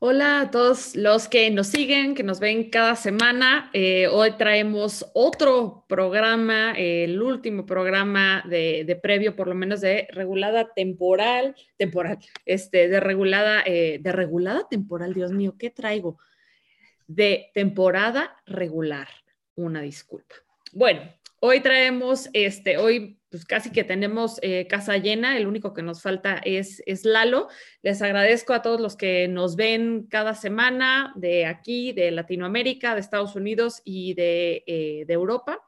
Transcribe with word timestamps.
Hola 0.00 0.40
a 0.40 0.50
todos 0.50 0.94
los 0.96 1.28
que 1.28 1.50
nos 1.50 1.68
siguen, 1.68 2.14
que 2.14 2.22
nos 2.22 2.40
ven 2.40 2.70
cada 2.70 2.96
semana. 2.96 3.70
Eh, 3.72 4.06
hoy 4.08 4.32
traemos 4.32 5.06
otro 5.14 5.84
programa, 5.88 6.72
el 6.76 7.20
último 7.20 7.66
programa 7.66 8.44
de, 8.48 8.98
previo, 9.02 9.34
por 9.36 9.48
lo 9.48 9.54
menos 9.54 9.80
de 9.80 10.08
regulada 10.10 10.72
temporal, 10.72 11.54
temporal, 11.76 12.18
este, 12.46 12.88
de 12.88 13.00
regulada, 13.00 13.62
eh, 13.66 13.98
de 14.00 14.12
regulada 14.12 14.68
temporal, 14.68 15.14
Dios 15.14 15.32
mío, 15.32 15.56
¿qué 15.58 15.70
traigo? 15.70 16.18
De 17.06 17.50
temporada 17.54 18.36
regular. 18.46 19.08
Una 19.54 19.82
disculpa. 19.82 20.36
Bueno, 20.72 21.00
hoy 21.40 21.60
traemos, 21.60 22.28
este, 22.32 22.78
hoy 22.78 23.18
pues 23.30 23.44
casi 23.44 23.70
que 23.70 23.84
tenemos 23.84 24.38
eh, 24.42 24.66
casa 24.68 24.96
llena, 24.96 25.36
el 25.36 25.46
único 25.46 25.74
que 25.74 25.82
nos 25.82 26.00
falta 26.00 26.40
es, 26.44 26.82
es 26.86 27.04
Lalo. 27.04 27.48
Les 27.82 28.00
agradezco 28.00 28.54
a 28.54 28.62
todos 28.62 28.80
los 28.80 28.96
que 28.96 29.28
nos 29.28 29.54
ven 29.54 30.06
cada 30.08 30.34
semana 30.34 31.12
de 31.14 31.44
aquí, 31.44 31.92
de 31.92 32.10
Latinoamérica, 32.10 32.94
de 32.94 33.00
Estados 33.00 33.36
Unidos 33.36 33.82
y 33.84 34.14
de, 34.14 34.64
eh, 34.66 35.04
Europa. 35.08 35.60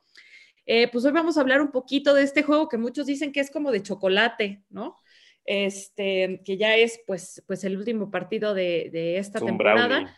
Eh, 0.65 0.88
pues 0.91 1.05
hoy 1.05 1.12
vamos 1.12 1.37
a 1.37 1.43
hablar 1.43 1.60
un 1.60 1.71
poquito 1.71 2.15
de 2.15 2.23
este 2.23 2.43
juego 2.43 2.68
que 2.68 2.79
muchos 2.79 3.07
dicen 3.07 3.32
que 3.32 3.41
es 3.41 3.51
como 3.51 3.73
de 3.73 3.82
chocolate, 3.82 4.62
¿no? 4.71 4.96
Este, 5.45 6.43
que 6.45 6.57
ya 6.57 6.77
es 6.77 7.01
pues, 7.07 7.43
pues 7.46 7.65
el 7.65 7.77
último 7.77 8.10
partido 8.10 8.55
de, 8.55 8.88
de 8.93 9.18
esta 9.18 9.41
temporada. 9.41 10.16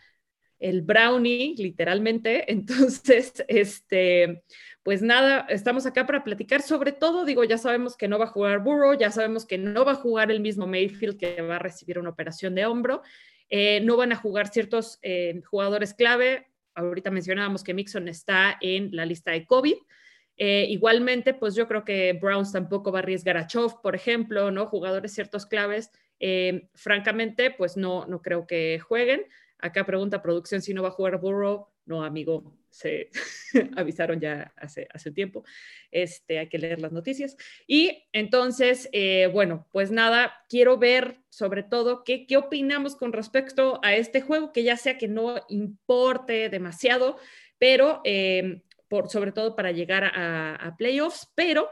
El 0.59 0.81
brownie, 0.81 1.55
literalmente. 1.57 2.45
Entonces, 2.51 3.33
este, 3.49 4.43
pues 4.83 5.01
nada, 5.01 5.45
estamos 5.49 5.85
acá 5.85 6.05
para 6.05 6.25
platicar 6.25 6.61
sobre 6.61 6.91
todo, 6.91 7.23
digo, 7.23 7.45
ya 7.45 7.57
sabemos 7.57 7.95
que 7.95 8.09
no 8.09 8.19
va 8.19 8.25
a 8.25 8.29
jugar 8.29 8.59
Burrow, 8.59 8.97
ya 8.97 9.11
sabemos 9.11 9.45
que 9.45 9.57
no 9.57 9.85
va 9.85 9.93
a 9.93 9.95
jugar 9.95 10.29
el 10.29 10.41
mismo 10.41 10.67
Mayfield 10.67 11.17
que 11.17 11.41
va 11.41 11.55
a 11.55 11.59
recibir 11.59 11.97
una 11.97 12.09
operación 12.09 12.53
de 12.53 12.65
hombro, 12.65 13.01
eh, 13.49 13.79
no 13.81 13.95
van 13.95 14.11
a 14.11 14.17
jugar 14.17 14.49
ciertos 14.49 14.99
eh, 15.01 15.41
jugadores 15.45 15.93
clave, 15.93 16.47
ahorita 16.75 17.11
mencionábamos 17.11 17.63
que 17.63 17.73
Mixon 17.73 18.09
está 18.09 18.57
en 18.59 18.89
la 18.93 19.05
lista 19.05 19.31
de 19.31 19.45
COVID, 19.45 19.77
eh, 20.35 20.65
igualmente, 20.67 21.33
pues 21.33 21.55
yo 21.55 21.65
creo 21.67 21.85
que 21.85 22.11
Browns 22.21 22.51
tampoco 22.51 22.91
va 22.91 22.99
a 22.99 23.01
arriesgar 23.03 23.37
a 23.37 23.47
Chov, 23.47 23.81
por 23.81 23.95
ejemplo, 23.95 24.51
¿no? 24.51 24.65
Jugadores 24.65 25.13
ciertos 25.13 25.45
claves, 25.45 25.91
francamente, 26.73 27.51
pues 27.51 27.75
no, 27.75 28.05
no 28.07 28.21
creo 28.21 28.47
que 28.47 28.79
jueguen. 28.79 29.25
Acá 29.59 29.85
pregunta 29.85 30.21
producción 30.21 30.61
si 30.61 30.73
no 30.73 30.81
va 30.81 30.87
a 30.87 30.91
jugar 30.91 31.19
Burrow. 31.19 31.72
No, 31.85 32.03
amigo, 32.03 32.55
se 32.69 33.09
avisaron 33.77 34.19
ya 34.19 34.53
hace, 34.55 34.87
hace 34.93 35.11
tiempo. 35.11 35.43
Este, 35.91 36.39
hay 36.39 36.47
que 36.49 36.57
leer 36.57 36.79
las 36.79 36.91
noticias. 36.91 37.35
Y 37.67 38.05
entonces, 38.13 38.89
eh, 38.91 39.29
bueno, 39.31 39.67
pues 39.71 39.91
nada, 39.91 40.33
quiero 40.49 40.77
ver 40.77 41.19
sobre 41.29 41.63
todo 41.63 42.03
qué, 42.03 42.25
qué 42.25 42.37
opinamos 42.37 42.95
con 42.95 43.13
respecto 43.13 43.79
a 43.83 43.95
este 43.95 44.21
juego, 44.21 44.51
que 44.53 44.63
ya 44.63 44.77
sea 44.77 44.97
que 44.97 45.07
no 45.07 45.41
importe 45.49 46.49
demasiado, 46.49 47.17
pero 47.57 48.01
eh, 48.05 48.61
por, 48.87 49.09
sobre 49.09 49.31
todo 49.31 49.55
para 49.55 49.71
llegar 49.71 50.05
a, 50.05 50.55
a 50.55 50.77
playoffs, 50.77 51.31
pero 51.35 51.69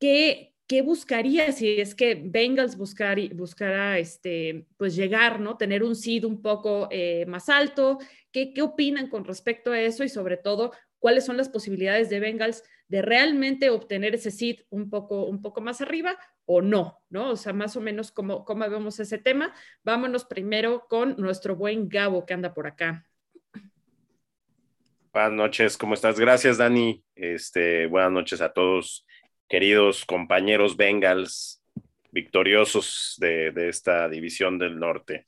que 0.00 0.55
¿qué 0.66 0.82
buscaría 0.82 1.52
si 1.52 1.80
es 1.80 1.94
que 1.94 2.14
Bengals 2.14 2.76
buscar, 2.76 3.18
buscara 3.34 3.98
este, 3.98 4.66
pues 4.76 4.96
llegar, 4.96 5.40
¿no? 5.40 5.56
Tener 5.56 5.82
un 5.82 5.94
seed 5.94 6.24
un 6.24 6.42
poco 6.42 6.88
eh, 6.90 7.24
más 7.26 7.48
alto. 7.48 7.98
¿Qué, 8.32 8.52
¿Qué 8.52 8.62
opinan 8.62 9.08
con 9.08 9.24
respecto 9.24 9.72
a 9.72 9.80
eso? 9.80 10.02
Y 10.04 10.08
sobre 10.08 10.36
todo, 10.36 10.72
¿cuáles 10.98 11.24
son 11.24 11.36
las 11.36 11.48
posibilidades 11.48 12.10
de 12.10 12.20
Bengals 12.20 12.64
de 12.88 13.02
realmente 13.02 13.70
obtener 13.70 14.14
ese 14.14 14.30
seed 14.30 14.60
un 14.70 14.90
poco, 14.90 15.24
un 15.24 15.42
poco 15.42 15.60
más 15.60 15.80
arriba 15.80 16.18
o 16.44 16.62
no, 16.62 17.00
¿no? 17.10 17.30
O 17.30 17.36
sea, 17.36 17.52
más 17.52 17.76
o 17.76 17.80
menos 17.80 18.12
cómo, 18.12 18.44
cómo 18.44 18.68
vemos 18.68 18.98
ese 19.00 19.18
tema. 19.18 19.52
Vámonos 19.82 20.24
primero 20.24 20.86
con 20.88 21.16
nuestro 21.18 21.56
buen 21.56 21.88
Gabo 21.88 22.26
que 22.26 22.34
anda 22.34 22.54
por 22.54 22.66
acá. 22.66 23.04
Buenas 25.12 25.32
noches, 25.32 25.78
¿cómo 25.78 25.94
estás? 25.94 26.20
Gracias, 26.20 26.58
Dani. 26.58 27.02
Este, 27.14 27.86
buenas 27.86 28.12
noches 28.12 28.40
a 28.40 28.52
todos 28.52 29.06
queridos 29.48 30.04
compañeros 30.04 30.76
Bengals 30.76 31.62
victoriosos 32.10 33.16
de, 33.18 33.52
esta 33.68 34.08
división 34.08 34.58
del 34.58 34.78
norte. 34.78 35.26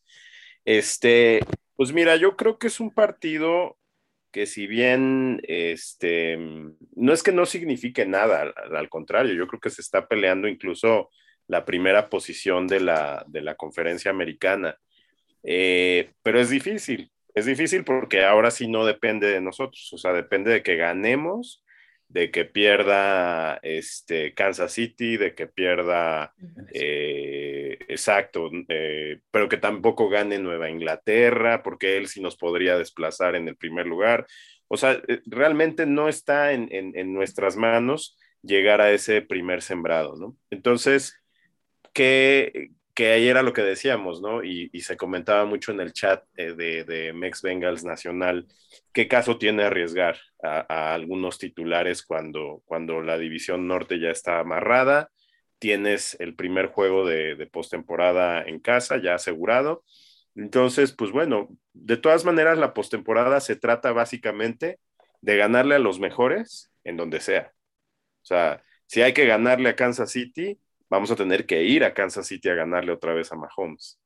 Este, 0.64 1.40
pues 1.76 1.92
mira, 1.92 2.16
yo 2.16 2.36
creo 2.36 2.58
que 2.58 2.68
es 2.68 2.80
un 2.80 2.90
partido 2.90 3.76
que 4.30 4.46
si 4.46 4.66
bien 4.66 5.40
este, 5.44 6.38
no 6.94 7.12
es 7.12 7.22
que 7.22 7.32
no 7.32 7.46
signifique 7.46 8.06
nada, 8.06 8.52
al, 8.74 8.88
contrario, 8.88 9.34
yo 9.34 9.46
creo 9.46 9.60
que 9.60 9.70
se 9.70 9.82
está 9.82 10.06
peleando 10.06 10.48
incluso 10.48 11.10
la 11.46 11.64
primera 11.64 12.08
posición 12.08 12.66
de 12.66 12.80
la, 12.80 13.24
de 13.28 13.40
la 13.42 13.54
conferencia 13.54 14.10
americana. 14.10 14.76
Eh, 15.42 16.10
pero 16.22 16.40
es 16.40 16.50
difícil, 16.50 17.10
es 17.34 17.46
difícil 17.46 17.84
porque 17.84 18.24
ahora 18.24 18.50
sí 18.50 18.68
no 18.68 18.84
depende 18.84 19.28
de 19.28 19.40
nosotros, 19.40 19.90
o 19.92 19.98
sea, 19.98 20.12
depende 20.12 20.50
de 20.50 20.62
que 20.62 20.76
ganemos 20.76 21.64
de 22.08 22.30
que 22.30 22.44
pierda 22.46 23.58
este, 23.62 24.32
Kansas 24.32 24.72
City, 24.72 25.18
de 25.18 25.34
que 25.34 25.46
pierda, 25.46 26.34
eh, 26.72 27.78
exacto, 27.88 28.50
eh, 28.68 29.20
pero 29.30 29.48
que 29.48 29.58
tampoco 29.58 30.08
gane 30.08 30.38
Nueva 30.38 30.70
Inglaterra, 30.70 31.62
porque 31.62 31.98
él 31.98 32.08
sí 32.08 32.22
nos 32.22 32.36
podría 32.36 32.78
desplazar 32.78 33.36
en 33.36 33.46
el 33.48 33.56
primer 33.56 33.86
lugar. 33.86 34.26
O 34.68 34.76
sea, 34.78 35.02
eh, 35.06 35.20
realmente 35.26 35.84
no 35.84 36.08
está 36.08 36.52
en, 36.52 36.68
nuestras 37.12 37.56
manos 37.56 38.16
llegar 38.42 38.80
a 38.80 38.90
ese 38.90 39.20
primer 39.20 39.60
sembrado, 39.60 40.16
¿no? 40.16 40.36
Entonces, 40.50 41.14
¿qué, 41.92 42.70
que 42.98 43.12
ahí 43.12 43.28
era 43.28 43.44
lo 43.44 43.52
que 43.52 43.62
decíamos, 43.62 44.20
¿no? 44.20 44.42
Y, 44.42 44.68
se 44.80 44.96
comentaba 44.96 45.44
mucho 45.44 45.70
en 45.70 45.78
el 45.78 45.92
chat 45.92 46.24
eh, 46.36 46.54
de, 46.54 46.82
de, 46.82 47.12
Mex 47.12 47.42
Bengals 47.42 47.84
Nacional, 47.84 48.48
¿qué 48.92 49.06
caso 49.06 49.38
tiene 49.38 49.62
arriesgar 49.62 50.18
a, 50.42 50.94
algunos 50.94 51.38
titulares 51.38 52.02
cuando, 52.02 52.60
cuando 52.66 53.00
la 53.00 53.16
división 53.16 53.68
norte 53.68 54.00
ya 54.00 54.10
está 54.10 54.40
amarrada? 54.40 55.12
Tienes 55.60 56.16
el 56.18 56.34
primer 56.34 56.72
juego 56.72 57.06
de, 57.06 57.36
de 57.36 57.46
postemporada 57.46 58.42
en 58.42 58.58
casa 58.58 59.00
ya 59.00 59.14
asegurado. 59.14 59.84
Entonces, 60.34 60.90
pues 60.90 61.12
bueno, 61.12 61.50
de 61.74 61.98
todas 61.98 62.24
maneras, 62.24 62.58
la 62.58 62.74
postemporada 62.74 63.38
se 63.38 63.54
trata 63.54 63.92
básicamente 63.92 64.80
de 65.20 65.36
ganarle 65.36 65.76
a 65.76 65.78
los 65.78 66.00
mejores 66.00 66.72
en 66.82 66.96
donde 66.96 67.20
sea. 67.20 67.52
O 68.22 68.26
sea, 68.26 68.60
si 68.86 69.02
hay 69.02 69.12
que 69.12 69.26
ganarle 69.26 69.68
a 69.68 69.76
Kansas 69.76 70.10
City, 70.10 70.58
vamos 70.90 71.10
a 71.10 71.16
tener 71.16 71.46
que 71.46 71.62
ir 71.64 71.84
a 71.84 71.94
Kansas 71.94 72.26
City 72.26 72.48
a 72.48 72.54
ganarle 72.54 72.92
otra 72.92 73.14
vez 73.14 73.32
a 73.32 73.36
Mahomes. 73.36 74.00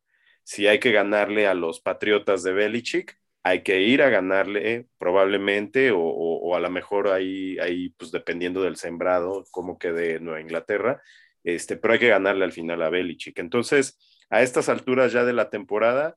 Si 0.44 0.66
hay 0.66 0.80
que 0.80 0.92
ganarle 0.92 1.46
a 1.46 1.54
los 1.54 1.80
Patriotas 1.80 2.42
de 2.42 2.52
Belichick, 2.52 3.16
hay 3.44 3.62
que 3.62 3.80
ir 3.82 4.02
a 4.02 4.08
ganarle 4.08 4.86
probablemente 4.98 5.90
o, 5.94 6.54
a 6.54 6.60
lo 6.60 6.70
mejor 6.70 7.08
ahí, 7.08 7.58
ahí, 7.58 7.90
pues 7.90 8.12
dependiendo 8.12 8.62
del 8.62 8.76
sembrado, 8.76 9.44
como 9.50 9.78
quede 9.78 10.20
Nueva 10.20 10.40
Inglaterra, 10.40 11.02
este, 11.44 11.76
pero 11.76 11.94
hay 11.94 12.00
que 12.00 12.08
ganarle 12.08 12.44
al 12.44 12.52
final 12.52 12.82
a 12.82 12.90
Belichick. 12.90 13.38
Entonces, 13.38 13.98
a 14.30 14.42
estas 14.42 14.68
alturas 14.68 15.12
ya 15.12 15.24
de 15.24 15.32
la 15.32 15.50
temporada, 15.50 16.16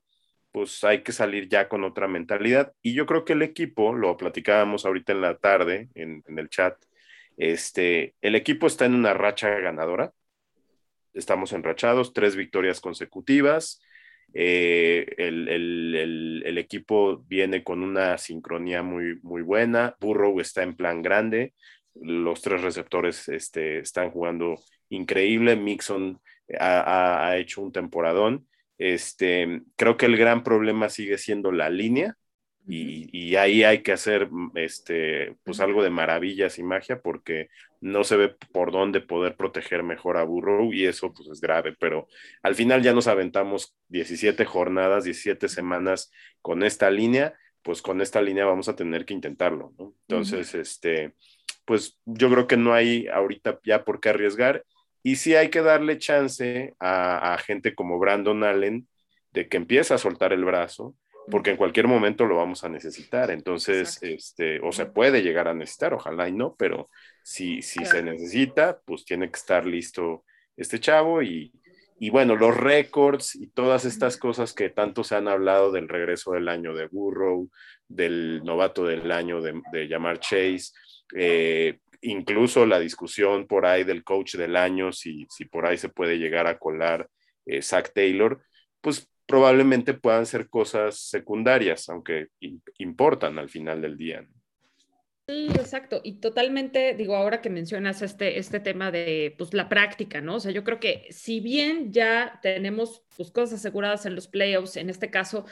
pues 0.52 0.84
hay 0.84 1.02
que 1.02 1.12
salir 1.12 1.48
ya 1.48 1.68
con 1.68 1.84
otra 1.84 2.08
mentalidad. 2.08 2.72
Y 2.82 2.94
yo 2.94 3.06
creo 3.06 3.24
que 3.24 3.34
el 3.34 3.42
equipo, 3.42 3.92
lo 3.94 4.16
platicábamos 4.16 4.86
ahorita 4.86 5.12
en 5.12 5.20
la 5.20 5.36
tarde 5.38 5.88
en, 5.94 6.22
en 6.26 6.38
el 6.38 6.48
chat, 6.48 6.76
este, 7.36 8.14
el 8.22 8.34
equipo 8.34 8.66
está 8.66 8.86
en 8.86 8.94
una 8.94 9.14
racha 9.14 9.50
ganadora 9.60 10.12
estamos 11.16 11.52
enrachados, 11.52 12.12
tres 12.12 12.36
victorias 12.36 12.80
consecutivas. 12.80 13.80
Eh, 14.34 15.06
el, 15.18 16.58
equipo 16.58 17.18
viene 17.26 17.62
con 17.62 17.82
una 17.82 18.18
sincronía 18.18 18.82
muy, 18.82 19.18
muy 19.22 19.42
buena. 19.42 19.96
Burrow 20.00 20.40
está 20.40 20.62
en 20.62 20.74
plan 20.74 21.02
grande. 21.02 21.54
Los 21.94 22.42
tres 22.42 22.62
receptores 22.62 23.28
este, 23.28 23.78
están 23.78 24.10
jugando 24.10 24.56
increíble. 24.88 25.56
Mixon 25.56 26.20
ha, 26.58 27.28
ha, 27.28 27.36
hecho 27.38 27.62
un 27.62 27.72
temporadón. 27.72 28.46
Este, 28.78 29.62
creo 29.76 29.96
que 29.96 30.06
el 30.06 30.16
gran 30.16 30.42
problema 30.42 30.88
sigue 30.88 31.18
siendo 31.18 31.52
la 31.52 31.70
línea. 31.70 32.16
Y, 32.68 33.36
ahí 33.36 33.62
hay 33.62 33.82
que 33.82 33.92
hacer 33.92 34.28
este, 34.54 35.36
pues 35.44 35.60
algo 35.60 35.82
de 35.82 35.90
maravillas 35.90 36.58
y 36.58 36.62
magia 36.62 37.00
porque 37.00 37.48
no 37.80 38.02
se 38.02 38.16
ve 38.16 38.36
por 38.50 38.72
dónde 38.72 39.00
poder 39.00 39.36
proteger 39.36 39.82
mejor 39.82 40.16
a 40.16 40.24
Burrow 40.24 40.72
y 40.72 40.86
eso 40.86 41.12
pues 41.12 41.28
es 41.28 41.40
grave, 41.40 41.76
pero 41.78 42.08
al 42.42 42.54
final 42.54 42.82
ya 42.82 42.92
nos 42.92 43.06
aventamos 43.06 43.76
17 43.88 44.44
jornadas, 44.46 45.04
17 45.04 45.48
semanas 45.48 46.10
con 46.42 46.62
esta 46.62 46.90
línea, 46.90 47.34
pues 47.62 47.82
con 47.82 48.00
esta 48.00 48.20
línea 48.20 48.46
vamos 48.46 48.68
a 48.68 48.76
tener 48.76 49.04
que 49.04 49.14
intentarlo, 49.14 49.72
¿no? 49.78 49.94
Entonces, 50.08 50.54
este, 50.54 51.12
pues 51.64 52.00
yo 52.04 52.30
creo 52.30 52.46
que 52.46 52.56
no 52.56 52.74
hay 52.74 53.06
ahorita 53.06 53.60
ya 53.64 53.84
por 53.84 54.00
qué 54.00 54.08
arriesgar 54.08 54.64
y 55.02 55.16
sí 55.16 55.34
hay 55.34 55.50
que 55.50 55.62
darle 55.62 55.98
chance 55.98 56.74
a, 56.80 57.34
a 57.34 57.38
gente 57.38 57.74
como 57.74 57.98
Brandon 57.98 58.42
Allen 58.42 58.88
de 59.32 59.48
que 59.48 59.56
empiece 59.58 59.92
a 59.94 59.98
soltar 59.98 60.32
el 60.32 60.44
brazo, 60.44 60.96
porque 61.30 61.50
en 61.50 61.56
cualquier 61.56 61.88
momento 61.88 62.24
lo 62.26 62.36
vamos 62.36 62.64
a 62.64 62.68
necesitar. 62.68 63.30
Entonces, 63.30 64.02
este, 64.02 64.60
o 64.60 64.72
se 64.72 64.86
puede 64.86 65.22
llegar 65.22 65.48
a 65.48 65.54
necesitar, 65.54 65.94
ojalá 65.94 66.28
y 66.28 66.32
no, 66.32 66.54
pero 66.56 66.90
si, 67.22 67.62
si 67.62 67.84
se 67.84 68.02
necesita, 68.02 68.80
pues 68.84 69.04
tiene 69.04 69.30
que 69.30 69.36
estar 69.36 69.66
listo 69.66 70.24
este 70.56 70.80
chavo 70.80 71.22
y, 71.22 71.52
y 71.98 72.10
bueno, 72.10 72.36
los 72.36 72.56
récords 72.56 73.34
y 73.34 73.48
todas 73.48 73.84
estas 73.84 74.16
cosas 74.16 74.52
que 74.52 74.70
tanto 74.70 75.02
se 75.02 75.16
han 75.16 75.28
hablado 75.28 75.72
del 75.72 75.88
regreso 75.88 76.32
del 76.32 76.48
año 76.48 76.74
de 76.74 76.86
Burrow, 76.86 77.50
del 77.88 78.42
novato 78.44 78.84
del 78.84 79.10
año 79.10 79.40
de, 79.40 79.60
de 79.72 79.88
Yamar 79.88 80.20
Chase, 80.20 80.72
eh, 81.14 81.78
incluso 82.02 82.66
la 82.66 82.78
discusión 82.78 83.46
por 83.46 83.66
ahí 83.66 83.84
del 83.84 84.04
coach 84.04 84.36
del 84.36 84.56
año, 84.56 84.92
si, 84.92 85.26
si 85.30 85.44
por 85.44 85.66
ahí 85.66 85.78
se 85.78 85.88
puede 85.88 86.18
llegar 86.18 86.46
a 86.46 86.58
colar 86.58 87.08
eh, 87.46 87.62
Zach 87.62 87.92
Taylor, 87.94 88.42
pues 88.80 89.08
probablemente 89.26 89.94
puedan 89.94 90.26
ser 90.26 90.48
cosas 90.48 90.98
secundarias, 90.98 91.88
aunque 91.88 92.28
importan 92.78 93.38
al 93.38 93.48
final 93.48 93.82
del 93.82 93.96
día. 93.96 94.26
Exacto. 95.28 96.00
Y 96.04 96.20
totalmente, 96.20 96.94
digo, 96.94 97.16
ahora 97.16 97.40
que 97.40 97.50
mencionas 97.50 98.00
este, 98.00 98.38
este 98.38 98.60
tema 98.60 98.92
de 98.92 99.34
pues, 99.36 99.52
la 99.54 99.68
práctica, 99.68 100.20
¿no? 100.20 100.36
O 100.36 100.40
sea, 100.40 100.52
yo 100.52 100.62
creo 100.62 100.78
que 100.78 101.08
si 101.10 101.40
bien 101.40 101.92
ya 101.92 102.38
tenemos 102.42 103.02
pues, 103.16 103.32
cosas 103.32 103.58
aseguradas 103.58 104.06
en 104.06 104.14
los 104.14 104.28
playoffs, 104.28 104.76
en 104.76 104.88
este 104.88 105.10
caso, 105.10 105.44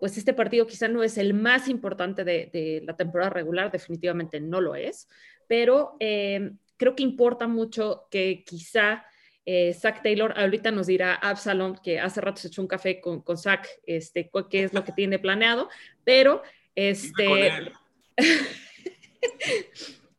pues 0.00 0.18
este 0.18 0.34
partido 0.34 0.66
quizá 0.66 0.88
no 0.88 1.04
es 1.04 1.16
el 1.16 1.32
más 1.32 1.68
importante 1.68 2.24
de, 2.24 2.82
la 2.84 2.96
temporada 2.96 3.30
regular, 3.30 3.70
definitivamente 3.70 4.40
no 4.40 4.60
lo 4.60 4.74
es, 4.74 5.08
pero 5.46 5.96
eh, 6.00 6.50
creo 6.76 6.96
que 6.96 7.04
importa 7.04 7.46
mucho 7.46 8.08
que 8.10 8.42
quizá 8.44 9.04
eh, 9.52 9.74
Zach 9.74 10.00
Taylor, 10.00 10.32
ahorita 10.36 10.70
nos 10.70 10.86
dirá 10.86 11.14
Absalom, 11.14 11.74
que 11.82 11.98
hace 11.98 12.20
rato 12.20 12.40
se 12.40 12.46
echó 12.46 12.62
un 12.62 12.68
café 12.68 13.00
con, 13.00 13.20
con 13.20 13.36
Zach, 13.36 13.66
este, 13.84 14.30
qué 14.48 14.62
es 14.62 14.72
lo 14.72 14.84
que 14.84 14.92
tiene 14.92 15.18
planeado, 15.18 15.68
pero 16.04 16.42
este... 16.76 17.72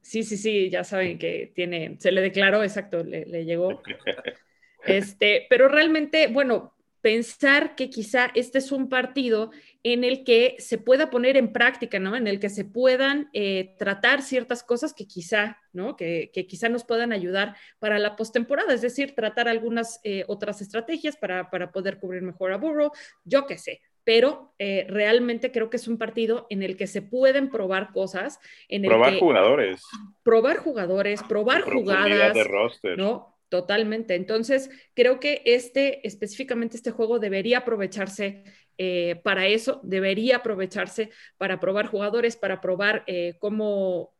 Sí, 0.02 0.24
sí, 0.24 0.36
sí, 0.36 0.70
ya 0.70 0.84
saben 0.84 1.18
que 1.18 1.54
tiene, 1.56 1.96
se 1.98 2.12
le 2.12 2.20
declaró, 2.20 2.64
exacto, 2.64 3.02
le, 3.02 3.46
llegó. 3.46 3.82
Este, 4.86 5.46
pero 5.50 5.70
realmente, 5.70 6.28
bueno, 6.28 6.74
pensar 7.02 7.76
que 7.76 7.90
quizá 7.90 8.32
este 8.36 8.58
es 8.58 8.74
un 8.74 8.90
partido 8.90 9.52
en 9.84 10.04
el 10.04 10.26
que 10.26 10.56
se 10.60 10.78
pueda 10.78 11.10
poner 11.10 11.38
en 11.38 11.54
práctica, 11.54 12.00
¿no? 12.00 12.18
En 12.18 12.28
el 12.28 12.42
que 12.42 12.50
se 12.50 12.66
puedan 12.66 13.30
eh, 13.32 13.76
tratar 13.78 14.22
ciertas 14.22 14.64
cosas 14.64 14.94
que 14.94 15.08
quizá, 15.08 15.61
¿no? 15.74 15.96
Que, 15.96 16.32
quizá 16.48 16.70
nos 16.70 16.84
puedan 16.84 17.12
ayudar 17.12 17.56
para 17.80 18.00
la 18.00 18.16
postemporada, 18.16 18.74
es 18.74 18.82
decir, 18.82 19.16
tratar 19.16 19.48
algunas 19.48 20.00
eh, 20.04 20.24
otras 20.28 20.62
estrategias 20.62 21.18
para, 21.18 21.50
para, 21.50 21.72
poder 21.72 22.00
cubrir 22.00 22.22
mejor 22.22 22.52
a 22.52 22.58
Burrow, 22.58 22.92
yo 23.24 23.46
qué 23.46 23.58
sé 23.58 23.82
pero 24.04 24.54
eh, 24.58 24.86
realmente 24.90 25.52
creo 25.52 25.70
que 25.70 25.78
es 25.78 25.88
un 25.88 26.00
partido 26.00 26.48
en 26.50 26.64
el 26.64 26.76
que 26.76 26.88
se 26.88 27.04
pueden 27.04 27.50
probar 27.50 27.92
cosas. 27.92 28.40
En 28.68 28.82
probar 28.82 29.20
jugadores. 29.20 29.84
Probar 30.24 30.58
jugadores, 30.58 31.22
probar 31.24 31.62
jugadas. 31.62 32.34
De 32.34 32.44
roster. 32.44 32.98
¿no? 32.98 33.38
Totalmente. 33.50 34.16
Entonces, 34.16 34.70
creo 34.94 35.20
que 35.20 35.42
este, 35.46 36.06
específicamente 36.08 36.78
este 36.78 36.92
juego 36.92 37.20
debería 37.20 37.60
aprovecharse 37.60 38.44
eh, 38.78 39.20
para 39.24 39.46
eso, 39.46 39.82
debería 39.84 40.38
aprovecharse 40.38 41.12
para 41.38 41.60
probar 41.60 41.88
jugadores, 41.88 42.38
para 42.38 42.62
probar 42.62 43.04
eh, 43.08 43.36
cómo, 43.40 44.16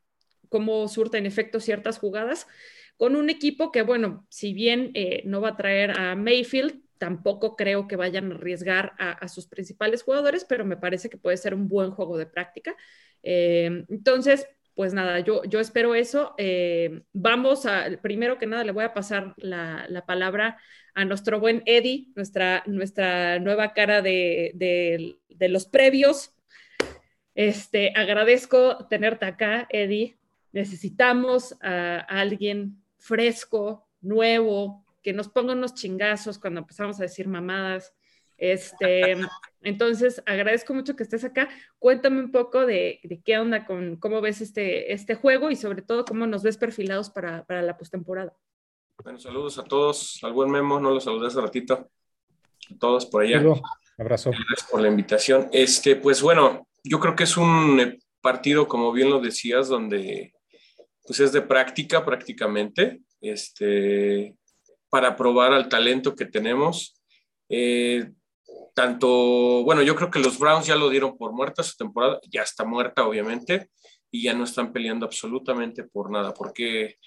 cómo 0.52 0.88
surten 0.88 1.26
efecto 1.26 1.60
ciertas 1.60 1.98
jugadas, 1.98 2.46
con 2.98 3.16
un 3.16 3.32
equipo 3.32 3.72
que, 3.72 3.82
bueno, 3.82 4.28
si 4.30 4.54
bien 4.54 4.94
no 5.24 5.42
va 5.42 5.50
a 5.50 5.58
traer 5.58 5.98
a 6.00 6.16
Mayfield, 6.16 6.80
tampoco 7.02 7.56
creo 7.56 7.88
que 7.88 7.96
vayan 7.96 8.32
a 8.32 8.36
arriesgar 8.36 8.94
a, 9.00 9.28
sus 9.28 9.48
principales 9.48 10.04
jugadores, 10.04 10.46
pero 10.46 10.66
me 10.66 10.78
parece 10.78 11.10
que 11.10 11.18
puede 11.18 11.36
ser 11.36 11.56
un 11.56 11.68
buen 11.68 11.90
juego 11.90 12.16
de 12.16 12.28
práctica. 12.28 12.76
Eh, 13.24 13.86
entonces, 13.90 14.48
pues 14.76 14.94
nada, 14.94 15.20
yo, 15.22 15.44
yo 15.46 15.60
espero 15.60 15.96
eso. 15.96 16.36
Eh, 16.38 17.02
vamos 17.12 17.66
a, 17.66 17.88
primero 18.04 18.38
que 18.38 18.46
nada, 18.46 18.64
le 18.64 18.72
voy 18.72 18.84
a 18.84 18.94
pasar 18.94 19.34
la, 19.38 20.04
palabra 20.06 20.60
a 20.94 21.04
nuestro 21.04 21.40
buen 21.40 21.64
Eddie, 21.66 22.10
nuestra, 22.16 22.62
nuestra 22.68 23.40
nueva 23.40 23.74
cara 23.74 24.04
de, 24.04 25.18
los 25.40 25.66
previos. 25.66 26.36
Este, 27.34 27.94
agradezco 27.96 28.86
tenerte 28.90 29.26
acá, 29.26 29.66
Eddie. 29.72 30.20
Necesitamos 30.52 31.56
a 31.62 32.00
alguien 32.00 32.84
fresco, 32.98 33.88
nuevo, 34.02 34.86
que 35.02 35.14
nos 35.14 35.30
ponga 35.30 35.54
unos 35.54 35.74
chingazos 35.74 36.38
cuando 36.38 36.62
empezamos 36.62 37.00
a 37.00 37.04
decir 37.04 37.28
mamadas. 37.28 37.94
Este, 38.38 39.18
entonces, 39.62 40.22
agradezco 40.26 40.74
mucho 40.74 40.96
que 40.96 41.04
estés 41.04 41.24
acá. 41.24 41.50
Cuéntame 41.80 42.20
un 42.20 42.32
poco 42.32 42.66
de, 42.66 43.00
qué 43.26 43.38
onda 43.38 43.66
con 43.66 43.98
cómo 43.98 44.22
ves 44.22 44.42
este, 44.42 44.94
este 44.94 45.16
juego 45.16 45.52
y 45.52 45.56
sobre 45.56 45.82
todo 45.82 46.06
cómo 46.06 46.28
nos 46.28 46.44
ves 46.44 46.58
perfilados 46.58 47.10
para, 47.10 47.46
para 47.46 47.62
la 47.62 47.78
postemporada. 47.78 48.36
Bueno, 49.04 49.20
saludos 49.20 49.58
a 49.58 49.64
todos. 49.64 50.20
Al 50.24 50.34
buen 50.34 50.52
Memo, 50.52 50.80
no 50.80 50.92
los 50.92 51.04
saludé 51.04 51.28
hace 51.28 51.42
ratito. 51.42 51.74
A 51.74 52.78
todos 52.80 53.06
por 53.06 53.24
allá. 53.24 53.44
Abrazo. 53.98 54.32
Gracias 54.32 54.70
por 54.70 54.82
la 54.82 54.88
invitación. 54.88 55.50
Este, 55.52 55.96
pues 55.96 56.22
bueno, 56.22 56.68
yo 56.84 57.00
creo 57.00 57.16
que 57.16 57.24
es 57.24 57.38
un 57.38 57.80
eh, 57.80 58.00
partido, 58.22 58.68
como 58.68 58.92
bien 58.92 59.10
lo 59.10 59.20
decías, 59.20 59.68
donde 59.68 60.34
pues 61.06 61.20
es 61.20 61.32
de 61.32 61.42
práctica 61.42 62.06
prácticamente. 62.06 63.02
Este, 63.22 64.36
para 64.92 65.16
probar 65.16 65.54
al 65.54 65.70
talento 65.70 66.16
que 66.16 66.26
tenemos. 66.26 67.02
Eh, 67.50 68.12
tanto, 68.76 69.64
bueno, 69.64 69.82
yo 69.82 69.96
creo 69.96 70.12
que 70.12 70.20
los 70.20 70.38
Browns 70.38 70.68
ya 70.68 70.76
lo 70.76 70.90
dieron 70.90 71.18
por 71.18 71.32
muerta 71.32 71.64
su 71.64 71.78
temporada, 71.78 72.20
ya 72.30 72.42
está 72.44 72.66
muerta 72.66 73.08
obviamente, 73.08 73.70
y 74.12 74.24
ya 74.24 74.34
no 74.34 74.44
están 74.44 74.74
peleando 74.74 75.06
absolutamente 75.06 75.84
por 75.86 76.12
nada, 76.12 76.34
porque 76.34 76.98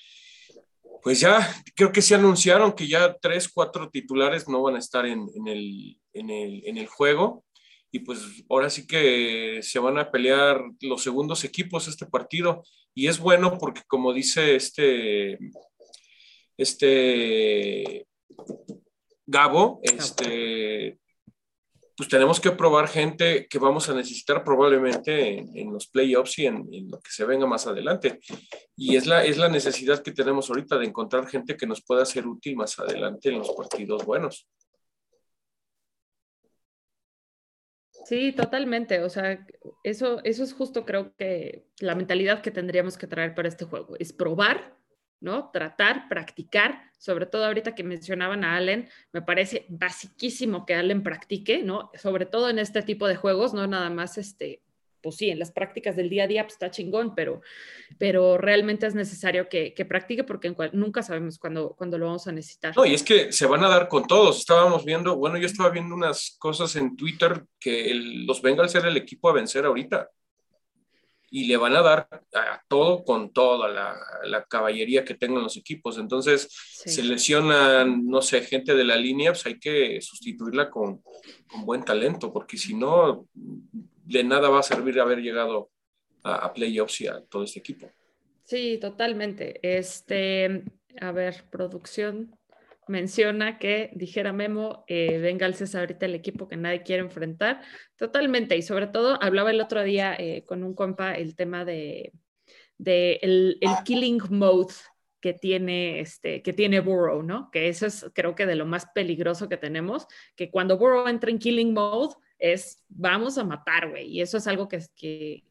pues 1.03 1.21
ya 1.21 1.47
creo 1.77 1.93
que 1.93 2.01
se 2.01 2.15
anunciaron 2.15 2.73
que 2.73 2.89
ya 2.89 3.15
tres, 3.21 3.51
cuatro 3.53 3.91
titulares 3.91 4.49
no 4.49 4.63
van 4.63 4.77
a 4.77 4.79
estar 4.79 5.05
en, 5.05 5.29
el, 5.47 5.99
en, 6.15 6.31
el, 6.31 6.63
en 6.67 6.79
el 6.79 6.87
juego, 6.87 7.45
y 7.95 8.01
pues 8.01 8.45
ahora 8.51 8.69
sí 8.71 8.89
que 8.89 9.61
se 9.63 9.79
van 9.79 9.99
a 9.99 10.11
pelear 10.11 10.61
los 10.81 11.01
segundos 11.01 11.45
equipos 11.45 11.87
este 11.87 12.07
partido, 12.07 12.65
y 12.93 13.07
es 13.07 13.21
bueno 13.21 13.57
porque 13.57 13.83
como 13.87 14.13
dice 14.13 14.57
este 14.57 15.39
este 16.57 18.05
Gabo, 19.27 19.79
este, 19.83 20.99
pues 21.97 22.09
tenemos 22.09 22.41
que 22.41 22.51
probar 22.51 22.89
gente 22.89 23.47
que 23.49 23.59
vamos 23.61 23.89
a 23.89 23.95
necesitar 23.95 24.43
probablemente 24.43 25.39
en, 25.39 25.73
los 25.73 25.87
playoffs 25.87 26.41
y 26.41 26.47
en, 26.47 26.67
lo 26.91 26.99
que 26.99 27.13
se 27.13 27.25
venga 27.25 27.47
más 27.47 27.69
adelante. 27.69 28.19
Y 28.77 28.97
es 28.97 29.07
la, 29.07 29.25
es 29.25 29.39
la 29.39 29.49
necesidad 29.49 30.03
que 30.03 30.11
tenemos 30.11 30.51
ahorita 30.51 30.79
de 30.79 30.87
encontrar 30.87 31.29
gente 31.29 31.57
que 31.57 31.67
nos 31.67 31.81
pueda 31.83 32.05
ser 32.05 32.27
útil 32.27 32.57
más 32.57 32.77
adelante 32.81 33.29
en 33.29 33.39
los 33.39 33.53
partidos 33.53 34.05
buenos. 34.05 34.49
Sí, 38.05 38.33
totalmente. 38.33 39.01
O 39.01 39.09
sea, 39.09 39.47
eso, 39.83 40.23
eso 40.25 40.45
es 40.45 40.53
justo 40.53 40.85
creo 40.85 41.15
que 41.17 41.67
la 41.81 41.95
mentalidad 41.95 42.43
que 42.43 42.51
tendríamos 42.51 42.99
que 42.99 43.07
traer 43.07 43.35
para 43.35 43.49
este 43.49 43.65
juego, 43.65 43.97
es 43.99 44.13
probar 44.13 44.75
¿no? 45.25 45.51
Tratar, 45.51 46.07
practicar, 46.09 46.83
sobre 46.99 47.25
todo 47.25 47.47
ahorita 47.47 47.75
que 47.75 47.83
mencionaban 47.83 48.45
a 48.45 48.57
Allen, 48.57 48.91
me 49.11 49.23
parece 49.23 49.65
basiquísimo 49.71 50.67
que 50.67 50.75
Allen 50.75 51.03
practique, 51.03 51.63
¿no? 51.63 51.91
Sobre 51.95 52.27
todo 52.27 52.51
en 52.51 52.59
este 52.59 52.83
tipo 52.83 53.09
de 53.09 53.17
juegos, 53.17 53.55
no 53.55 53.67
nada 53.67 53.89
más 53.89 54.19
este, 54.19 54.63
pues 55.05 55.17
sí, 55.17 55.29
en 55.29 55.39
las 55.39 55.53
prácticas 55.53 55.97
del 55.97 56.09
día 56.09 56.25
a 56.25 56.27
día 56.27 56.43
pues 56.45 56.55
está 56.55 56.71
chingón, 56.71 57.15
pero, 57.15 57.43
pero 57.99 58.39
realmente 58.39 58.87
es 58.87 58.95
necesario 58.95 59.51
que, 59.51 59.73
practique 59.87 60.25
porque 60.25 60.55
nunca 60.73 61.03
sabemos 61.03 61.39
cuándo, 61.39 61.75
cuándo 61.77 61.99
lo 61.99 62.07
vamos 62.07 62.27
a 62.27 62.33
necesitar. 62.33 62.75
No, 62.75 62.87
y 62.87 62.95
es 62.95 63.03
que 63.03 63.31
se 63.31 63.45
van 63.45 63.63
a 63.63 63.69
dar 63.69 63.87
con 63.87 64.07
todos. 64.07 64.39
Estábamos 64.39 64.87
viendo, 64.87 65.17
bueno, 65.17 65.37
yo 65.37 65.47
estaba 65.47 65.69
viendo 65.69 65.95
unas 65.95 66.37
cosas 66.39 66.75
en 66.77 66.97
Twitter 66.97 67.45
que 67.61 67.93
los 68.27 68.41
Bengals 68.41 68.75
era 68.75 68.89
el 68.89 68.97
equipo 68.97 69.29
a 69.29 69.35
vencer 69.35 69.67
ahorita 69.67 70.09
y 71.35 71.47
le 71.49 71.57
van 71.57 71.75
a 71.75 71.83
dar 71.83 72.09
a 72.33 72.63
todo 72.69 73.03
con 73.03 73.33
toda 73.33 73.69
la, 73.69 74.47
caballería 74.49 75.05
que 75.05 75.15
tengan 75.15 75.43
los 75.43 75.57
equipos. 75.57 75.99
Entonces, 75.99 76.49
se 76.49 77.03
lesionan, 77.03 78.07
no 78.07 78.23
sé, 78.23 78.43
gente 78.43 78.73
de 78.73 78.85
la 78.85 78.95
línea, 78.95 79.33
pues 79.33 79.45
hay 79.45 79.59
que 79.59 80.01
sustituirla 80.01 80.71
con, 80.71 81.03
buen 81.65 81.85
talento, 81.85 82.33
porque 82.33 82.57
si 82.57 82.75
no, 82.75 83.27
de 84.05 84.25
nada 84.25 84.49
va 84.49 84.61
a 84.61 84.63
servir 84.63 85.01
haber 85.01 85.21
llegado 85.21 85.71
a, 86.23 86.37
a 86.47 86.53
playoffs 86.53 87.01
y 87.01 87.07
a 87.07 87.21
todo 87.23 87.45
este 87.45 87.61
equipo. 87.61 87.91
Sí, 88.45 88.79
totalmente. 88.79 89.59
Este, 89.63 90.65
a 91.01 91.13
ver, 91.13 91.45
producción 91.51 92.39
menciona 92.89 93.59
que, 93.59 93.91
dijera 93.95 94.33
Memo, 94.33 94.85
eh, 94.87 95.19
Bengals 95.19 95.61
es 95.63 95.75
ahorita 95.75 96.07
el 96.07 96.15
equipo 96.15 96.49
que 96.49 96.57
nadie 96.57 96.83
quiere 96.83 97.03
enfrentar. 97.03 97.63
Totalmente, 97.97 98.57
y 98.57 98.63
sobre 98.63 98.87
todo 98.87 99.19
hablaba 99.23 99.51
el 99.51 99.61
otro 99.61 99.83
día 99.83 100.15
eh, 100.19 100.45
con 100.45 100.63
un 100.63 100.75
compa 100.75 101.15
el 101.15 101.35
tema 101.37 101.65
de, 101.65 102.13
el, 102.79 103.59
killing 103.85 104.21
mode 104.31 104.75
que 105.21 105.33
tiene, 105.33 106.01
este, 106.01 106.43
que 106.43 106.53
tiene 106.53 106.81
Burrow, 106.81 107.23
¿no? 107.23 107.51
Que 107.51 107.69
eso 107.69 107.87
es 107.87 108.07
creo 108.15 108.35
que 108.35 108.45
de 108.47 108.57
lo 108.57 108.67
más 108.67 108.87
peligroso 108.95 109.49
que 109.49 109.57
tenemos, 109.57 110.07
que 110.37 110.51
cuando 110.51 110.77
Burrow 110.77 111.09
entra 111.09 111.31
en 111.31 111.39
killing 111.39 111.73
mode 111.73 112.15
es 112.39 112.85
vamos 112.89 113.39
a 113.39 113.45
matar, 113.45 113.91
güey, 113.91 114.09
y 114.09 114.21
eso 114.21 114.39
es 114.39 114.47
algo 114.47 114.69
que, 114.69 114.81
que, 114.97 115.45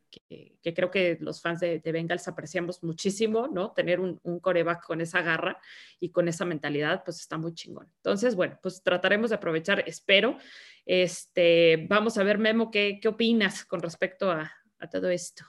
que, 0.62 0.74
creo 0.74 0.92
que 0.92 1.18
los 1.20 1.42
fans 1.42 1.60
de, 1.60 1.82
Bengals 1.84 2.28
apreciamos 2.28 2.84
muchísimo, 2.84 3.48
¿no? 3.48 3.72
Tener 3.72 4.00
un, 4.00 4.20
un, 4.24 4.40
coreback 4.40 4.86
con 4.86 5.02
esa 5.02 5.22
garra 5.22 5.60
y 6.00 6.10
con 6.10 6.28
esa 6.28 6.46
mentalidad, 6.46 7.04
pues 7.04 7.20
está 7.20 7.38
muy 7.38 7.54
chingón. 7.54 7.88
Entonces, 7.98 8.36
bueno, 8.36 8.60
pues 8.62 8.84
trataremos 8.84 9.32
de 9.32 9.38
aprovechar, 9.38 9.84
espero. 9.88 10.38
Este, 10.86 11.88
vamos 11.90 12.18
a 12.18 12.24
ver, 12.24 12.38
Memo, 12.38 12.70
¿qué, 12.70 13.00
qué 13.02 13.08
opinas 13.08 13.66
con 13.66 13.82
respecto 13.82 14.32
a, 14.32 14.52
a 14.80 14.90
todo 14.90 15.10
esto? 15.10 15.46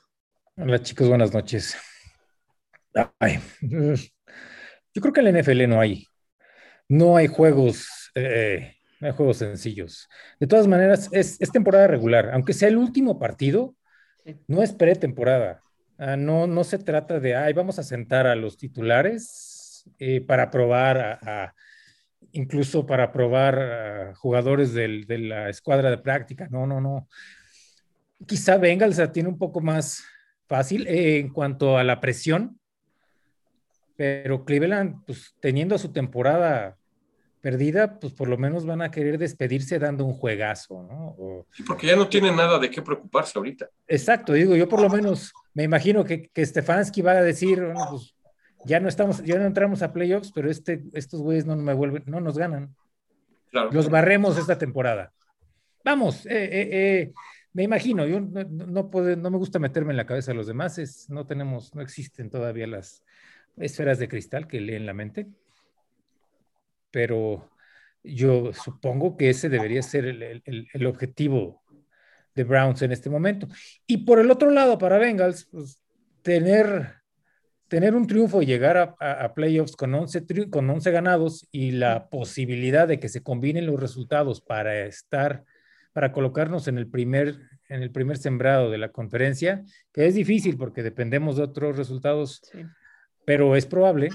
Hola 0.57 0.81
chicos, 0.81 1.09
buenas 1.09 1.35
noches. 1.35 1.76
yo 2.95 5.03
creo 5.03 5.12
que 5.12 5.21
en 5.21 5.33
la 5.33 5.43
NFL 5.43 5.69
no 5.69 5.81
hay, 5.81 6.07
no 6.88 7.17
hay 7.17 7.26
juegos, 7.26 8.12
eh, 8.14 8.76
no 9.04 9.11
hay 9.11 9.16
juegos 9.16 9.37
sencillos. 9.37 10.08
De 10.40 10.46
todas 10.46 10.66
maneras, 10.66 11.11
es, 11.12 11.37
es 11.38 11.52
temporada 11.52 11.87
regular, 11.87 12.30
aunque 12.32 12.54
sea 12.54 12.68
el 12.68 12.78
último 12.78 13.18
partido, 13.18 13.75
no 14.49 14.62
es 14.62 14.73
pretemporada. 14.73 15.61
Ah, 15.99 16.16
no, 16.16 16.46
no 16.46 16.64
se 16.64 16.78
trata 16.78 17.20
de, 17.20 17.37
ay, 17.37 17.52
vamos 17.52 17.78
a 17.78 17.82
sentar 17.82 18.26
a 18.26 18.34
los 18.34 18.56
titulares 18.56 19.84
eh, 19.99 20.23
para 20.23 20.50
probar 20.50 21.18
a, 21.20 21.54
incluso 22.32 22.87
para 22.87 23.12
probar 23.12 23.58
a 23.58 24.14
jugadores 24.14 24.73
del, 24.73 25.04
de 25.06 25.18
la 25.18 25.50
escuadra 25.50 25.90
de 25.90 25.99
práctica. 25.99 26.49
No, 26.50 26.66
no, 26.66 26.80
no. 26.80 27.06
Quizá 28.26 28.56
Bengals 28.56 29.12
tiene 29.12 29.28
un 29.28 29.37
poco 29.37 29.61
más 29.61 30.02
fácil 30.46 30.87
eh, 30.87 31.18
en 31.18 31.28
cuanto 31.30 31.76
a 31.76 31.84
la 31.84 32.00
presión, 32.00 32.58
pero 33.96 34.46
Cleveland, 34.46 35.04
pues 35.04 35.34
teniendo 35.40 35.76
su 35.76 35.92
temporada 35.92 36.78
perdida, 37.45 38.01
pues 38.01 38.15
por 38.15 38.27
lo 38.27 38.39
menos 38.39 38.65
van 38.65 38.81
a 38.81 38.91
querer 38.91 39.19
despedirse 39.19 39.79
dando 39.79 40.07
un 40.07 40.15
juegazo, 40.15 40.83
¿no? 40.83 41.47
sí, 41.53 41.63
porque 41.63 41.87
ya 41.87 41.95
no 41.95 42.09
tienen 42.09 42.35
nada 42.35 42.59
de 42.59 42.71
qué 42.71 42.81
preocuparse 42.81 43.39
ahorita. 43.39 43.69
Exacto, 43.87 44.33
digo, 44.33 44.57
yo 44.57 44.67
por 44.67 44.81
lo 44.81 44.89
menos 44.89 45.31
me 45.53 45.63
imagino 45.63 46.07
que, 46.07 46.31
que 46.31 46.47
Stefanski 46.47 47.03
va 47.03 47.13
a 47.13 47.23
decir, 47.23 47.61
bueno, 47.61 47.87
pues 47.91 48.15
ya 48.65 48.81
no 48.81 48.89
estamos, 48.89 49.23
ya 49.23 49.39
no 49.39 49.45
entramos 49.45 49.83
a 49.83 49.93
playoffs, 49.93 50.33
pero 50.35 50.51
este, 50.51 50.85
estos 50.95 51.21
güeyes 51.21 51.45
no 51.45 51.55
me 51.55 51.75
vuelven, 51.75 52.03
no 52.07 52.19
nos 52.19 52.39
ganan. 52.39 52.75
Los 53.73 53.91
barremos 53.91 54.39
esta 54.39 54.57
temporada. 54.57 55.13
Vamos, 55.85 56.25
eh, 56.25 56.45
eh, 56.45 56.69
eh, 56.73 57.13
me 57.53 57.65
imagino, 57.65 58.07
yo 58.07 58.21
no, 58.21 58.43
no, 58.43 58.91
no 59.17 59.31
me 59.31 59.37
gusta 59.37 59.59
meterme 59.59 59.91
en 59.91 59.99
la 59.99 60.07
cabeza 60.07 60.31
de 60.31 60.39
los 60.39 60.47
demás, 60.47 60.79
es, 60.79 61.11
no 61.11 61.27
tenemos, 61.27 61.75
no 61.75 61.83
existen 61.83 62.31
todavía 62.31 62.67
las 62.67 63.05
esferas 63.59 63.99
de 63.99 64.09
cristal 64.09 64.47
que 64.47 64.63
leen 64.63 64.87
la 64.87 64.95
mente 64.95 65.27
pero 66.95 67.51
yo 68.05 68.53
supongo 68.53 69.17
que 69.17 69.31
ese 69.31 69.49
debería 69.49 69.83
ser 69.83 70.05
el, 70.05 70.87
objetivo 70.87 71.61
de 72.37 72.45
Browns 72.45 72.83
en 72.83 72.93
este 72.93 73.11
momento. 73.11 73.49
Y 73.85 74.05
por 74.05 74.21
el 74.21 74.31
otro 74.31 74.49
lado, 74.51 74.79
para 74.79 74.99
Bengals, 74.99 75.49
pues, 75.51 75.81
tener, 76.23 76.95
tener 77.67 77.97
un 77.97 78.07
triunfo 78.07 78.43
y 78.43 78.47
llegar 78.47 78.97
a, 79.01 79.35
playoffs 79.35 79.75
con 79.75 79.93
11, 79.93 80.49
con 80.51 80.71
11 80.71 80.93
ganados 80.93 81.49
y 81.51 81.73
la 81.73 82.09
posibilidad 82.09 82.87
de 82.87 83.01
que 83.01 83.09
se 83.09 83.25
combinen 83.25 83.67
los 83.67 83.81
resultados 83.81 84.41
para 84.41 84.83
estar, 84.87 85.43
para 85.93 86.13
colocarnos 86.13 86.69
en 86.69 86.79
el 86.79 86.87
primer, 86.87 87.41
en 87.69 87.83
el 87.83 87.91
primer 87.91 88.19
sembrado 88.19 88.71
de 88.71 88.79
la 88.79 88.93
conferencia, 88.93 89.65
que 89.93 90.07
es 90.07 90.15
difícil 90.15 90.57
porque 90.57 90.85
dependemos 90.85 91.39
de 91.39 91.43
otros 91.43 91.77
resultados, 91.77 92.41
pero 93.27 93.57
es 93.57 93.67
probable. 93.67 94.11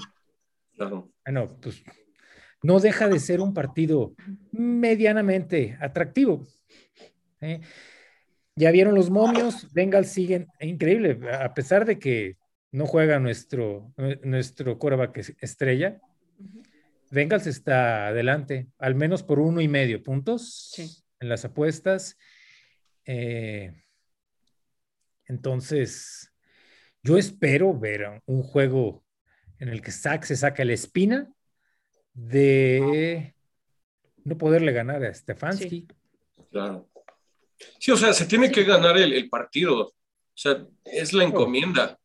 Claro. 0.76 1.10
Bueno, 1.26 1.58
pues 1.60 1.82
no 2.62 2.80
deja 2.80 3.08
de 3.08 3.18
ser 3.18 3.40
un 3.40 3.54
partido 3.54 4.14
medianamente 4.52 5.78
atractivo. 5.80 6.46
¿eh? 7.40 7.60
Ya 8.56 8.70
vieron 8.70 8.94
los 8.94 9.10
momios, 9.10 9.72
Bengals 9.72 10.08
siguen, 10.08 10.48
increíble, 10.60 11.18
a 11.32 11.54
pesar 11.54 11.86
de 11.86 11.98
que 11.98 12.36
no 12.72 12.86
juega 12.86 13.18
nuestro, 13.18 13.92
nuestro 14.22 14.78
quarterback 14.78 15.34
estrella, 15.40 16.00
Bengals 17.10 17.46
está 17.46 18.08
adelante, 18.08 18.68
al 18.78 18.94
menos 18.94 19.22
por 19.22 19.40
uno 19.40 19.60
y 19.60 19.66
medio 19.66 20.02
puntos 20.02 20.74
en 21.18 21.28
las 21.28 21.44
apuestas. 21.44 22.16
Eh, 23.04 23.82
entonces, 25.26 26.32
yo 27.02 27.18
espero 27.18 27.76
ver 27.76 28.22
un 28.26 28.42
juego 28.42 29.04
en 29.58 29.70
el 29.70 29.82
que 29.82 29.90
Sack 29.90 30.24
se 30.24 30.36
saca 30.36 30.64
la 30.64 30.74
espina 30.74 31.32
de 32.12 33.34
no 34.24 34.38
poderle 34.38 34.72
ganar 34.72 35.04
a 35.04 35.14
Stefanski. 35.14 35.68
Sí. 35.68 35.88
Claro. 36.50 36.88
Sí, 37.78 37.90
o 37.90 37.96
sea, 37.96 38.12
se 38.12 38.26
tiene 38.26 38.50
que 38.50 38.64
ganar 38.64 38.96
el, 38.96 39.12
el 39.12 39.28
partido. 39.28 39.86
O 39.86 39.92
sea, 40.34 40.66
es 40.84 41.12
la 41.12 41.24
encomienda. 41.24 41.99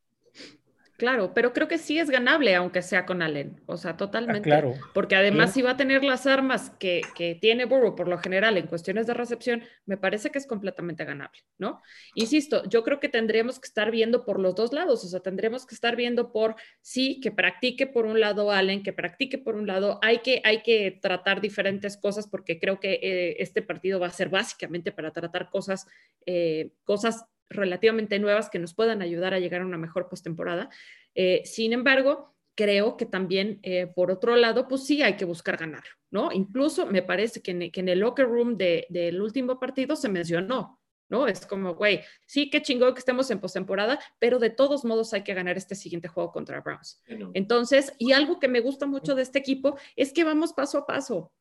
Claro, 0.97 1.33
pero 1.33 1.51
creo 1.51 1.67
que 1.67 1.77
sí 1.77 1.99
es 1.99 2.09
ganable, 2.09 2.55
aunque 2.55 2.81
sea 2.81 3.05
con 3.05 3.21
Allen. 3.21 3.61
O 3.65 3.75
sea, 3.75 3.97
totalmente. 3.97 4.49
Ah, 4.49 4.61
claro. 4.61 4.73
Porque 4.93 5.15
además, 5.15 5.51
si 5.51 5.61
va 5.61 5.71
a 5.71 5.77
tener 5.77 6.03
las 6.05 6.25
armas 6.25 6.69
que, 6.79 7.01
que, 7.15 7.35
tiene 7.35 7.65
Burrow 7.65 7.95
por 7.95 8.07
lo 8.07 8.17
general 8.17 8.57
en 8.57 8.67
cuestiones 8.67 9.05
de 9.05 9.13
recepción, 9.13 9.63
me 9.85 9.97
parece 9.97 10.29
que 10.29 10.37
es 10.37 10.47
completamente 10.47 11.03
ganable, 11.03 11.41
¿no? 11.57 11.81
Insisto, 12.13 12.63
yo 12.69 12.83
creo 12.83 13.01
que 13.01 13.09
tendríamos 13.09 13.59
que 13.59 13.67
estar 13.67 13.91
viendo 13.91 14.23
por 14.23 14.39
los 14.39 14.55
dos 14.55 14.71
lados. 14.71 15.03
O 15.03 15.07
sea, 15.07 15.19
tendríamos 15.19 15.65
que 15.65 15.75
estar 15.75 15.97
viendo 15.97 16.31
por 16.31 16.55
sí, 16.79 17.19
que 17.19 17.31
practique 17.31 17.87
por 17.87 18.05
un 18.05 18.21
lado 18.21 18.51
Allen, 18.51 18.81
que 18.81 18.93
practique 18.93 19.37
por 19.37 19.55
un 19.55 19.67
lado. 19.67 19.99
Hay 20.01 20.19
que, 20.19 20.41
hay 20.45 20.61
que 20.61 20.97
tratar 21.01 21.41
diferentes 21.41 21.97
cosas 21.97 22.27
porque 22.27 22.57
creo 22.57 22.79
que 22.79 22.99
eh, 23.01 23.35
este 23.39 23.61
partido 23.61 23.99
va 23.99 24.07
a 24.07 24.11
ser 24.11 24.29
básicamente 24.29 24.93
para 24.93 25.11
tratar 25.11 25.49
cosas, 25.49 25.87
eh, 26.25 26.71
cosas 26.85 27.25
relativamente 27.49 28.19
nuevas 28.19 28.49
que 28.49 28.59
nos 28.59 28.73
puedan 28.73 29.01
ayudar 29.01 29.33
a 29.33 29.39
llegar 29.39 29.61
a 29.61 29.65
una 29.65 29.77
mejor 29.77 30.09
postemporada. 30.09 30.69
Eh, 31.13 31.41
sin 31.45 31.73
embargo, 31.73 32.35
creo 32.55 32.97
que 32.97 33.05
también, 33.05 33.59
eh, 33.63 33.87
por 33.87 34.11
otro 34.11 34.35
lado, 34.35 34.67
pues 34.67 34.85
sí 34.85 35.03
hay 35.03 35.17
que 35.17 35.25
buscar 35.25 35.57
ganar, 35.57 35.83
¿no? 36.09 36.31
Incluso 36.31 36.85
me 36.85 37.01
parece 37.01 37.41
que 37.41 37.51
en, 37.51 37.89
el 37.89 37.99
locker 37.99 38.27
room 38.27 38.57
del 38.57 39.21
último 39.21 39.59
partido 39.59 39.95
se 39.95 40.09
mencionó, 40.09 40.79
¿no? 41.09 41.27
Es 41.27 41.45
como, 41.45 41.75
güey, 41.75 42.01
sí, 42.25 42.49
qué 42.49 42.61
chingón 42.61 42.93
que 42.93 42.99
estemos 42.99 43.29
en 43.29 43.39
postemporada, 43.39 43.99
pero 44.19 44.39
de 44.39 44.49
todos 44.49 44.85
modos 44.85 45.13
hay 45.13 45.23
que 45.23 45.33
ganar 45.33 45.57
este 45.57 45.75
siguiente 45.75 46.07
juego 46.07 46.31
contra 46.31 46.61
Browns. 46.61 47.01
Entonces, 47.33 47.93
y 47.99 48.13
algo 48.13 48.39
que 48.39 48.47
me 48.47 48.61
gusta 48.61 48.85
mucho 48.85 49.15
de 49.15 49.21
este 49.21 49.39
equipo 49.39 49.77
es 49.95 50.13
que 50.13 50.23
vamos 50.23 50.53
paso 50.53 50.77
a 50.79 50.85
paso. 50.85 51.33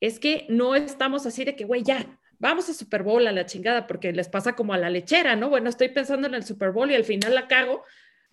Es 0.00 0.18
que 0.18 0.46
no 0.48 0.74
estamos 0.74 1.26
así 1.26 1.44
de 1.44 1.54
que, 1.54 1.64
güey, 1.64 1.82
ya, 1.82 2.19
vamos 2.40 2.68
a 2.68 2.74
Super 2.74 3.04
Bowl 3.04 3.24
a 3.26 3.32
la 3.32 3.46
chingada, 3.46 3.86
porque 3.86 4.12
les 4.12 4.28
pasa 4.28 4.54
como 4.56 4.74
a 4.74 4.78
la 4.78 4.90
lechera, 4.90 5.36
¿no? 5.36 5.48
Bueno, 5.48 5.68
estoy 5.68 5.90
pensando 5.90 6.26
en 6.26 6.34
el 6.34 6.42
Super 6.42 6.72
Bowl 6.72 6.90
y 6.90 6.94
al 6.96 7.04
final 7.04 7.34
la 7.34 7.46
cago 7.46 7.84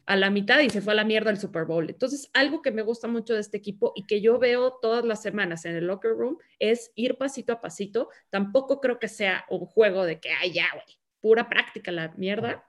a 0.07 0.15
la 0.15 0.31
mitad 0.31 0.61
y 0.61 0.69
se 0.69 0.81
fue 0.81 0.93
a 0.93 0.95
la 0.95 1.03
mierda 1.03 1.29
el 1.29 1.37
Super 1.37 1.65
Bowl. 1.65 1.89
Entonces, 1.89 2.29
algo 2.33 2.61
que 2.61 2.71
me 2.71 2.81
gusta 2.81 3.09
mucho 3.09 3.33
de 3.33 3.41
este 3.41 3.57
equipo 3.57 3.91
y 3.95 4.07
que 4.07 4.21
yo 4.21 4.39
veo 4.39 4.79
todas 4.81 5.03
las 5.03 5.21
semanas 5.21 5.65
en 5.65 5.75
el 5.75 5.85
locker 5.85 6.11
room 6.11 6.37
es 6.59 6.91
ir 6.95 7.17
pasito 7.17 7.51
a 7.51 7.61
pasito. 7.61 8.09
Tampoco 8.29 8.79
creo 8.79 8.97
que 8.97 9.09
sea 9.09 9.45
un 9.49 9.65
juego 9.65 10.05
de 10.05 10.19
que, 10.21 10.29
ay, 10.31 10.53
ya, 10.53 10.67
güey, 10.73 10.97
pura 11.19 11.49
práctica 11.49 11.91
la 11.91 12.13
mierda, 12.15 12.65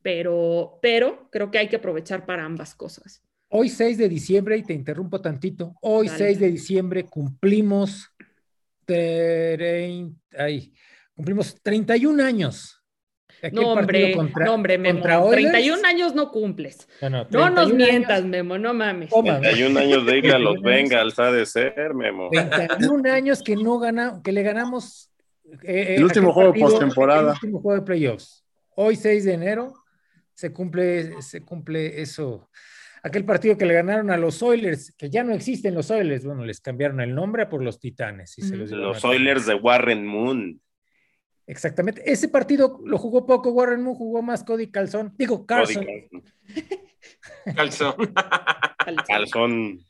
pero, 0.00 0.78
pero 0.80 1.28
creo 1.30 1.50
que 1.50 1.58
hay 1.58 1.68
que 1.68 1.76
aprovechar 1.76 2.24
para 2.24 2.44
ambas 2.46 2.74
cosas. 2.74 3.22
Hoy 3.50 3.68
6 3.68 3.98
de 3.98 4.08
diciembre, 4.08 4.56
y 4.56 4.62
te 4.62 4.72
interrumpo 4.72 5.20
tantito, 5.20 5.74
hoy 5.82 6.08
6 6.08 6.38
de 6.38 6.50
diciembre 6.50 7.04
cumplimos 7.04 8.10
ay, 8.94 10.72
cumplimos 11.14 11.60
31 11.62 12.22
años. 12.22 12.76
No, 13.52 13.72
hombre, 13.72 14.14
no, 14.14 14.54
hombre, 14.54 14.76
Memo. 14.76 15.30
31 15.30 15.86
años 15.86 16.14
no 16.14 16.30
cumples. 16.30 16.86
No, 17.30 17.50
nos 17.50 17.72
mientas, 17.72 18.24
Memo, 18.24 18.58
no 18.58 18.74
mames. 18.74 19.10
31 19.10 19.80
años 19.80 20.06
de 20.06 20.18
ir 20.18 20.32
a 20.32 20.38
los 20.38 20.60
Bengals 20.60 21.18
ha 21.18 21.32
de 21.32 21.46
ser, 21.46 21.94
Memo. 21.94 22.28
31 22.30 23.12
años 23.12 23.42
que 23.42 23.56
no 23.56 23.78
gana, 23.78 24.20
que 24.22 24.32
le 24.32 24.42
ganamos. 24.42 25.10
Eh, 25.62 25.94
eh, 25.94 25.94
el 25.96 26.04
último 26.04 26.32
juego 26.32 26.52
postemporada. 26.54 27.32
El 27.32 27.34
último 27.34 27.60
juego 27.60 27.80
de 27.80 27.86
playoffs. 27.86 28.44
Hoy, 28.76 28.96
6 28.96 29.24
de 29.24 29.32
enero, 29.32 29.72
se 30.34 30.52
cumple, 30.52 31.22
se 31.22 31.42
cumple 31.42 32.00
eso 32.00 32.48
aquel 33.02 33.24
partido 33.24 33.56
que 33.56 33.66
le 33.66 33.74
ganaron 33.74 34.10
a 34.10 34.16
los 34.16 34.42
Oilers, 34.42 34.92
que 34.96 35.10
ya 35.10 35.22
no 35.24 35.32
existen 35.32 35.74
los 35.74 35.90
Oilers, 35.90 36.24
bueno, 36.24 36.44
les 36.44 36.60
cambiaron 36.60 37.00
el 37.00 37.14
nombre 37.14 37.46
por 37.46 37.62
los 37.62 37.80
Titanes. 37.80 38.38
Y 38.38 38.42
se 38.42 38.56
los, 38.56 38.70
los 38.70 39.04
Oilers 39.04 39.46
de 39.46 39.54
Warren 39.54 40.06
Moon. 40.06 40.60
Exactamente. 41.46 42.02
Ese 42.10 42.28
partido 42.28 42.80
lo 42.84 42.98
jugó 42.98 43.26
poco 43.26 43.50
Warren 43.50 43.82
Moon, 43.82 43.96
jugó 43.96 44.22
más 44.22 44.44
Cody 44.44 44.70
Calzón. 44.70 45.14
Digo, 45.16 45.46
Carson. 45.46 45.86
Calzón. 47.56 47.94
calzón. 49.06 49.80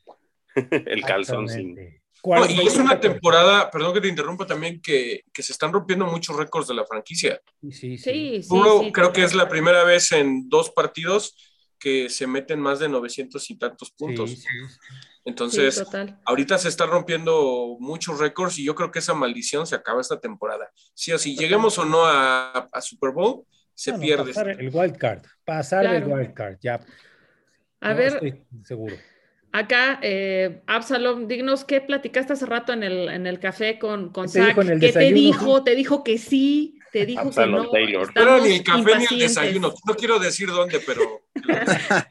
el 0.71 1.01
calzón 1.03 1.47
sin. 1.47 1.77
y 1.77 2.67
es 2.67 2.77
una 2.77 2.99
temporada, 2.99 3.69
perdón 3.69 3.93
que 3.93 4.01
te 4.01 4.07
interrumpa 4.07 4.45
también, 4.45 4.81
que, 4.81 5.23
que 5.31 5.43
se 5.43 5.53
están 5.53 5.71
rompiendo 5.71 6.05
muchos 6.05 6.35
récords 6.35 6.67
de 6.67 6.73
la 6.73 6.85
franquicia. 6.85 7.39
Sí, 7.61 7.97
sí. 7.97 8.41
sí, 8.43 8.91
creo 8.91 9.13
que 9.13 9.23
es 9.23 9.33
la 9.33 9.47
primera 9.47 9.83
vez 9.83 10.11
en 10.11 10.49
dos 10.49 10.71
partidos 10.71 11.50
que 11.81 12.09
se 12.09 12.27
meten 12.27 12.59
más 12.59 12.79
de 12.79 12.87
900 12.87 13.49
y 13.49 13.57
tantos 13.57 13.89
puntos. 13.91 14.45
Entonces, 15.25 15.83
ahorita 16.25 16.57
se 16.59 16.69
están 16.69 16.89
rompiendo 16.89 17.75
muchos 17.79 18.19
récords 18.19 18.59
y 18.59 18.63
yo 18.63 18.75
creo 18.75 18.91
que 18.91 18.99
esa 18.99 19.15
maldición 19.15 19.65
se 19.65 19.75
acaba 19.75 19.99
esta 19.99 20.19
temporada. 20.19 20.71
Sí, 20.93 21.11
así 21.11 21.35
lleguemos 21.35 21.77
o 21.79 21.85
no 21.85 22.05
a, 22.05 22.69
Super 22.81 23.11
Bowl, 23.11 23.45
se 23.73 23.93
pierde. 23.93 24.33
Pasar 24.33 24.49
el 24.49 24.69
wild 24.71 24.97
card, 24.97 25.23
pasar 25.43 25.85
el 25.87 26.05
wild 26.05 26.33
card, 26.33 26.57
ya. 26.61 26.79
A 27.81 27.93
ver, 27.93 28.13
estoy 28.13 28.43
seguro. 28.63 28.95
Acá, 29.51 29.99
eh, 30.01 30.61
Absalom, 30.67 31.27
dignos, 31.27 31.65
¿qué 31.65 31.81
platicaste 31.81 32.33
hace 32.33 32.45
rato 32.45 32.73
en 32.73 32.83
el, 32.83 33.09
en 33.09 33.27
el 33.27 33.39
café 33.39 33.79
con, 33.79 34.11
con 34.11 34.27
¿Qué 34.27 34.39
te 34.39 34.45
dijo 34.45 34.61
en 34.61 34.69
el 34.69 34.79
¿Qué 34.79 34.93
te 34.93 35.13
dijo? 35.13 35.63
¿Te 35.63 35.75
dijo 35.75 36.03
que 36.03 36.17
sí? 36.19 36.79
¿Te 36.91 37.05
dijo 37.05 37.21
Absalom 37.21 37.61
que 37.61 37.65
no? 37.67 37.71
Taylor. 37.71 38.07
Estamos 38.07 38.43
ni 38.43 38.53
el 38.55 38.63
café 38.63 38.97
ni 38.97 39.05
el 39.11 39.19
desayuno. 39.19 39.73
No 39.87 39.93
quiero 39.95 40.19
decir 40.19 40.49
dónde, 40.49 40.79
pero 40.85 41.01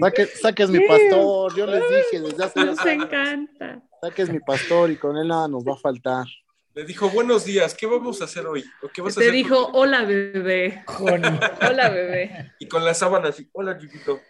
Saque- 0.00 0.26
saques 0.26 0.70
mi 0.70 0.80
pastor, 0.86 1.54
yo 1.56 1.66
les 1.66 1.82
dije 1.88 2.20
desde 2.22 2.44
hace 2.44 2.64
Nos 2.64 2.78
años, 2.80 3.04
encanta. 3.04 3.82
saques 4.00 4.28
mi 4.30 4.40
pastor 4.40 4.90
y 4.90 4.96
con 4.96 5.16
él 5.16 5.28
nada 5.28 5.48
nos 5.48 5.64
va 5.64 5.74
a 5.74 5.76
faltar. 5.78 6.26
le 6.74 6.84
dijo 6.84 7.08
buenos 7.10 7.44
días, 7.44 7.74
¿qué 7.74 7.86
vamos 7.86 8.20
a 8.20 8.24
hacer 8.24 8.46
hoy? 8.46 8.64
¿O 8.82 8.88
qué 8.88 9.02
vas 9.02 9.16
a 9.16 9.20
Te 9.20 9.26
hacer 9.26 9.34
dijo, 9.34 9.70
hola 9.72 10.04
bebé. 10.04 10.84
Hola 10.98 11.88
bebé. 11.90 12.52
Y 12.58 12.68
con 12.68 12.84
la 12.84 12.94
sábana 12.94 13.28
así, 13.28 13.48
hola 13.52 13.78
chiquito. 13.78 14.20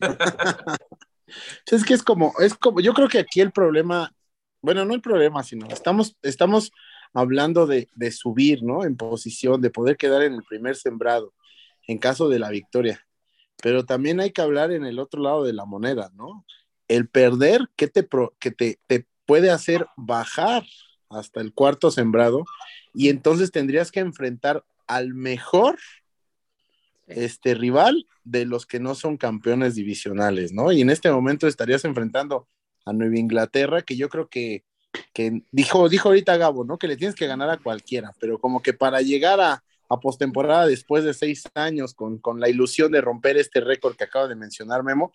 Es 1.70 1.84
que 1.84 1.92
es 1.94 2.04
como, 2.04 2.32
es 2.38 2.54
como, 2.54 2.80
yo 2.80 2.92
creo 2.94 3.08
que 3.08 3.18
aquí 3.18 3.40
el 3.40 3.50
problema, 3.50 4.12
bueno, 4.62 4.84
no 4.84 4.94
el 4.94 5.00
problema, 5.00 5.42
sino 5.42 5.66
estamos, 5.66 6.16
estamos 6.22 6.70
hablando 7.12 7.66
de, 7.66 7.88
de 7.94 8.10
subir, 8.10 8.62
¿no? 8.62 8.84
En 8.84 8.96
posición, 8.96 9.60
de 9.60 9.70
poder 9.70 9.96
quedar 9.96 10.22
en 10.22 10.34
el 10.34 10.42
primer 10.42 10.76
sembrado 10.76 11.32
en 11.86 11.98
caso 11.98 12.28
de 12.28 12.38
la 12.38 12.50
victoria. 12.50 13.06
Pero 13.62 13.84
también 13.84 14.20
hay 14.20 14.32
que 14.32 14.42
hablar 14.42 14.72
en 14.72 14.84
el 14.84 14.98
otro 14.98 15.22
lado 15.22 15.44
de 15.44 15.52
la 15.52 15.64
moneda, 15.64 16.10
¿no? 16.14 16.44
El 16.88 17.08
perder, 17.08 17.68
¿qué 17.76 17.88
te, 17.88 18.02
pro- 18.02 18.34
que 18.38 18.50
te, 18.50 18.78
te 18.86 19.06
puede 19.24 19.50
hacer 19.50 19.86
bajar 19.96 20.64
hasta 21.08 21.40
el 21.40 21.52
cuarto 21.52 21.90
sembrado? 21.90 22.44
Y 22.94 23.08
entonces 23.08 23.50
tendrías 23.50 23.90
que 23.90 24.00
enfrentar 24.00 24.64
al 24.86 25.14
mejor 25.14 25.78
este 27.06 27.54
rival 27.54 28.06
de 28.24 28.44
los 28.44 28.66
que 28.66 28.80
no 28.80 28.94
son 28.94 29.16
campeones 29.16 29.74
divisionales, 29.74 30.52
¿no? 30.52 30.72
Y 30.72 30.80
en 30.80 30.90
este 30.90 31.10
momento 31.10 31.46
estarías 31.46 31.84
enfrentando 31.84 32.48
a 32.84 32.92
Nueva 32.92 33.18
Inglaterra, 33.18 33.82
que 33.82 33.96
yo 33.96 34.08
creo 34.08 34.28
que, 34.28 34.64
que 35.12 35.42
dijo, 35.50 35.88
dijo 35.88 36.08
ahorita 36.08 36.36
Gabo, 36.36 36.64
¿no? 36.64 36.78
Que 36.78 36.88
le 36.88 36.96
tienes 36.96 37.14
que 37.14 37.26
ganar 37.26 37.50
a 37.50 37.58
cualquiera, 37.58 38.12
pero 38.20 38.38
como 38.38 38.62
que 38.62 38.72
para 38.72 39.00
llegar 39.00 39.40
a, 39.40 39.62
a 39.88 40.00
postemporada 40.00 40.66
después 40.66 41.04
de 41.04 41.14
seis 41.14 41.44
años 41.54 41.94
con, 41.94 42.18
con 42.18 42.40
la 42.40 42.48
ilusión 42.48 42.92
de 42.92 43.00
romper 43.00 43.36
este 43.36 43.60
récord 43.60 43.96
que 43.96 44.04
acaba 44.04 44.28
de 44.28 44.34
mencionar 44.34 44.82
Memo, 44.82 45.12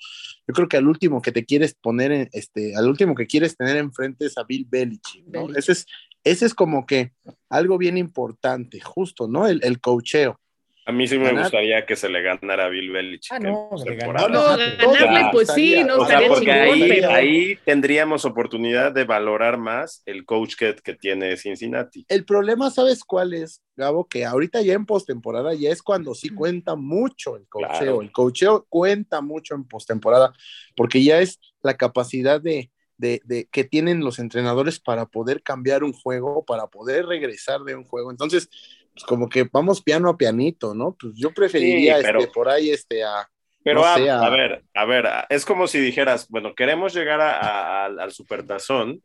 yo 0.48 0.54
creo 0.54 0.68
que 0.68 0.78
al 0.78 0.88
último 0.88 1.22
que 1.22 1.32
te 1.32 1.46
quieres 1.46 1.74
poner, 1.74 2.12
en, 2.12 2.30
este, 2.32 2.76
al 2.76 2.88
último 2.88 3.16
que 3.16 3.28
quieres 3.28 3.56
tener 3.56 3.78
enfrente 3.78 4.26
es 4.26 4.38
a 4.38 4.44
Bill 4.44 4.66
Belichick, 4.70 5.26
¿no? 5.26 5.48
Belichick. 5.48 5.58
Ese 5.58 5.72
es, 5.74 5.86
ese 6.24 6.46
es 6.46 6.54
como 6.54 6.86
que 6.86 7.14
algo 7.50 7.78
bien 7.78 7.98
importante, 7.98 8.80
justo, 8.80 9.28
¿no? 9.28 9.48
El, 9.48 9.60
el 9.64 9.80
coacheo. 9.80 10.40
A 10.84 10.92
mí 10.92 11.08
sí 11.08 11.18
me 11.20 11.26
Ganar. 11.26 11.44
gustaría 11.44 11.86
que 11.86 11.96
se 11.96 12.10
le 12.10 12.24
ganara 12.24 12.66
a 12.66 12.70
Bill 12.70 12.90
Belichick. 12.92 13.32
Ah, 13.34 13.40
no, 13.40 13.70
ganar. 13.86 14.32
No, 14.32 14.40
Ah, 14.40 14.58
ganarle, 14.58 15.30
pues 15.32 15.50
sí, 15.54 15.84
no 15.84 15.98
O 15.98 16.06
sea, 16.08 16.18
estaría 16.22 16.28
porque 16.28 16.46
chingón, 16.46 16.58
ahí, 16.82 16.90
pero. 16.90 17.10
ahí 17.12 17.56
tendríamos 17.64 18.26
oportunidad 18.26 18.92
de 18.92 19.04
valorar 19.04 19.60
más 19.60 20.02
el 20.08 20.26
coach 20.26 20.56
que, 20.56 20.74
que 20.76 20.96
tiene 20.96 21.38
Cincinnati. 21.38 22.04
El 22.08 22.26
problema, 22.26 22.72
¿sabes 22.72 23.04
cuál 23.04 23.34
es, 23.36 23.62
Gabo? 23.76 24.08
Que 24.08 24.26
ahorita 24.26 24.62
ya 24.64 24.74
en 24.74 24.88
postemporada 24.88 25.54
ya 25.54 25.70
es 25.70 25.84
cuando 25.84 26.16
sí 26.16 26.30
cuenta 26.30 26.76
mucho 26.76 27.38
el 27.38 27.48
cocheo. 27.48 27.70
Claro. 27.70 28.02
El 28.02 28.12
cocheo 28.12 28.66
cuenta 28.68 29.22
mucho 29.22 29.54
en 29.54 29.66
postemporada, 29.66 30.34
porque 30.76 31.04
ya 31.04 31.20
es 31.22 31.40
la 31.62 31.78
capacidad 31.78 32.42
de, 32.42 32.72
de, 32.98 33.22
de- 33.26 33.48
que 33.52 33.64
tienen 33.66 34.00
los 34.00 34.18
entrenadores 34.18 34.80
para 34.80 35.06
poder 35.06 35.44
cambiar 35.44 35.84
un 35.84 35.94
juego, 35.94 36.44
para 36.44 36.66
poder 36.68 37.06
regresar 37.06 37.62
de 37.62 37.76
un 37.76 37.84
juego. 37.84 38.10
Entonces, 38.10 38.50
pues 38.94 39.04
como 39.06 39.30
que 39.30 39.48
vamos 39.52 39.82
piano 39.82 40.10
a 40.10 40.18
pianito, 40.18 40.74
¿no? 40.76 40.96
Pues 41.00 41.14
yo 41.16 41.32
preferiría 41.34 41.98
Sí, 41.98 42.04
pero- 42.04 42.20
este, 42.20 42.32
por 42.34 42.50
ahí 42.50 42.70
este 42.72 43.04
a. 43.04 43.28
Pero 43.64 43.82
No 43.82 43.86
a, 43.86 43.96
sé, 43.96 44.10
a- 44.10 44.20
a 44.22 44.30
ver, 44.32 44.64
a 44.74 44.86
ver, 44.86 45.06
es 45.30 45.46
como 45.46 45.68
si 45.68 45.80
dijeras, 45.80 46.28
bueno, 46.30 46.56
queremos 46.56 46.96
llegar 46.96 47.22
a- 47.22 47.86
al 47.86 48.12
supertazón, 48.12 49.04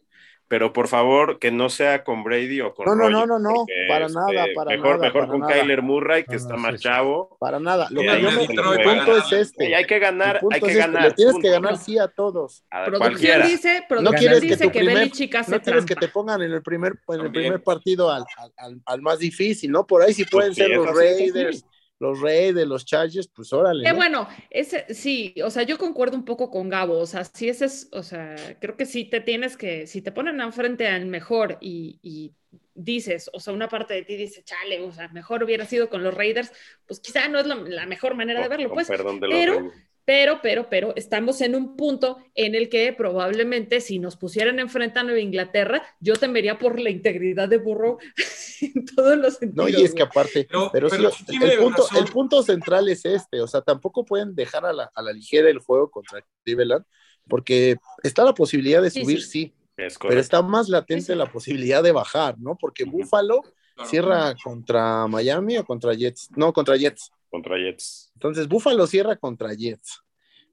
pero 0.48 0.72
por 0.72 0.86
favor 0.88 1.38
que 1.38 1.50
no 1.50 1.68
sea 1.68 2.04
con 2.04 2.22
Brady 2.22 2.60
o 2.60 2.72
con 2.74 2.86
No, 2.86 2.94
no, 2.94 3.10
no, 3.10 3.26
no, 3.26 3.38
no, 3.38 3.52
porque, 3.54 3.72
este, 3.74 3.88
para 3.88 4.08
nada, 4.08 4.46
para 4.54 4.70
mejor, 4.70 4.90
nada, 4.96 5.02
Mejor 5.06 5.20
para 5.22 5.26
con 5.32 5.40
nada. 5.40 5.52
Kyler 5.52 5.82
Murray, 5.82 6.24
que 6.24 6.30
No, 6.32 6.36
está 6.36 6.54
no, 6.54 6.58
más 6.60 6.72
sí, 6.74 6.78
chavo. 6.80 7.36
Para 7.40 7.58
nada. 7.58 7.88
Lo 7.90 8.00
que 8.00 8.06
yo 8.22 8.30
me- 8.30 8.46
Detroit, 8.46 8.78
mi 8.78 8.84
punto 8.84 9.06
para 9.06 9.18
es 9.18 9.32
este. 9.32 9.70
Y 9.70 9.74
hay 9.74 9.84
que 9.84 9.98
ganar, 9.98 10.40
hay 10.52 10.60
que 10.60 10.66
es 10.66 10.72
este, 10.76 10.78
ganar. 10.78 11.02
Le 11.02 11.10
tienes 11.14 11.34
que 11.34 11.40
punto. 11.40 11.50
ganar 11.60 11.76
sí 11.78 11.98
a 11.98 12.08
todos. 12.08 12.64
A 12.70 12.84
Producción 12.84 13.42
dice, 13.42 13.80
No 13.80 13.86
producción 13.88 14.18
quieres 14.20 14.40
que 14.40 14.46
dice 14.46 14.64
tu 14.64 14.70
que, 14.70 14.78
primer, 14.78 14.96
hace 15.36 15.50
no 15.50 15.60
quieres 15.62 15.84
que 15.84 15.96
te 15.96 16.08
pongan 16.08 16.42
en 16.42 16.52
el 16.52 16.62
primer, 16.62 16.92
en 16.92 17.14
el 17.14 17.22
También. 17.22 17.32
primer 17.32 17.62
partido 17.62 18.10
al, 18.12 18.24
al- 18.36 18.52
al- 18.56 18.80
al 18.86 19.02
más 19.02 19.18
difícil, 19.18 19.70
¿no? 19.72 19.86
Por 19.86 20.02
ahí 20.02 20.12
sí 20.14 20.24
pueden 20.24 20.54
Pues 20.54 20.56
ser 20.58 20.76
los. 20.76 20.94
Raiders, 20.94 21.64
los 21.98 22.20
Raiders, 22.20 22.68
los 22.68 22.84
Chargers, 22.84 23.28
pues 23.28 23.52
órale. 23.52 23.84
Eh, 23.88 23.90
¿no? 23.90 23.96
bueno, 23.96 24.28
ese 24.50 24.92
sí, 24.94 25.34
o 25.42 25.50
sea, 25.50 25.62
yo 25.62 25.78
concuerdo 25.78 26.16
un 26.16 26.24
poco 26.24 26.50
con 26.50 26.68
Gabo, 26.68 26.98
o 26.98 27.06
sea, 27.06 27.24
sí 27.24 27.48
ese 27.48 27.64
es, 27.66 27.88
o 27.92 28.02
sea, 28.02 28.36
creo 28.60 28.76
que 28.76 28.86
sí 28.86 29.04
te 29.04 29.20
tienes 29.20 29.56
que, 29.56 29.86
si 29.86 30.02
te 30.02 30.12
ponen 30.12 30.40
enfrente 30.40 30.86
al 30.88 31.06
mejor 31.06 31.56
y, 31.60 31.98
y 32.02 32.32
dices, 32.74 33.30
o 33.32 33.40
sea, 33.40 33.54
una 33.54 33.68
parte 33.68 33.94
de 33.94 34.02
ti 34.02 34.16
dice, 34.16 34.42
chale, 34.44 34.80
o 34.82 34.92
sea, 34.92 35.08
mejor 35.08 35.42
hubiera 35.42 35.64
sido 35.64 35.88
con 35.88 36.02
los 36.02 36.12
Raiders, 36.14 36.52
pues 36.86 37.00
quizá 37.00 37.28
no 37.28 37.38
es 37.38 37.46
la, 37.46 37.54
la 37.54 37.86
mejor 37.86 38.14
manera 38.14 38.42
de 38.42 38.48
verlo, 38.48 38.70
pues, 38.72 38.88
perdón 38.88 39.18
de 39.20 39.28
los 39.28 39.36
pero- 39.38 39.54
Raiders. 39.60 39.85
Pero, 40.06 40.40
pero, 40.42 40.70
pero 40.70 40.94
estamos 40.96 41.40
en 41.42 41.54
un 41.54 41.76
punto 41.76 42.16
en 42.34 42.54
el 42.54 42.70
que 42.70 42.94
probablemente 42.94 43.80
si 43.82 43.98
nos 43.98 44.16
pusieran 44.16 44.58
enfrente 44.60 44.98
a 44.98 45.02
Nueva 45.02 45.20
Inglaterra, 45.20 45.82
yo 46.00 46.14
temería 46.14 46.58
por 46.58 46.80
la 46.80 46.88
integridad 46.90 47.48
de 47.48 47.58
Burrow 47.58 47.98
en 48.62 48.86
todos 48.86 49.18
los 49.18 49.34
sentidos. 49.34 49.70
No, 49.70 49.78
y 49.78 49.82
es 49.84 49.92
que 49.92 50.02
aparte, 50.02 50.46
Pero- 50.50 50.70
pero, 50.72 50.88
pero 50.88 51.10
sí, 51.10 51.24
el, 51.42 51.58
punto, 51.58 51.82
razón. 51.82 51.98
el 52.06 52.12
punto 52.12 52.42
central 52.42 52.88
es 52.88 53.04
este, 53.04 53.40
o 53.42 53.46
sea, 53.46 53.60
tampoco 53.60 54.04
pueden 54.06 54.34
dejar 54.34 54.64
a 54.64 54.72
la, 54.72 54.90
a 54.94 55.02
la 55.02 55.12
ligera 55.12 55.50
el 55.50 55.58
juego 55.58 55.90
contra 55.90 56.24
Cleveland, 56.44 56.84
porque 57.28 57.76
está 58.02 58.24
la 58.24 58.32
posibilidad 58.34 58.80
de 58.80 58.90
subir, 58.90 59.20
sí. 59.22 59.28
sí, 59.28 59.54
Es 59.76 59.98
pero 59.98 60.20
está 60.20 60.40
más 60.42 60.68
latente 60.68 61.06
Sí, 61.06 61.12
sí. 61.12 61.18
la 61.18 61.26
posibilidad 61.30 61.82
de 61.82 61.92
bajar, 61.92 62.38
¿no? 62.38 62.56
Porque. 62.56 62.84
Buffalo 62.84 63.42
Claro. 63.76 63.90
cierra 63.90 64.34
contra 64.42 65.06
Miami 65.06 65.58
o 65.58 65.64
contra 65.66 65.92
Jets, 65.92 66.30
no, 66.34 66.50
contra 66.54 66.76
Jets. 66.78 67.12
Contra 67.30 67.56
Jets. 67.58 68.10
Entonces, 68.14 68.48
Buffalo 68.48 68.86
cierra 68.86 69.16
contra 69.16 69.52
Jets. 69.54 70.00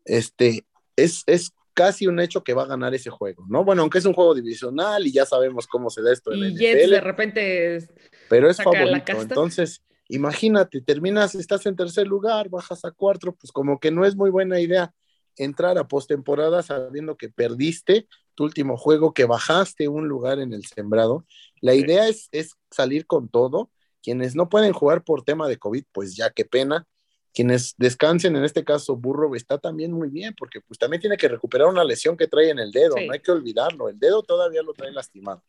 Este, 0.05 0.65
es, 0.95 1.23
es 1.27 1.51
casi 1.73 2.07
un 2.07 2.19
hecho 2.19 2.43
que 2.43 2.53
va 2.53 2.63
a 2.63 2.67
ganar 2.67 2.93
ese 2.93 3.09
juego, 3.09 3.45
¿no? 3.49 3.63
Bueno, 3.63 3.81
aunque 3.81 3.97
es 3.97 4.05
un 4.05 4.13
juego 4.13 4.35
divisional 4.35 5.07
y 5.07 5.11
ya 5.11 5.25
sabemos 5.25 5.65
cómo 5.67 5.89
se 5.89 6.01
da 6.01 6.11
esto 6.13 6.31
en 6.33 6.39
Y 6.51 6.55
Jets 6.57 6.83
NFL, 6.83 6.89
de 6.95 7.01
repente 7.01 7.75
es- 7.77 7.93
pero 8.29 8.49
es 8.49 8.57
favorito. 8.57 9.19
Entonces, 9.21 9.81
imagínate, 10.07 10.81
terminas, 10.81 11.35
estás 11.35 11.65
en 11.65 11.75
tercer 11.75 12.07
lugar, 12.07 12.49
bajas 12.49 12.85
a 12.85 12.91
cuatro, 12.91 13.33
pues 13.35 13.51
como 13.51 13.79
que 13.79 13.91
no 13.91 14.05
es 14.05 14.15
muy 14.15 14.29
buena 14.29 14.59
idea 14.59 14.93
entrar 15.35 15.79
a 15.79 15.87
postemporada 15.87 16.61
sabiendo 16.61 17.17
que 17.17 17.29
perdiste 17.29 18.07
tu 18.35 18.43
último 18.43 18.77
juego, 18.77 19.13
que 19.13 19.25
bajaste 19.25 19.87
un 19.87 20.07
lugar 20.07 20.39
en 20.39 20.53
el 20.53 20.65
sembrado. 20.65 21.25
La 21.59 21.73
Sí. 21.73 21.79
idea 21.79 22.07
es, 22.07 22.29
es 22.31 22.55
salir 22.69 23.07
con 23.07 23.29
todo. 23.29 23.71
Quienes 24.03 24.35
no 24.35 24.49
pueden 24.49 24.73
jugar 24.73 25.03
por 25.03 25.23
tema 25.23 25.47
de 25.47 25.57
COVID, 25.57 25.85
pues 25.91 26.15
ya 26.15 26.29
qué 26.29 26.45
pena. 26.45 26.85
Quienes 27.33 27.73
descansen, 27.77 28.35
en 28.35 28.43
este 28.43 28.63
caso 28.63 28.95
Burro, 28.95 29.33
está 29.35 29.57
también 29.57 29.91
muy 29.91 30.09
bien, 30.09 30.35
porque 30.37 30.61
pues 30.61 30.77
también 30.77 31.01
tiene 31.01 31.17
que 31.17 31.27
recuperar 31.27 31.67
una 31.67 31.83
lesión 31.83 32.15
que 32.15 32.27
trae 32.27 32.49
en 32.51 32.59
el 32.59 32.71
dedo, 32.71 32.95
Sí. 32.97 33.07
no 33.07 33.13
hay 33.13 33.21
que 33.21 33.31
olvidarlo, 33.31 33.89
el 33.89 33.97
dedo 33.97 34.21
todavía 34.21 34.61
lo 34.61 34.73
trae 34.73 34.91
lastimado. 34.91 35.41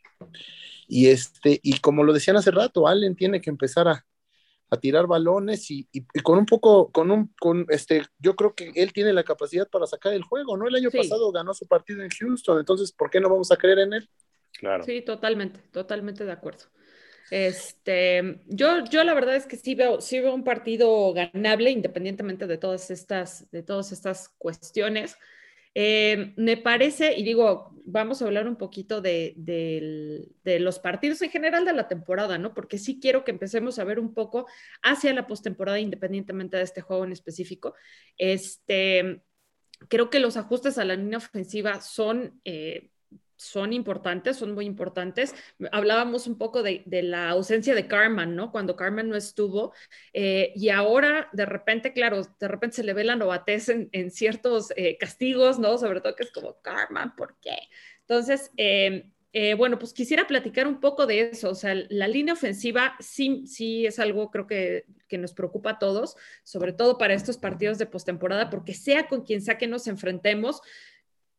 Y 0.88 1.08
este, 1.08 1.60
y 1.62 1.78
como 1.80 2.02
lo 2.04 2.12
decían 2.14 2.36
hace 2.36 2.50
rato, 2.50 2.86
Allen 2.88 3.14
tiene 3.16 3.40
que 3.40 3.50
empezar 3.50 3.86
a, 3.88 4.06
a 4.70 4.76
tirar 4.78 5.06
balones 5.06 5.70
y, 5.70 5.86
y- 5.92 6.06
y 6.14 6.20
con 6.20 6.38
un 6.38 6.46
poco, 6.46 6.90
con 6.90 7.10
un, 7.10 7.34
con 7.38 7.66
este, 7.68 8.02
yo 8.18 8.34
creo 8.34 8.54
que 8.54 8.72
él 8.76 8.92
tiene 8.94 9.12
la 9.12 9.22
capacidad 9.24 9.68
para 9.68 9.86
sacar 9.86 10.14
el 10.14 10.22
juego, 10.22 10.56
¿no? 10.56 10.66
El 10.66 10.74
año 10.76 10.90
Sí. 10.90 10.96
pasado 10.96 11.30
ganó 11.32 11.52
su 11.52 11.66
partido 11.66 12.02
en 12.02 12.08
Houston, 12.08 12.58
entonces, 12.60 12.92
¿por 12.92 13.10
qué 13.10 13.20
no 13.20 13.28
vamos 13.28 13.52
a 13.52 13.56
creer 13.56 13.80
en 13.80 13.92
él? 13.92 14.08
Claro. 14.58 14.84
Sí, 14.84 15.02
totalmente, 15.02 15.60
totalmente 15.70 16.24
de 16.24 16.32
acuerdo. 16.32 16.64
Este, 17.30 18.40
yo, 18.46 18.84
yo 18.84 19.02
la 19.04 19.14
verdad 19.14 19.36
es 19.36 19.46
que 19.46 19.56
sí 19.56 19.74
veo, 19.74 20.00
sí 20.00 20.20
veo 20.20 20.34
un 20.34 20.44
partido 20.44 21.12
ganable, 21.12 21.70
independientemente 21.70 22.46
de 22.46 22.58
todas 22.58 22.90
estas, 22.90 23.50
de 23.50 23.64
estas 23.92 24.28
cuestiones. 24.38 25.16
Eh, 25.76 26.32
me 26.36 26.56
parece, 26.56 27.14
y 27.18 27.24
digo, 27.24 27.74
vamos 27.84 28.22
a 28.22 28.26
hablar 28.26 28.46
un 28.46 28.56
poquito 28.56 29.00
de, 29.00 29.34
de 29.36 30.60
los 30.60 30.78
partidos 30.78 31.20
en 31.22 31.30
general 31.30 31.64
de 31.64 31.72
la 31.72 31.88
temporada, 31.88 32.38
¿no? 32.38 32.54
Porque 32.54 32.78
sí 32.78 33.00
quiero 33.00 33.24
que 33.24 33.32
empecemos 33.32 33.78
a 33.78 33.84
ver 33.84 33.98
un 33.98 34.14
poco 34.14 34.46
hacia 34.82 35.12
la 35.12 35.26
postemporada, 35.26 35.80
independientemente 35.80 36.56
de 36.56 36.62
este 36.62 36.80
juego 36.80 37.04
en 37.04 37.12
específico. 37.12 37.74
Este, 38.16 39.22
creo 39.88 40.10
que 40.10 40.20
los 40.20 40.36
ajustes 40.36 40.78
a 40.78 40.84
la 40.84 40.94
línea 40.94 41.18
ofensiva 41.18 41.80
son, 41.80 42.40
eh, 42.44 42.90
son 43.44 43.72
importantes, 43.72 44.36
son 44.36 44.52
muy 44.54 44.64
importantes. 44.66 45.34
Hablábamos 45.72 46.26
un 46.26 46.38
poco 46.38 46.62
de, 46.62 46.82
de 46.86 47.02
la 47.02 47.30
ausencia 47.30 47.74
de 47.74 47.86
Carman, 47.86 48.34
¿no? 48.36 48.50
Cuando 48.52 48.76
Carman 48.76 49.08
no 49.08 49.16
estuvo. 49.16 49.72
eh, 50.12 50.52
y 50.56 50.68
ahora, 50.70 51.28
de 51.32 51.46
repente, 51.46 51.92
claro, 51.92 52.22
de 52.40 52.48
repente 52.48 52.76
se 52.76 52.84
le 52.84 52.94
ve 52.94 53.04
la 53.04 53.16
novatez 53.16 53.68
en, 53.68 53.88
en 53.92 54.10
ciertos 54.10 54.72
eh, 54.76 54.96
castigos, 54.98 55.58
¿no? 55.58 55.78
Sobre 55.78 56.00
todo 56.00 56.14
que 56.16 56.24
es 56.24 56.32
como, 56.32 56.60
Carman, 56.62 57.14
¿por 57.16 57.36
qué? 57.40 57.56
Entonces, 58.00 58.50
eh, 58.56 59.54
bueno, 59.56 59.78
pues 59.80 59.92
quisiera 59.92 60.26
platicar 60.28 60.66
un 60.68 60.78
poco 60.80 61.06
de 61.06 61.30
eso. 61.32 61.50
O 61.50 61.54
sea, 61.54 61.74
la 61.88 62.06
línea 62.06 62.34
ofensiva 62.34 62.94
sí, 63.00 63.44
sí 63.46 63.84
es 63.86 63.98
algo, 63.98 64.30
creo 64.30 64.46
que 64.46 64.84
que 65.08 65.18
nos 65.18 65.34
preocupa 65.34 65.70
a 65.70 65.78
todos, 65.78 66.16
sobre 66.42 66.72
todo 66.72 66.98
para 66.98 67.14
estos 67.14 67.38
partidos 67.38 67.78
de 67.78 67.86
postemporada, 67.86 68.50
porque 68.50 68.74
sea 68.74 69.06
con 69.06 69.22
quien 69.22 69.42
sea 69.42 69.58
que 69.58 69.68
nos 69.68 69.86
enfrentemos, 69.86 70.60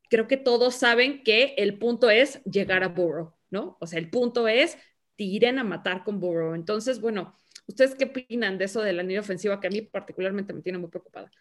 creo 0.09 0.27
que 0.27 0.37
todos 0.37 0.75
saben 0.75 1.23
que 1.23 1.55
el 1.57 1.77
punto 1.77 2.09
es 2.09 2.43
llegar 2.43 2.83
a 2.83 2.89
Burrow, 2.89 3.33
¿no? 3.49 3.77
O 3.79 3.87
sea, 3.87 3.99
el 3.99 4.09
punto 4.09 4.47
es 4.47 4.77
tiren 5.15 5.59
a 5.59 5.63
matar 5.63 6.03
con 6.03 6.19
Burrow. 6.19 6.55
Entonces, 6.55 6.99
bueno, 6.99 7.35
¿ustedes 7.67 7.95
qué 7.95 8.05
opinan 8.05 8.57
de 8.57 8.65
eso 8.65 8.81
de 8.81 8.93
la 8.93 9.03
línea 9.03 9.21
ofensiva 9.21 9.59
que 9.59 9.67
a 9.67 9.71
mí 9.71 9.81
particularmente 9.81 10.53
me 10.53 10.61
tiene 10.61 10.77
muy 10.77 10.89
preocupada? 10.89 11.31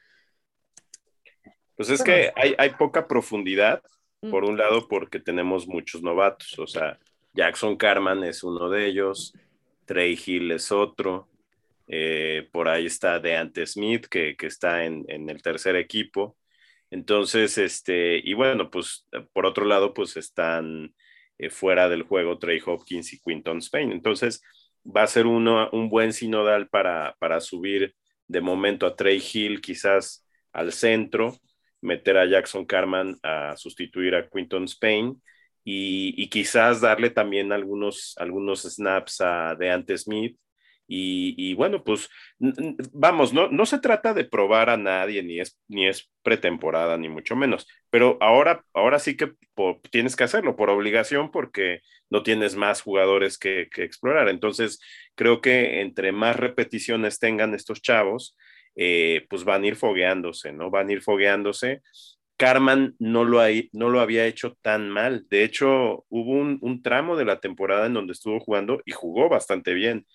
Pues 1.77 1.91
es 1.91 2.03
que 2.03 2.33
hay, 2.37 2.55
hay 2.57 2.71
poca 2.71 3.09
profundidad, 3.09 3.83
mm. 4.23 4.31
por 4.31 4.45
un 4.45 4.57
lado, 4.57 4.87
porque 4.89 5.19
tenemos 5.19 5.67
muchos 5.67 6.03
novatos, 6.03 6.57
o 6.59 6.67
sea, 6.67 6.99
Jackson 7.33 7.77
Carman 7.77 8.23
es 8.23 8.45
uno 8.45 8.71
de 8.71 8.87
ellos, 8.87 9.35
Trey 9.85 10.19
Hill 10.25 10.53
es 10.53 10.71
otro, 10.71 11.29
eh, 11.87 12.49
por 12.53 12.69
ahí 12.69 12.87
está 12.87 13.19
Deante 13.19 13.67
Smith, 13.67 14.07
que, 14.07 14.37
que 14.37 14.47
está 14.47 14.85
en, 14.85 15.05
en, 15.09 15.29
el 15.29 15.43
tercer 15.43 15.77
equipo. 15.77 16.37
Entonces, 16.95 17.59
este, 17.59 18.21
y 18.23 18.35
bueno, 18.35 18.71
pues 18.71 19.09
por 19.33 19.47
otro 19.47 19.65
lado, 19.65 19.93
pues 19.95 20.17
están 20.17 20.95
eh, 21.39 21.51
fuera 21.51 21.89
del 21.89 22.05
juego 22.05 22.39
Trey 22.39 22.61
Hopkins 22.65 23.13
y 23.13 23.21
Quinton 23.21 23.59
Spain. 23.59 23.91
Entonces, 23.91 24.43
va 24.85 25.03
a 25.03 25.09
ser 25.09 25.27
uno, 25.27 25.69
un 25.73 25.89
buen 25.89 26.13
sinodal 26.13 26.69
para, 26.69 27.17
para 27.19 27.41
subir 27.41 27.97
de 28.29 28.41
momento 28.41 28.87
a 28.87 28.95
Trey 28.95 29.21
Hill, 29.21 29.61
quizás 29.61 30.25
al 30.53 30.71
centro, 30.73 31.37
meter 31.81 32.17
a 32.17 32.27
Jackson 32.27 32.65
Carman 32.65 33.19
a 33.25 33.57
sustituir 33.57 34.15
a 34.15 34.29
Quinton 34.31 34.65
Spain 34.65 35.21
y, 35.65 36.29
quizás 36.29 36.81
darle 36.81 37.11
también 37.11 37.51
algunos, 37.51 38.15
algunos 38.19 38.63
snaps 38.63 39.21
a 39.21 39.57
Deante 39.57 39.99
Smith. 39.99 40.39
Y, 40.87 41.55
bueno, 41.55 41.83
pues 41.83 42.11
vamos, 42.39 43.33
no, 43.33 43.49
no 43.49 43.65
se 43.67 43.79
trata 43.79 44.13
de 44.13 44.25
probar 44.25 44.69
a 44.69 44.77
nadie, 44.77 45.23
ni 45.23 45.41
es, 45.41 45.59
ni 45.67 45.87
es 45.87 46.11
pretemporada, 46.23 46.99
ni 46.99 47.09
mucho 47.09 47.37
menos, 47.37 47.67
pero 47.91 48.19
ahora, 48.21 48.65
ahora 48.75 48.99
sí 48.99 49.17
que 49.17 49.33
tienes 49.91 50.15
que 50.15 50.25
hacerlo 50.25 50.57
por 50.57 50.69
obligación 50.71 51.31
porque 51.31 51.81
no 52.11 52.23
tienes 52.23 52.55
más 52.57 52.83
jugadores 52.83 53.39
que, 53.39 53.69
explorar. 53.77 54.29
Entonces, 54.29 54.81
creo 55.15 55.41
que 55.41 55.81
entre 55.81 56.13
más 56.13 56.37
repeticiones 56.37 57.19
tengan 57.19 57.55
estos 57.55 57.81
chavos, 57.81 58.37
eh, 58.77 59.27
pues 59.31 59.45
van 59.45 59.63
a 59.63 59.67
ir 59.69 59.77
fogueándose, 59.77 60.53
¿no? 60.53 60.71
Van 60.71 60.89
a 60.89 60.93
ir 60.93 61.03
fogueándose 61.03 61.83
Carman 62.37 62.97
no 62.99 63.25
lo, 63.25 63.41
no 63.73 63.91
lo 63.91 64.01
había 64.01 64.27
hecho 64.27 64.57
tan 64.61 64.91
mal. 64.91 65.27
De 65.31 65.45
hecho, 65.45 66.05
hubo 66.09 66.33
un, 66.33 66.83
tramo 66.83 67.17
de 67.17 67.25
la 67.25 67.41
temporada 67.41 67.87
en 67.87 67.95
donde 67.95 68.13
estuvo 68.13 68.41
jugando 68.41 68.83
y 68.85 68.93
jugó 68.93 69.29
bastante 69.29 69.73
bien. 69.73 70.07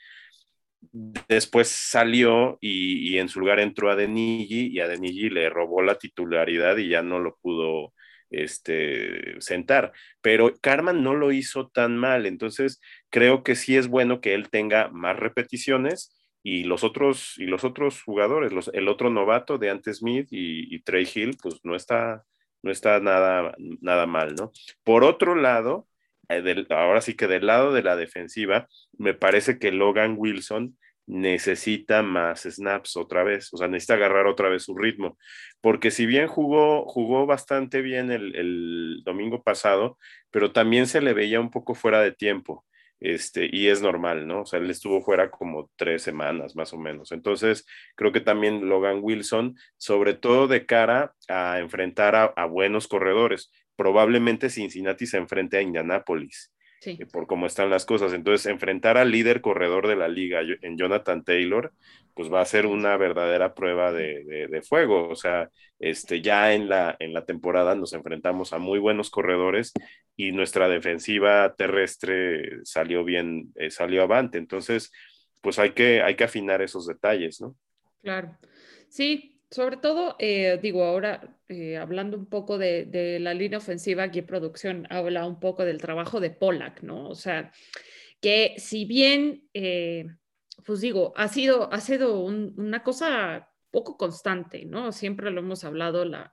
Después 0.81 1.67
salió 1.67 2.57
y, 2.61 3.17
en 3.17 3.29
su 3.29 3.39
lugar 3.39 3.59
entró 3.59 3.91
a 3.91 3.95
Denigi 3.95 4.67
y 4.67 4.79
a 4.79 4.87
Denigi 4.87 5.29
le 5.29 5.49
robó 5.49 5.81
la 5.81 5.95
titularidad 5.95 6.77
y 6.77 6.89
ya 6.89 7.01
no 7.01 7.19
lo 7.19 7.37
pudo 7.41 7.93
este, 8.29 9.39
sentar. 9.41 9.91
Pero 10.21 10.53
Carman 10.61 11.03
no 11.03 11.15
lo 11.15 11.31
hizo 11.31 11.69
tan 11.69 11.97
mal. 11.97 12.25
Entonces, 12.25 12.79
creo 13.09 13.43
que 13.43 13.55
sí 13.55 13.75
es 13.77 13.87
bueno 13.87 14.21
que 14.21 14.33
él 14.33 14.49
tenga 14.49 14.89
más 14.89 15.17
repeticiones 15.17 16.15
y 16.43 16.63
los 16.63 16.83
otros, 16.83 17.35
y 17.37 17.45
los 17.45 17.63
otros 17.63 18.01
jugadores, 18.03 18.53
los, 18.53 18.69
el 18.73 18.87
otro 18.87 19.09
novato 19.09 19.57
de 19.57 19.69
Ante 19.69 19.93
Smith 19.93 20.27
y, 20.31 20.81
Trey 20.83 21.07
Hill, 21.13 21.37
pues 21.41 21.59
no 21.63 21.75
está, 21.75 22.23
no 22.63 22.71
está 22.71 22.99
nada, 22.99 23.55
nada 23.81 24.05
mal, 24.05 24.35
¿no? 24.35 24.51
Por 24.83 25.03
otro 25.03 25.35
lado, 25.35 25.88
eh, 26.29 26.65
ahora 26.69 27.01
sí 27.01 27.15
que 27.15 27.27
del 27.27 27.47
lado 27.47 27.73
de 27.73 27.83
la 27.83 27.95
defensiva, 27.95 28.67
me 28.97 29.13
parece 29.13 29.59
que 29.59 29.71
Logan 29.71 30.15
Wilson 30.17 30.77
necesita 31.09 32.03
más 32.03 32.43
snaps 32.43 32.95
otra 32.95 33.23
vez, 33.23 33.51
o 33.51 33.57
sea, 33.57 33.67
necesita 33.67 33.95
agarrar 33.95 34.27
otra 34.27 34.47
vez 34.47 34.63
su 34.63 34.77
ritmo, 34.77 35.17
porque 35.59 35.89
si 35.89 36.05
bien 36.05 36.27
jugó, 36.27 36.85
jugó 36.85 37.25
bastante 37.25 37.81
bien 37.81 38.11
el, 38.11 39.01
domingo 39.03 39.41
pasado, 39.41 39.97
pero 40.29 40.51
también 40.51 40.85
se 40.85 41.01
le 41.01 41.13
veía 41.13 41.39
un 41.39 41.49
poco 41.49 41.73
fuera 41.73 42.01
de 42.01 42.11
tiempo. 42.11 42.65
Este, 42.99 43.49
y 43.51 43.69
es 43.69 43.81
normal, 43.81 44.27
¿no? 44.27 44.41
O 44.41 44.45
sea, 44.45 44.59
él 44.59 44.69
estuvo 44.69 45.01
fuera 45.01 45.31
como 45.31 45.71
tres 45.77 46.01
semanas 46.03 46.55
más 46.55 46.73
o 46.73 46.77
menos. 46.77 47.13
Entonces, 47.13 47.65
creo 47.95 48.11
que 48.11 48.19
también 48.19 48.67
Logan 48.67 48.99
Wilson, 49.01 49.55
sobre 49.77 50.15
todo 50.15 50.47
de 50.49 50.65
cara 50.65 51.13
a 51.29 51.59
enfrentar 51.59 52.33
a, 52.35 52.45
buenos 52.45 52.89
corredores, 52.89 53.51
probablemente 53.79 54.49
Cincinnati 54.49 55.07
se 55.07 55.15
enfrente 55.15 55.55
a 55.55 55.61
Indianapolis. 55.61 56.51
Eh, 56.85 57.05
por 57.05 57.27
cómo 57.27 57.45
están 57.45 57.69
las 57.69 57.85
cosas. 57.85 58.11
Entonces, 58.11 58.45
enfrentar 58.45 58.97
al 58.97 59.09
líder 59.09 59.39
corredor 59.39 59.87
de 59.87 59.95
la 59.95 60.09
liga 60.09 60.41
en 60.41 60.77
Jonathan 60.77 61.23
Taylor, 61.23 61.71
pues 62.13 62.31
va 62.31 62.41
a 62.41 62.45
ser 62.45 62.65
una 62.65 62.97
verdadera 62.97 63.53
prueba 63.53 63.93
de, 63.93 64.61
fuego. 64.67 65.07
O 65.07 65.15
sea, 65.15 65.49
este, 65.79 66.21
ya 66.21 66.53
en 66.53 66.67
la, 66.67 66.97
en 66.99 67.13
la 67.13 67.23
temporada 67.23 67.73
nos 67.73 67.93
enfrentamos 67.93 68.51
a 68.51 68.59
muy 68.59 68.79
buenos 68.79 69.09
corredores 69.09 69.71
y 70.17 70.33
nuestra 70.33 70.67
defensiva 70.67 71.53
terrestre 71.57 72.59
salió 72.65 73.05
bien, 73.05 73.53
eh, 73.55 73.71
salió 73.71 74.03
avante. 74.03 74.37
Entonces, 74.37 74.91
pues 75.39 75.57
hay 75.57 75.71
que, 75.71 76.01
hay 76.01 76.15
que 76.15 76.25
afinar 76.25 76.61
esos 76.61 76.85
detalles, 76.85 77.39
¿no? 77.39 77.55
Claro. 78.01 78.37
Sí, 78.89 79.28
sobre 79.51 79.77
todo, 79.77 80.15
eh, 80.19 80.59
digo, 80.61 80.83
ahora 80.83 81.35
eh, 81.47 81.77
hablando 81.77 82.17
un 82.17 82.27
poco 82.27 82.57
de, 82.57 83.17
la 83.19 83.33
línea 83.33 83.57
ofensiva, 83.57 84.03
aquí 84.03 84.21
producción 84.21 84.85
habla 84.91 85.25
un 85.25 85.39
poco 85.39 85.65
del 85.65 85.79
trabajo 85.79 86.19
de 86.19 86.29
Pollack, 86.29 86.83
¿no? 86.83 87.09
O 87.09 87.15
sea, 87.15 87.51
que 88.21 88.55
si 88.57 88.85
bien, 88.85 89.49
eh, 89.53 90.05
pues 90.65 90.81
digo, 90.81 91.13
ha 91.15 91.27
sido, 91.29 91.71
ha 91.73 91.79
sido 91.79 92.19
una 92.21 92.83
cosa 92.83 93.49
poco 93.71 93.97
constante, 93.97 94.65
¿no? 94.65 94.91
Siempre 94.91 95.31
lo 95.31 95.41
hemos 95.41 95.63
hablado, 95.63 96.05
la, 96.05 96.29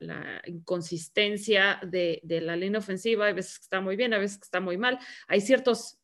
inconsistencia 0.46 1.81
de, 1.83 2.20
la 2.42 2.57
línea 2.57 2.81
ofensiva, 2.81 3.26
hay 3.26 3.33
veces 3.33 3.61
está 3.62 3.81
muy 3.81 3.96
bien, 3.96 4.12
a 4.12 4.18
veces 4.18 4.40
está 4.42 4.61
muy 4.61 4.76
mal. 4.76 4.98
Hay 5.26 5.40
ciertos, 5.40 5.98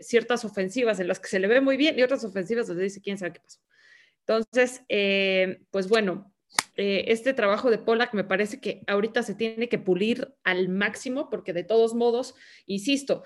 ciertas 0.00 0.44
ofensivas 0.44 1.00
en 1.00 1.08
las 1.08 1.20
que 1.20 1.28
se 1.28 1.38
le 1.38 1.48
ve 1.48 1.60
muy 1.60 1.76
bien 1.76 1.98
y 1.98 2.02
otras 2.02 2.24
ofensivas 2.24 2.66
donde 2.66 2.84
dice 2.84 3.02
quién 3.02 3.18
sabe 3.18 3.34
qué 3.34 3.40
pasó. 3.40 3.60
Entonces, 4.26 4.82
pues 5.70 5.88
bueno, 5.88 6.29
eh, 6.80 7.12
este 7.12 7.34
trabajo 7.34 7.70
de 7.70 7.76
Pollack 7.76 8.14
me 8.14 8.24
parece 8.24 8.58
que 8.58 8.82
ahorita 8.86 9.22
se 9.22 9.34
tiene 9.34 9.68
que 9.68 9.78
pulir 9.78 10.34
al 10.44 10.70
máximo 10.70 11.28
porque 11.28 11.52
de 11.52 11.62
todos 11.62 11.94
modos, 11.94 12.34
insisto, 12.64 13.22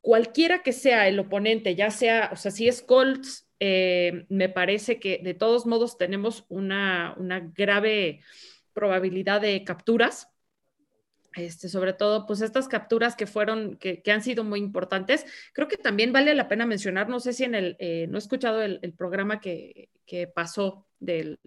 cualquiera 0.00 0.64
que 0.64 0.72
sea 0.72 1.06
el 1.06 1.20
oponente, 1.20 1.76
ya 1.76 1.90
sea, 1.90 2.30
o 2.32 2.36
sea, 2.36 2.50
si 2.50 2.66
es 2.66 2.82
Colts, 2.82 3.48
eh, 3.60 4.26
me 4.28 4.48
parece 4.48 4.98
que 4.98 5.20
de 5.22 5.34
todos 5.34 5.66
modos 5.66 5.96
tenemos 5.96 6.46
una, 6.48 7.14
grave 7.54 8.20
probabilidad 8.72 9.40
de 9.40 9.62
capturas. 9.62 10.28
Este, 11.36 11.68
sobre 11.68 11.92
todo, 11.92 12.26
pues 12.26 12.40
estas 12.40 12.66
capturas 12.66 13.14
que 13.14 13.26
fueron, 13.26 13.76
que, 13.76 14.02
han 14.08 14.22
sido 14.22 14.42
muy 14.42 14.58
importantes. 14.58 15.26
Creo 15.52 15.68
que 15.68 15.76
también 15.76 16.12
vale 16.12 16.34
la 16.34 16.48
pena 16.48 16.66
mencionar, 16.66 17.08
no 17.08 17.20
sé 17.20 17.32
si 17.32 17.44
en 17.44 17.54
el, 17.54 17.76
eh, 17.78 18.06
no 18.08 18.18
he 18.18 18.18
escuchado 18.18 18.62
el, 18.62 18.94
programa 18.94 19.40
que, 19.40 19.90
pasó 20.34 20.88
del, 20.98 21.38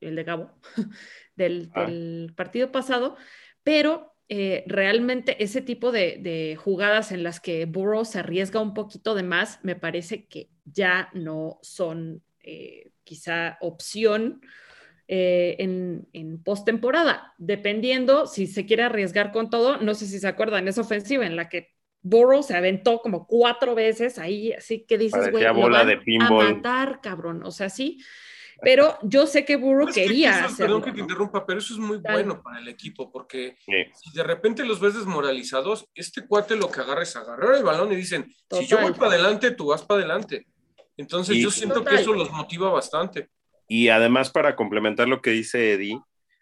el 0.00 0.16
de 0.16 0.24
Gabo, 0.24 0.50
ah. 0.76 0.88
del, 1.36 2.32
partido 2.36 2.72
pasado, 2.72 3.16
pero 3.62 4.14
eh, 4.28 4.64
realmente 4.66 5.42
ese 5.42 5.60
tipo 5.60 5.92
de, 5.92 6.56
jugadas 6.58 7.12
en 7.12 7.22
las 7.22 7.40
que 7.40 7.66
Burrow 7.66 8.04
se 8.04 8.20
arriesga 8.20 8.60
un 8.60 8.74
poquito 8.74 9.14
de 9.14 9.22
más, 9.22 9.58
me 9.62 9.76
parece 9.76 10.26
que 10.26 10.50
ya 10.64 11.10
no 11.12 11.58
son 11.62 12.22
eh, 12.42 12.92
quizá 13.04 13.58
opción 13.60 14.40
eh, 15.08 15.56
en, 15.58 16.06
en 16.12 16.42
postemporada, 16.42 17.34
dependiendo 17.38 18.26
si 18.26 18.46
se 18.46 18.66
quiere 18.66 18.84
arriesgar 18.84 19.32
con 19.32 19.50
todo. 19.50 19.78
No 19.78 19.94
sé 19.94 20.06
si 20.06 20.20
se 20.20 20.28
acuerdan, 20.28 20.68
esa 20.68 20.82
ofensiva 20.82 21.26
en 21.26 21.34
la 21.34 21.48
que 21.48 21.74
Burrow 22.02 22.42
se 22.42 22.56
aventó 22.56 23.00
como 23.00 23.26
cuatro 23.26 23.74
veces 23.74 24.18
ahí, 24.18 24.52
así 24.52 24.86
que 24.86 24.96
dices, 24.96 25.30
güey, 25.30 25.42
de 25.42 25.48
a 25.48 26.30
matar, 26.30 27.00
cabrón. 27.02 27.42
O 27.44 27.50
sea, 27.50 27.68
sí. 27.68 27.98
Pero 28.62 28.98
yo 29.02 29.26
sé 29.26 29.44
que 29.44 29.56
Burrow 29.56 29.86
quería 29.86 30.48
Perdón 30.56 30.82
que 30.82 30.92
te 30.92 31.00
interrumpa, 31.00 31.46
pero 31.46 31.58
eso 31.58 31.74
es 31.74 31.80
muy 31.80 31.98
bueno 31.98 32.42
para 32.42 32.58
el 32.58 32.68
equipo, 32.68 33.10
porque 33.10 33.56
si 33.66 34.12
de 34.14 34.22
repente 34.22 34.64
los 34.64 34.80
ves 34.80 34.94
desmoralizados, 34.94 35.86
este 35.94 36.26
cuate 36.26 36.56
lo 36.56 36.70
que 36.70 36.80
agarra 36.80 37.02
es 37.02 37.16
agarrar 37.16 37.56
el 37.56 37.64
balón 37.64 37.92
y 37.92 37.96
dicen, 37.96 38.32
si 38.50 38.66
yo 38.66 38.80
voy 38.80 38.92
para 38.92 39.12
adelante, 39.12 39.52
tú 39.52 39.68
vas 39.68 39.82
para 39.82 40.00
adelante. 40.00 40.46
Entonces 40.96 41.38
yo 41.38 41.50
siento 41.50 41.84
que 41.84 41.94
eso 41.96 42.12
los 42.12 42.30
motiva 42.30 42.70
bastante. 42.70 43.28
Y 43.66 43.88
además, 43.88 44.30
para 44.30 44.56
complementar 44.56 45.08
lo 45.08 45.22
que 45.22 45.30
dice 45.30 45.72
Eddie, 45.72 45.98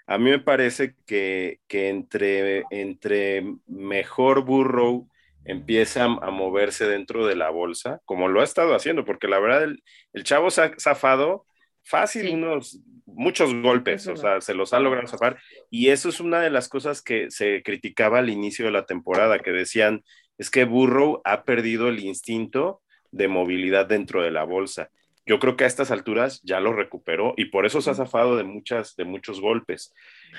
a 0.07 0.19
mí 0.19 0.31
me 0.31 0.39
parece 0.39 0.97
que, 1.07 1.61
que 1.69 1.91
entre, 1.91 2.65
entre 2.71 3.45
mejor 3.67 4.45
Burrow 4.45 5.09
empieza 5.45 6.05
a 6.05 6.31
moverse 6.31 6.87
dentro 6.87 7.27
de 7.27 7.37
la 7.37 7.51
bolsa, 7.51 8.01
como 8.07 8.29
lo 8.29 8.41
ha 8.41 8.45
estado 8.45 8.75
haciendo, 8.75 9.05
porque 9.05 9.29
la 9.29 9.39
verdad 9.39 9.65
el, 9.65 9.83
el 10.15 10.25
chavo 10.25 10.51
se 10.51 10.63
ha 10.63 10.73
zafado 10.79 11.47
fácil 11.89 12.35
unos, 12.35 12.81
muchos 13.07 13.55
golpes, 13.55 14.07
o 14.07 14.17
sea, 14.17 14.41
se 14.41 14.55
los 14.55 14.73
ha 14.73 14.81
logrado 14.81 15.09
zafar. 15.09 15.39
Y 15.71 15.89
eso 15.89 16.09
es 16.09 16.21
una 16.21 16.41
de 16.41 16.51
las 16.51 16.69
cosas 16.69 17.03
que 17.03 17.31
se 17.31 17.63
criticaba 17.63 18.19
al 18.19 18.31
inicio 18.31 18.67
de 18.67 18.71
la 18.71 18.87
temporada, 18.87 19.39
que 19.39 19.51
decían, 19.51 20.05
es 20.37 20.51
que 20.51 20.65
Burrow 20.65 21.21
ha 21.25 21.45
perdido 21.45 21.89
el 21.89 21.99
instinto 22.01 22.83
de 23.11 23.29
movilidad 23.29 23.87
dentro 23.87 24.23
de 24.23 24.31
la 24.31 24.45
bolsa. 24.45 24.91
yo 25.27 25.39
creo 25.39 25.57
que 25.57 25.65
a 25.65 25.67
estas 25.67 25.91
alturas 25.91 26.41
ya 26.43 26.59
lo 26.59 26.73
recuperó 26.73 27.35
y 27.37 27.47
por 27.47 27.67
eso 27.67 27.83
se 27.83 27.91
ha 27.91 27.95
zafado 27.95 28.39
de, 28.39 28.45
muchas, 28.45 28.97
de 28.97 29.05
muchos 29.05 29.43
golpes. 29.43 29.93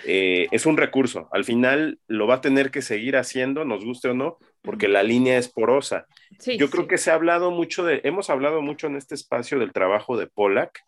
Eh, 0.06 0.48
es 0.50 0.66
un 0.66 0.78
recurso, 0.78 1.30
al 1.32 1.44
final 1.44 2.00
lo 2.08 2.26
va 2.26 2.36
a 2.36 2.42
tener 2.42 2.72
que 2.72 2.82
seguir 2.82 3.16
haciendo, 3.16 3.66
nos 3.66 3.86
guste 3.86 4.10
o 4.10 4.16
no, 4.16 4.40
porque 4.64 4.88
la 4.88 5.04
línea 5.04 5.38
es 5.38 5.48
porosa. 5.48 6.08
yo 6.58 6.72
creo 6.72 6.88
que 6.88 6.98
se 6.98 7.12
ha 7.12 7.14
hablado 7.14 7.52
mucho 7.52 7.84
de, 7.84 8.02
hemos 8.04 8.32
hablado 8.32 8.64
mucho 8.64 8.88
en 8.88 8.96
este 8.96 9.14
espacio 9.14 9.60
del 9.60 9.74
trabajo 9.74 10.18
de 10.18 10.26
Pollack 10.26 10.82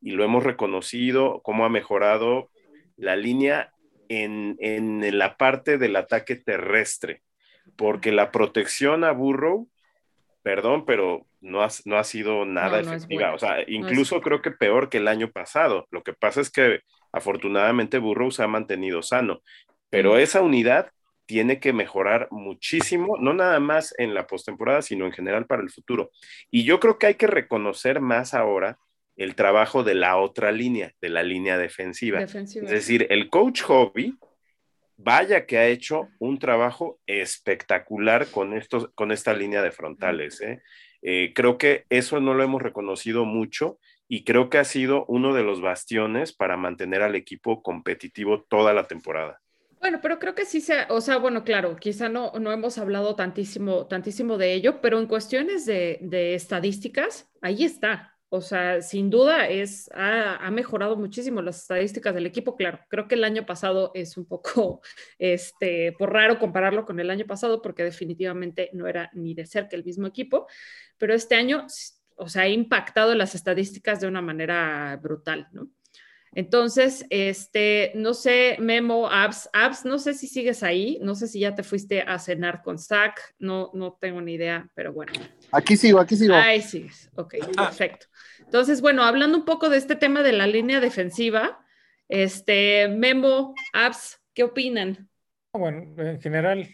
y 0.00 0.12
lo 0.12 0.24
hemos 0.24 0.44
reconocido, 0.44 1.40
cómo 1.42 1.64
ha 1.64 1.68
mejorado 1.68 2.50
la 2.96 3.16
línea 3.16 3.72
en, 4.08 4.56
en 4.60 5.18
la 5.18 5.36
parte 5.36 5.78
del 5.78 5.96
ataque 5.96 6.36
terrestre, 6.36 7.22
porque 7.76 8.12
la 8.12 8.30
protección 8.30 9.04
a 9.04 9.12
Burrow 9.12 9.68
perdón, 10.48 10.86
pero 10.86 11.26
no 11.42 11.62
ha, 11.62 11.68
no 11.84 11.98
ha 11.98 12.04
sido 12.04 12.46
nada 12.46 12.80
efectiva. 12.80 13.34
o 13.34 13.38
sea, 13.38 13.62
incluso 13.66 14.22
creo 14.22 14.40
que 14.40 14.50
peor 14.50 14.88
que 14.88 14.96
el 14.96 15.06
año 15.06 15.30
pasado. 15.30 15.86
Lo 15.90 16.02
que 16.02 16.14
pasa 16.14 16.40
es 16.40 16.48
que 16.48 16.80
afortunadamente 17.12 17.98
Burrow 17.98 18.30
se 18.30 18.42
ha 18.42 18.48
mantenido 18.48 19.02
sano, 19.02 19.42
pero 19.90 20.16
esa 20.16 20.40
unidad 20.40 20.90
tiene 21.26 21.60
que 21.60 21.74
mejorar 21.74 22.28
muchísimo, 22.30 23.18
no 23.20 23.34
nada 23.34 23.60
más 23.60 23.94
en 23.98 24.14
la 24.14 24.26
postemporada, 24.26 24.80
sino 24.80 25.04
en 25.04 25.12
general 25.12 25.44
para 25.44 25.60
el 25.60 25.68
futuro. 25.68 26.10
Y 26.50 26.64
yo 26.64 26.80
creo 26.80 26.98
que 26.98 27.08
hay 27.08 27.14
que 27.16 27.26
reconocer 27.26 28.00
más 28.00 28.32
ahora 28.32 28.78
el 29.18 29.34
trabajo 29.34 29.82
de 29.82 29.94
la 29.94 30.16
otra 30.16 30.52
línea, 30.52 30.94
de 31.00 31.08
la 31.08 31.24
línea 31.24 31.58
defensiva. 31.58 32.20
defensiva. 32.20 32.64
Es 32.64 32.70
decir, 32.70 33.06
el 33.10 33.28
coach 33.28 33.62
Hobby 33.62 34.16
vaya 34.96 35.44
que 35.44 35.58
ha 35.58 35.66
hecho 35.66 36.08
un 36.20 36.38
trabajo 36.38 37.00
espectacular 37.06 38.28
con, 38.28 38.54
estos, 38.54 38.90
con 38.94 39.10
esta 39.10 39.34
línea 39.34 39.60
de 39.60 39.72
frontales. 39.72 40.40
¿eh? 40.40 40.62
Eh, 41.02 41.32
creo 41.34 41.58
que 41.58 41.84
eso 41.90 42.20
no 42.20 42.32
lo 42.32 42.44
hemos 42.44 42.62
reconocido 42.62 43.24
mucho 43.24 43.80
y 44.06 44.22
creo 44.22 44.50
que 44.50 44.58
ha 44.58 44.64
sido 44.64 45.04
uno 45.06 45.34
de 45.34 45.42
los 45.42 45.60
bastiones 45.60 46.32
para 46.32 46.56
mantener 46.56 47.02
al 47.02 47.16
equipo 47.16 47.60
competitivo 47.60 48.44
toda 48.48 48.72
la 48.72 48.84
temporada. 48.84 49.40
Bueno, 49.80 49.98
pero 50.00 50.20
creo 50.20 50.34
que 50.34 50.44
sí 50.44 50.60
se, 50.60 50.86
o 50.88 51.00
sea, 51.00 51.18
bueno, 51.18 51.44
claro, 51.44 51.76
quizá 51.76 52.08
no, 52.08 52.32
no 52.38 52.52
hemos 52.52 52.78
hablado 52.78 53.14
tantísimo, 53.16 53.86
tantísimo 53.86 54.38
de 54.38 54.54
ello, 54.54 54.80
pero 54.80 54.98
en 54.98 55.06
cuestiones 55.06 55.66
de, 55.66 55.98
de 56.02 56.34
estadísticas, 56.34 57.28
ahí 57.42 57.64
está. 57.64 58.17
O 58.30 58.42
sea, 58.42 58.82
sin 58.82 59.08
duda 59.08 59.48
es, 59.48 59.90
ha, 59.94 60.50
mejorado 60.50 60.96
muchísimo 60.96 61.40
las 61.40 61.62
estadísticas 61.62 62.14
del 62.14 62.26
equipo. 62.26 62.56
Claro, 62.56 62.80
creo 62.88 63.08
que 63.08 63.14
el 63.14 63.24
año 63.24 63.46
pasado 63.46 63.90
es 63.94 64.18
un 64.18 64.26
poco, 64.26 64.82
este, 65.18 65.92
por 65.92 66.12
raro 66.12 66.38
compararlo 66.38 66.84
con 66.84 67.00
el 67.00 67.10
año 67.10 67.26
pasado 67.26 67.62
porque 67.62 67.84
definitivamente 67.84 68.70
no 68.74 68.86
era 68.86 69.10
ni 69.14 69.34
de 69.34 69.46
cerca 69.46 69.76
el 69.76 69.84
mismo 69.84 70.06
equipo, 70.06 70.46
pero 70.98 71.14
este 71.14 71.36
año, 71.36 71.66
o 72.16 72.28
sea, 72.28 72.42
ha 72.42 72.48
impactado 72.48 73.14
las 73.14 73.34
estadísticas 73.34 74.00
de 74.00 74.08
una 74.08 74.20
manera 74.20 74.98
brutal, 75.02 75.48
¿no? 75.52 75.70
Entonces, 76.38 77.04
este, 77.10 77.90
no 77.96 78.14
sé, 78.14 78.58
Memo, 78.60 79.10
Abs, 79.10 79.50
Abs, 79.52 79.84
no 79.84 79.98
sé 79.98 80.14
si 80.14 80.28
sigues 80.28 80.62
ahí, 80.62 81.00
no 81.02 81.16
sé 81.16 81.26
si 81.26 81.40
ya 81.40 81.56
te 81.56 81.64
fuiste 81.64 82.02
a 82.02 82.16
cenar 82.20 82.62
con 82.62 82.78
Zach, 82.78 83.18
no, 83.40 83.72
no 83.74 83.98
tengo 84.00 84.20
ni 84.20 84.34
idea, 84.34 84.70
pero 84.76 84.92
bueno. 84.92 85.14
Aquí 85.50 85.76
sigo, 85.76 85.98
aquí 85.98 86.14
sigo. 86.14 86.34
Ahí 86.34 86.62
sigues, 86.62 87.10
ok, 87.16 87.34
perfecto. 87.56 88.06
Entonces, 88.38 88.80
bueno, 88.80 89.02
hablando 89.02 89.36
un 89.36 89.44
poco 89.44 89.68
de 89.68 89.78
este 89.78 89.96
tema 89.96 90.22
de 90.22 90.30
la 90.30 90.46
línea 90.46 90.78
defensiva, 90.78 91.58
este, 92.08 92.86
Memo, 92.86 93.52
Abs, 93.72 94.20
¿qué 94.32 94.44
opinan? 94.44 95.08
Bueno, 95.52 95.92
en 96.00 96.20
general, 96.20 96.68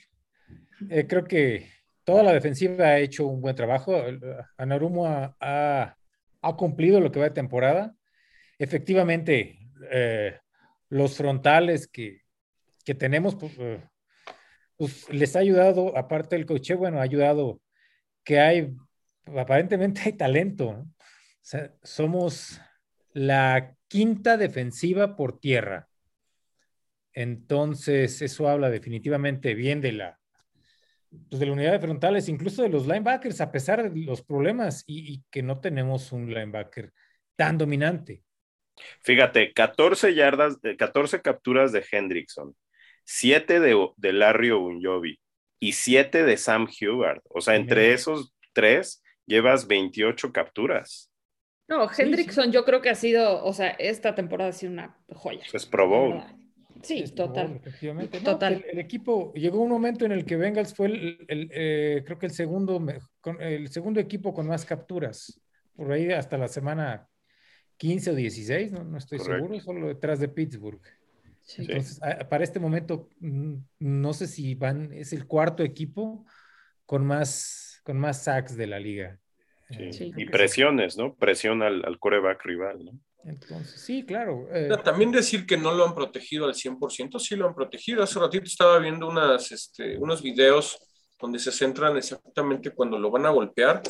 eh, 0.90 1.06
creo 1.08 1.24
que 1.24 1.70
toda 2.04 2.22
la 2.22 2.34
defensiva 2.34 2.84
ha 2.84 2.98
hecho 2.98 3.26
un 3.26 3.40
buen 3.40 3.56
trabajo. 3.56 3.98
Anarumo 4.58 5.06
ha, 5.06 5.96
ha 6.42 6.56
cumplido 6.58 7.00
lo 7.00 7.10
que 7.10 7.20
va 7.20 7.30
de 7.30 7.34
temporada 7.34 7.94
efectivamente, 8.58 9.58
eh, 9.90 10.38
los 10.88 11.16
frontales 11.16 11.88
que, 11.88 12.22
tenemos, 12.98 13.34
pues, 13.34 13.54
eh, 13.58 13.82
pues, 14.76 15.08
les 15.10 15.36
ha 15.36 15.40
ayudado, 15.40 15.96
aparte 15.96 16.36
del 16.36 16.46
coche, 16.46 16.74
bueno, 16.74 16.98
ha 16.98 17.02
ayudado 17.02 17.60
que 18.24 18.40
hay, 18.40 18.74
aparentemente 19.36 20.02
hay 20.04 20.12
talento. 20.12 20.86
somos 21.82 22.60
la 23.12 23.76
quinta 23.88 24.36
defensiva 24.36 25.16
por 25.16 25.38
tierra. 25.38 25.88
Entonces, 27.12 28.22
eso 28.22 28.48
habla 28.48 28.70
definitivamente 28.70 29.54
bien 29.54 29.80
de 29.80 29.92
la, 29.92 30.20
pues, 31.28 31.40
de 31.40 31.46
la 31.46 31.52
unidad 31.52 31.72
de 31.72 31.80
frontales, 31.80 32.28
incluso 32.28 32.62
de 32.62 32.68
los 32.68 32.86
linebackers, 32.86 33.40
a 33.40 33.52
pesar 33.52 33.90
de 33.90 34.00
los 34.04 34.22
problemas 34.22 34.84
y 34.86 35.22
que 35.30 35.42
no 35.42 35.60
tenemos 35.60 36.12
un 36.12 36.32
linebacker 36.32 36.92
tan 37.36 37.58
dominante. 37.58 38.24
Fíjate, 39.02 39.52
14 39.52 40.14
yardas, 40.14 40.58
14 40.78 41.22
capturas 41.22 41.72
de 41.72 41.84
Hendrickson, 41.90 42.54
7 43.04 43.60
de, 43.60 43.88
de 43.96 44.12
Larry 44.12 44.50
Ogunjobi 44.50 45.20
y 45.60 45.72
7 45.72 46.24
de 46.24 46.36
Sam 46.36 46.68
Hugard. 46.68 47.22
O 47.30 47.40
sea, 47.40 47.56
entre 47.56 47.92
esos 47.92 48.34
tres 48.52 49.02
llevas 49.26 49.66
28 49.66 50.32
capturas. 50.32 51.10
No, 51.66 51.88
Hendrickson 51.90 52.52
yo 52.52 52.64
creo 52.64 52.82
que 52.82 52.90
ha 52.90 52.94
sido, 52.94 53.42
o 53.44 53.52
sea, 53.52 53.70
esta 53.70 54.14
temporada 54.14 54.50
ha 54.50 54.52
sido 54.52 54.72
una 54.72 54.98
joya. 55.14 55.44
Es 55.52 55.64
probó. 55.64 56.22
Sí, 56.82 57.04
total. 57.14 57.62
total. 58.22 58.62
el, 58.70 58.78
equipo 58.78 59.32
llegó 59.32 59.62
un 59.62 59.70
momento 59.70 60.04
en 60.04 60.12
el 60.12 60.26
que 60.26 60.36
Bengals 60.36 60.74
fue 60.74 60.88
el, 60.88 61.48
eh, 61.50 62.02
creo 62.04 62.18
que 62.18 62.26
el 62.26 62.32
segundo, 62.32 62.84
el 63.40 63.68
segundo 63.70 64.00
equipo 64.00 64.34
con 64.34 64.46
más 64.46 64.66
capturas. 64.66 65.40
Por 65.74 65.90
ahí 65.90 66.12
hasta 66.12 66.36
la 66.36 66.48
semana 66.48 67.08
15 67.84 68.12
o 68.12 68.14
16, 68.14 68.72
no, 68.72 68.82
no 68.82 68.96
estoy 68.96 69.18
seguro, 69.18 69.60
solo 69.60 69.88
detrás 69.88 70.18
de 70.18 70.28
Pittsburgh. 70.28 70.80
Entonces, 71.58 72.00
para 72.30 72.42
este 72.42 72.58
momento, 72.58 73.10
mm, 73.20 73.56
no 73.80 74.14
sé 74.14 74.26
si 74.26 74.54
van, 74.54 74.90
es 74.94 75.12
el 75.12 75.26
cuarto 75.26 75.62
equipo 75.62 76.24
con 76.86 77.04
más, 77.04 77.82
con 77.84 77.98
más 77.98 78.24
sacks 78.24 78.56
de 78.56 78.68
la 78.68 78.80
liga. 78.80 79.20
Eh, 79.68 79.90
y 80.16 80.24
presiones, 80.24 80.96
¿no? 80.96 81.14
Presión 81.14 81.62
al, 81.62 81.84
al 81.84 81.98
coreback 81.98 82.42
rival, 82.46 82.86
¿no? 82.86 82.92
Entonces, 83.22 83.78
sí, 83.82 84.02
claro. 84.06 84.48
Eh, 84.50 84.70
también 84.82 85.12
decir 85.12 85.44
que 85.44 85.58
no 85.58 85.74
lo 85.74 85.86
han 85.86 85.94
protegido 85.94 86.46
al 86.46 86.54
100%, 86.54 87.18
sí 87.18 87.36
lo 87.36 87.46
han 87.46 87.54
protegido. 87.54 88.02
Hace 88.02 88.18
ratito 88.18 88.46
estaba 88.46 88.78
viendo 88.78 89.06
unas, 89.06 89.52
este, 89.52 89.98
unos 89.98 90.22
videos 90.22 90.78
donde 91.20 91.38
se 91.38 91.52
centran 91.52 91.98
exactamente 91.98 92.70
cuando 92.70 92.98
lo 92.98 93.10
van 93.10 93.26
a 93.26 93.30
golpear. 93.30 93.82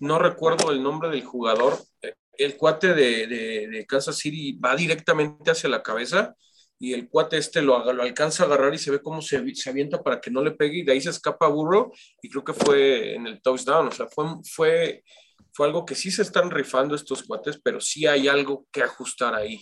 No 0.00 0.18
recuerdo 0.18 0.70
el 0.70 0.82
nombre 0.82 1.08
del 1.08 1.24
jugador, 1.24 1.78
eh, 2.02 2.12
el 2.38 2.56
cuate 2.56 2.94
de, 2.94 3.26
de, 3.26 3.86
Kansas 3.86 4.16
City 4.16 4.52
va 4.52 4.74
directamente 4.76 5.50
hacia 5.50 5.68
la 5.68 5.82
cabeza 5.82 6.34
y 6.78 6.94
el 6.94 7.08
cuate 7.08 7.36
este 7.36 7.60
lo, 7.60 7.92
lo 7.92 8.02
alcanza 8.02 8.44
a 8.44 8.46
agarrar 8.46 8.72
y 8.72 8.78
se 8.78 8.92
ve 8.92 9.02
cómo 9.02 9.20
se, 9.20 9.54
se, 9.54 9.70
avienta 9.70 10.02
para 10.02 10.20
que 10.20 10.30
no 10.30 10.42
le 10.42 10.52
pegue 10.52 10.78
y 10.78 10.84
de 10.84 10.92
ahí 10.92 11.00
se 11.00 11.10
escapa 11.10 11.48
Burrow 11.48 11.92
y 12.22 12.30
creo 12.30 12.44
que 12.44 12.54
fue 12.54 13.14
en 13.16 13.26
el 13.26 13.42
touchdown, 13.42 13.88
o 13.88 13.92
sea, 13.92 14.06
fue, 14.06 14.24
fue, 14.44 15.04
fue 15.52 15.66
algo 15.66 15.84
que 15.84 15.96
sí 15.96 16.12
se 16.12 16.22
están 16.22 16.50
rifando 16.50 16.94
estos 16.94 17.24
cuates, 17.24 17.60
pero 17.62 17.80
sí 17.80 18.06
hay 18.06 18.28
algo 18.28 18.66
que 18.70 18.82
ajustar 18.82 19.34
ahí. 19.34 19.60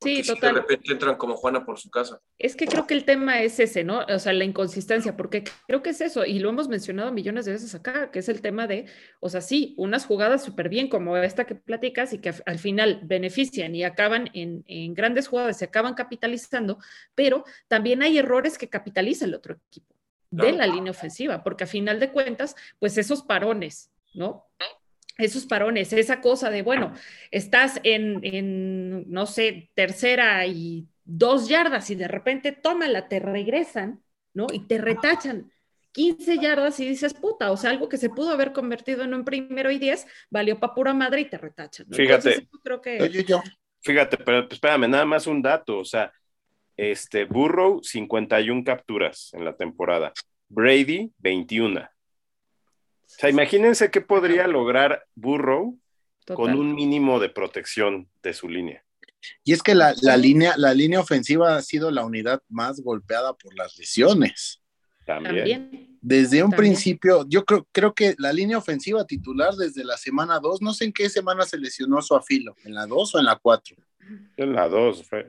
Sí, 0.00 0.22
total. 0.22 0.54
de 0.54 0.60
repente 0.60 0.92
entran 0.92 1.16
como 1.16 1.36
Juana 1.36 1.64
por 1.64 1.78
su 1.78 1.90
casa. 1.90 2.20
Es 2.38 2.54
que 2.54 2.66
creo 2.66 2.86
que 2.86 2.94
el 2.94 3.04
tema 3.04 3.42
es 3.42 3.58
ese, 3.58 3.82
¿no? 3.82 4.00
O 4.08 4.18
sea, 4.20 4.32
la 4.32 4.44
inconsistencia, 4.44 5.16
porque 5.16 5.42
creo 5.66 5.82
que 5.82 5.90
es 5.90 6.00
eso, 6.00 6.24
y 6.24 6.38
lo 6.38 6.50
hemos 6.50 6.68
mencionado 6.68 7.10
millones 7.10 7.46
de 7.46 7.52
veces 7.52 7.74
acá, 7.74 8.12
que 8.12 8.20
es 8.20 8.28
el 8.28 8.40
tema 8.40 8.68
de, 8.68 8.86
o 9.18 9.28
sea, 9.28 9.40
sí, 9.40 9.74
unas 9.76 10.06
jugadas 10.06 10.44
súper 10.44 10.68
bien 10.68 10.88
como 10.88 11.16
esta 11.16 11.46
que 11.46 11.56
platicas 11.56 12.12
y 12.12 12.18
que 12.18 12.32
al 12.46 12.58
final 12.60 13.00
benefician 13.02 13.74
y 13.74 13.82
acaban 13.82 14.30
en, 14.34 14.94
grandes 14.94 15.26
jugadas, 15.26 15.58
se 15.58 15.64
acaban 15.64 15.94
capitalizando, 15.94 16.78
pero 17.16 17.44
también 17.66 18.02
hay 18.02 18.18
errores 18.18 18.56
que 18.56 18.68
capitaliza 18.68 19.24
el 19.24 19.34
otro 19.34 19.58
equipo 19.68 19.94
de 20.30 20.52
la 20.52 20.66
línea 20.66 20.92
ofensiva, 20.92 21.42
porque 21.42 21.64
a 21.64 21.66
final 21.66 21.98
de 21.98 22.12
cuentas, 22.12 22.54
pues 22.78 22.98
esos 22.98 23.22
parones, 23.22 23.90
¿no? 24.14 24.46
Esos 25.18 25.46
parones, 25.46 25.92
esa 25.92 26.20
cosa 26.20 26.48
de, 26.48 26.62
bueno, 26.62 26.92
estás 27.30 27.80
en, 27.82 29.10
no 29.10 29.26
sé, 29.26 29.70
tercera 29.74 30.46
y 30.46 30.88
dos 31.04 31.48
yardas 31.48 31.90
y 31.90 31.96
de 31.96 32.06
repente 32.06 32.52
tómala, 32.52 33.08
te 33.08 33.18
regresan, 33.18 34.00
¿no? 34.32 34.46
Y 34.52 34.60
te 34.66 34.78
retachan 34.78 35.50
15 35.92 36.38
yardas 36.38 36.78
y 36.78 36.88
dices, 36.88 37.14
puta, 37.14 37.50
o 37.50 37.56
sea, 37.56 37.70
algo 37.70 37.88
que 37.88 37.96
se 37.96 38.10
pudo 38.10 38.30
haber 38.30 38.52
convertido 38.52 39.02
en 39.02 39.12
un 39.12 39.24
primero 39.24 39.70
y 39.72 39.78
diez, 39.78 40.06
valió 40.30 40.60
para 40.60 40.74
pura 40.74 40.94
madre 40.94 41.22
y 41.22 41.24
te 41.24 41.36
retachan. 41.36 41.86
Fíjate, 41.90 42.48
creo 42.62 42.80
que... 42.80 43.26
fíjate, 43.80 44.18
pero 44.18 44.46
espérame, 44.48 44.88
nada 44.88 45.04
más 45.04 45.26
un 45.26 45.42
dato, 45.42 45.78
o 45.78 45.84
sea, 45.84 46.12
este, 46.76 47.24
Burrow, 47.24 47.82
51 47.82 48.62
capturas 48.62 49.30
en 49.34 49.44
la 49.44 49.56
temporada, 49.56 50.12
Brady, 50.48 51.10
21. 51.18 51.88
O 53.08 53.20
sea, 53.20 53.30
imagínense 53.30 53.90
qué 53.90 54.00
podría 54.00 54.46
lograr 54.46 55.06
Burrow 55.14 55.78
con 56.34 56.54
un 56.54 56.74
mínimo 56.74 57.18
de 57.20 57.30
protección 57.30 58.08
de 58.22 58.34
su 58.34 58.48
línea. 58.48 58.84
Y 59.44 59.52
es 59.52 59.62
que 59.62 59.74
la, 59.74 59.92
línea, 60.16 60.54
la 60.56 60.74
línea 60.74 61.00
ofensiva 61.00 61.56
ha 61.56 61.62
sido 61.62 61.90
la 61.90 62.04
unidad 62.04 62.42
más 62.48 62.80
golpeada 62.80 63.34
por 63.34 63.56
las 63.56 63.76
lesiones. 63.78 64.62
También. 65.04 65.98
Desde 66.00 66.42
un 66.42 66.50
También. 66.50 66.74
principio, 66.74 67.24
yo 67.28 67.44
creo, 67.44 67.66
creo 67.72 67.94
que 67.94 68.14
la 68.18 68.32
línea 68.32 68.58
ofensiva 68.58 69.06
titular 69.06 69.54
desde 69.54 69.84
la 69.84 69.96
semana 69.96 70.38
2, 70.38 70.62
no 70.62 70.72
sé 70.74 70.84
en 70.84 70.92
qué 70.92 71.08
semana 71.08 71.44
se 71.44 71.58
lesionó 71.58 72.00
su 72.02 72.14
afilo, 72.14 72.54
en 72.64 72.74
la 72.74 72.86
2 72.86 73.14
o 73.14 73.18
en 73.18 73.24
la 73.24 73.36
4. 73.36 73.76
En 74.36 74.52
la 74.52 74.68
2, 74.68 75.02
fue. 75.04 75.28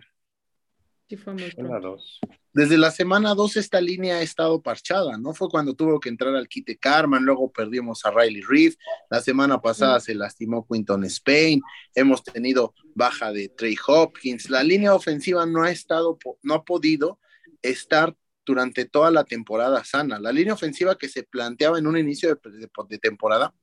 Sí, 1.08 1.18
fue 1.18 1.34
muy 1.34 1.44
En 1.44 1.63
la 1.63 1.80
pronto. 1.80 1.89
2. 1.92 2.20
Desde 2.52 2.78
la 2.78 2.90
semana 2.92 3.36
2 3.36 3.58
esta 3.58 3.80
línea 3.80 4.16
ha 4.18 4.22
estado 4.22 4.62
parchada, 4.62 5.18
¿no? 5.18 5.34
Fue 5.34 5.50
cuando 5.50 5.76
tuvo 5.76 6.00
que 6.00 6.10
entrar 6.10 6.36
al 6.36 6.48
quite 6.48 6.78
Carman, 6.78 7.24
luego 7.24 7.52
perdimos 7.52 8.04
a 8.06 8.12
Riley 8.12 8.42
Reef, 8.42 8.76
la 9.10 9.22
semana 9.22 9.62
pasada 9.62 10.00
se 10.00 10.16
lastimó 10.16 10.66
Quinton 10.68 11.04
Spain, 11.06 11.62
hemos 11.94 12.24
tenido 12.24 12.74
baja 12.96 13.32
de 13.32 13.50
Trey 13.50 13.76
Hopkins, 13.88 14.50
la 14.50 14.64
línea 14.64 14.96
ofensiva 14.96 15.46
no 15.46 15.64
ha 15.64 15.72
estado, 15.72 16.18
no 16.42 16.54
ha 16.56 16.64
podido 16.66 17.20
estar 17.62 18.16
durante 18.46 18.86
toda 18.86 19.12
la 19.12 19.26
temporada 19.26 19.84
sana. 19.84 20.20
La 20.20 20.32
línea 20.32 20.56
ofensiva 20.56 20.98
que 20.98 21.08
se 21.08 21.22
planteaba 21.24 21.78
en 21.78 21.86
un 21.86 21.98
inicio 21.98 22.30
de, 22.30 22.52
de- 22.52 22.70
de 22.90 22.98
temporada 22.98 23.54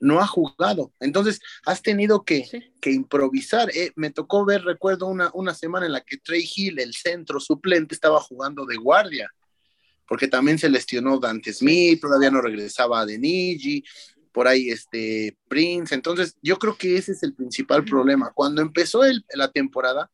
no 0.00 0.20
ha 0.20 0.26
jugado. 0.26 0.92
Entonces, 1.00 1.40
has 1.66 1.82
tenido 1.82 2.24
que, 2.24 2.44
Sí. 2.44 2.62
que 2.80 2.92
improvisar. 2.92 3.70
Eh, 3.74 3.92
me 3.96 4.10
tocó 4.10 4.44
ver, 4.44 4.62
recuerdo, 4.64 5.06
una, 5.06 5.30
una 5.34 5.54
semana 5.54 5.86
en 5.86 5.92
la 5.92 6.00
que 6.02 6.18
Trey 6.18 6.48
Hill, 6.54 6.78
el 6.78 6.94
centro 6.94 7.40
suplente, 7.40 7.94
estaba 7.94 8.20
jugando 8.20 8.66
de 8.66 8.76
guardia, 8.76 9.30
porque 10.06 10.28
también 10.28 10.58
se 10.58 10.68
lesionó 10.68 11.18
Dante 11.18 11.52
Smith, 11.52 12.00
todavía 12.00 12.30
no 12.30 12.40
regresaba 12.40 13.00
a 13.00 13.06
Denigi, 13.06 13.82
por 14.32 14.48
ahí 14.48 14.68
este 14.68 15.36
Prince. 15.48 15.94
Entonces, 15.94 16.36
yo 16.42 16.58
creo 16.58 16.76
que 16.76 16.96
ese 16.96 17.12
es 17.12 17.22
el 17.22 17.34
principal 17.34 17.84
problema. 17.84 18.32
Cuando 18.34 18.60
empezó 18.62 19.04
el- 19.04 19.24
la 19.32 19.50
temporada, 19.50 20.10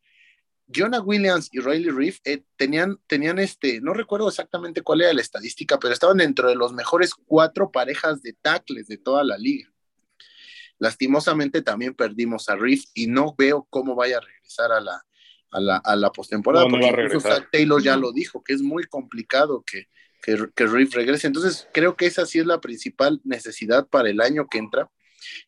Jonah 0.74 1.00
Williams 1.00 1.48
y 1.52 1.60
Riley 1.60 1.90
Reef 1.90 2.18
eh, 2.24 2.42
tenían, 2.56 2.98
tenían 3.06 3.38
este, 3.38 3.80
no 3.80 3.92
recuerdo 3.92 4.28
exactamente 4.28 4.82
cuál 4.82 5.02
era 5.02 5.12
la 5.12 5.20
estadística, 5.20 5.78
pero 5.78 5.92
estaban 5.92 6.18
dentro 6.18 6.48
de 6.48 6.54
los 6.54 6.72
mejores 6.72 7.14
cuatro 7.14 7.70
parejas 7.70 8.22
de 8.22 8.32
tackles 8.34 8.86
de 8.86 8.98
toda 8.98 9.24
la 9.24 9.36
liga. 9.36 9.72
Lastimosamente 10.78 11.62
también 11.62 11.94
perdimos 11.94 12.48
a 12.48 12.56
Reef 12.56 12.84
y 12.94 13.06
no 13.06 13.34
veo 13.36 13.66
cómo 13.68 13.94
vaya 13.94 14.18
a 14.18 14.20
regresar 14.20 14.72
a 14.72 14.80
la, 14.80 15.04
a 15.50 15.60
la, 15.60 15.76
a 15.76 15.96
la 15.96 16.10
postemporada, 16.10 16.66
No, 16.66 16.78
no 16.78 16.86
porque 16.88 17.02
incluso. 17.02 17.28
Zach 17.28 17.48
Taylor 17.50 17.82
ya 17.82 17.96
lo 17.96 18.12
dijo, 18.12 18.42
que 18.42 18.54
es 18.54 18.62
muy 18.62 18.84
complicado 18.84 19.62
que, 19.66 19.88
que, 20.22 20.48
que 20.54 20.66
Reef 20.66 20.94
regrese. 20.94 21.26
Entonces, 21.26 21.68
creo 21.74 21.96
que 21.96 22.06
esa 22.06 22.24
sí 22.24 22.38
es 22.38 22.46
la 22.46 22.60
principal 22.60 23.20
necesidad 23.24 23.88
para 23.88 24.08
el 24.08 24.20
año 24.20 24.46
que 24.48 24.58
entra. 24.58 24.90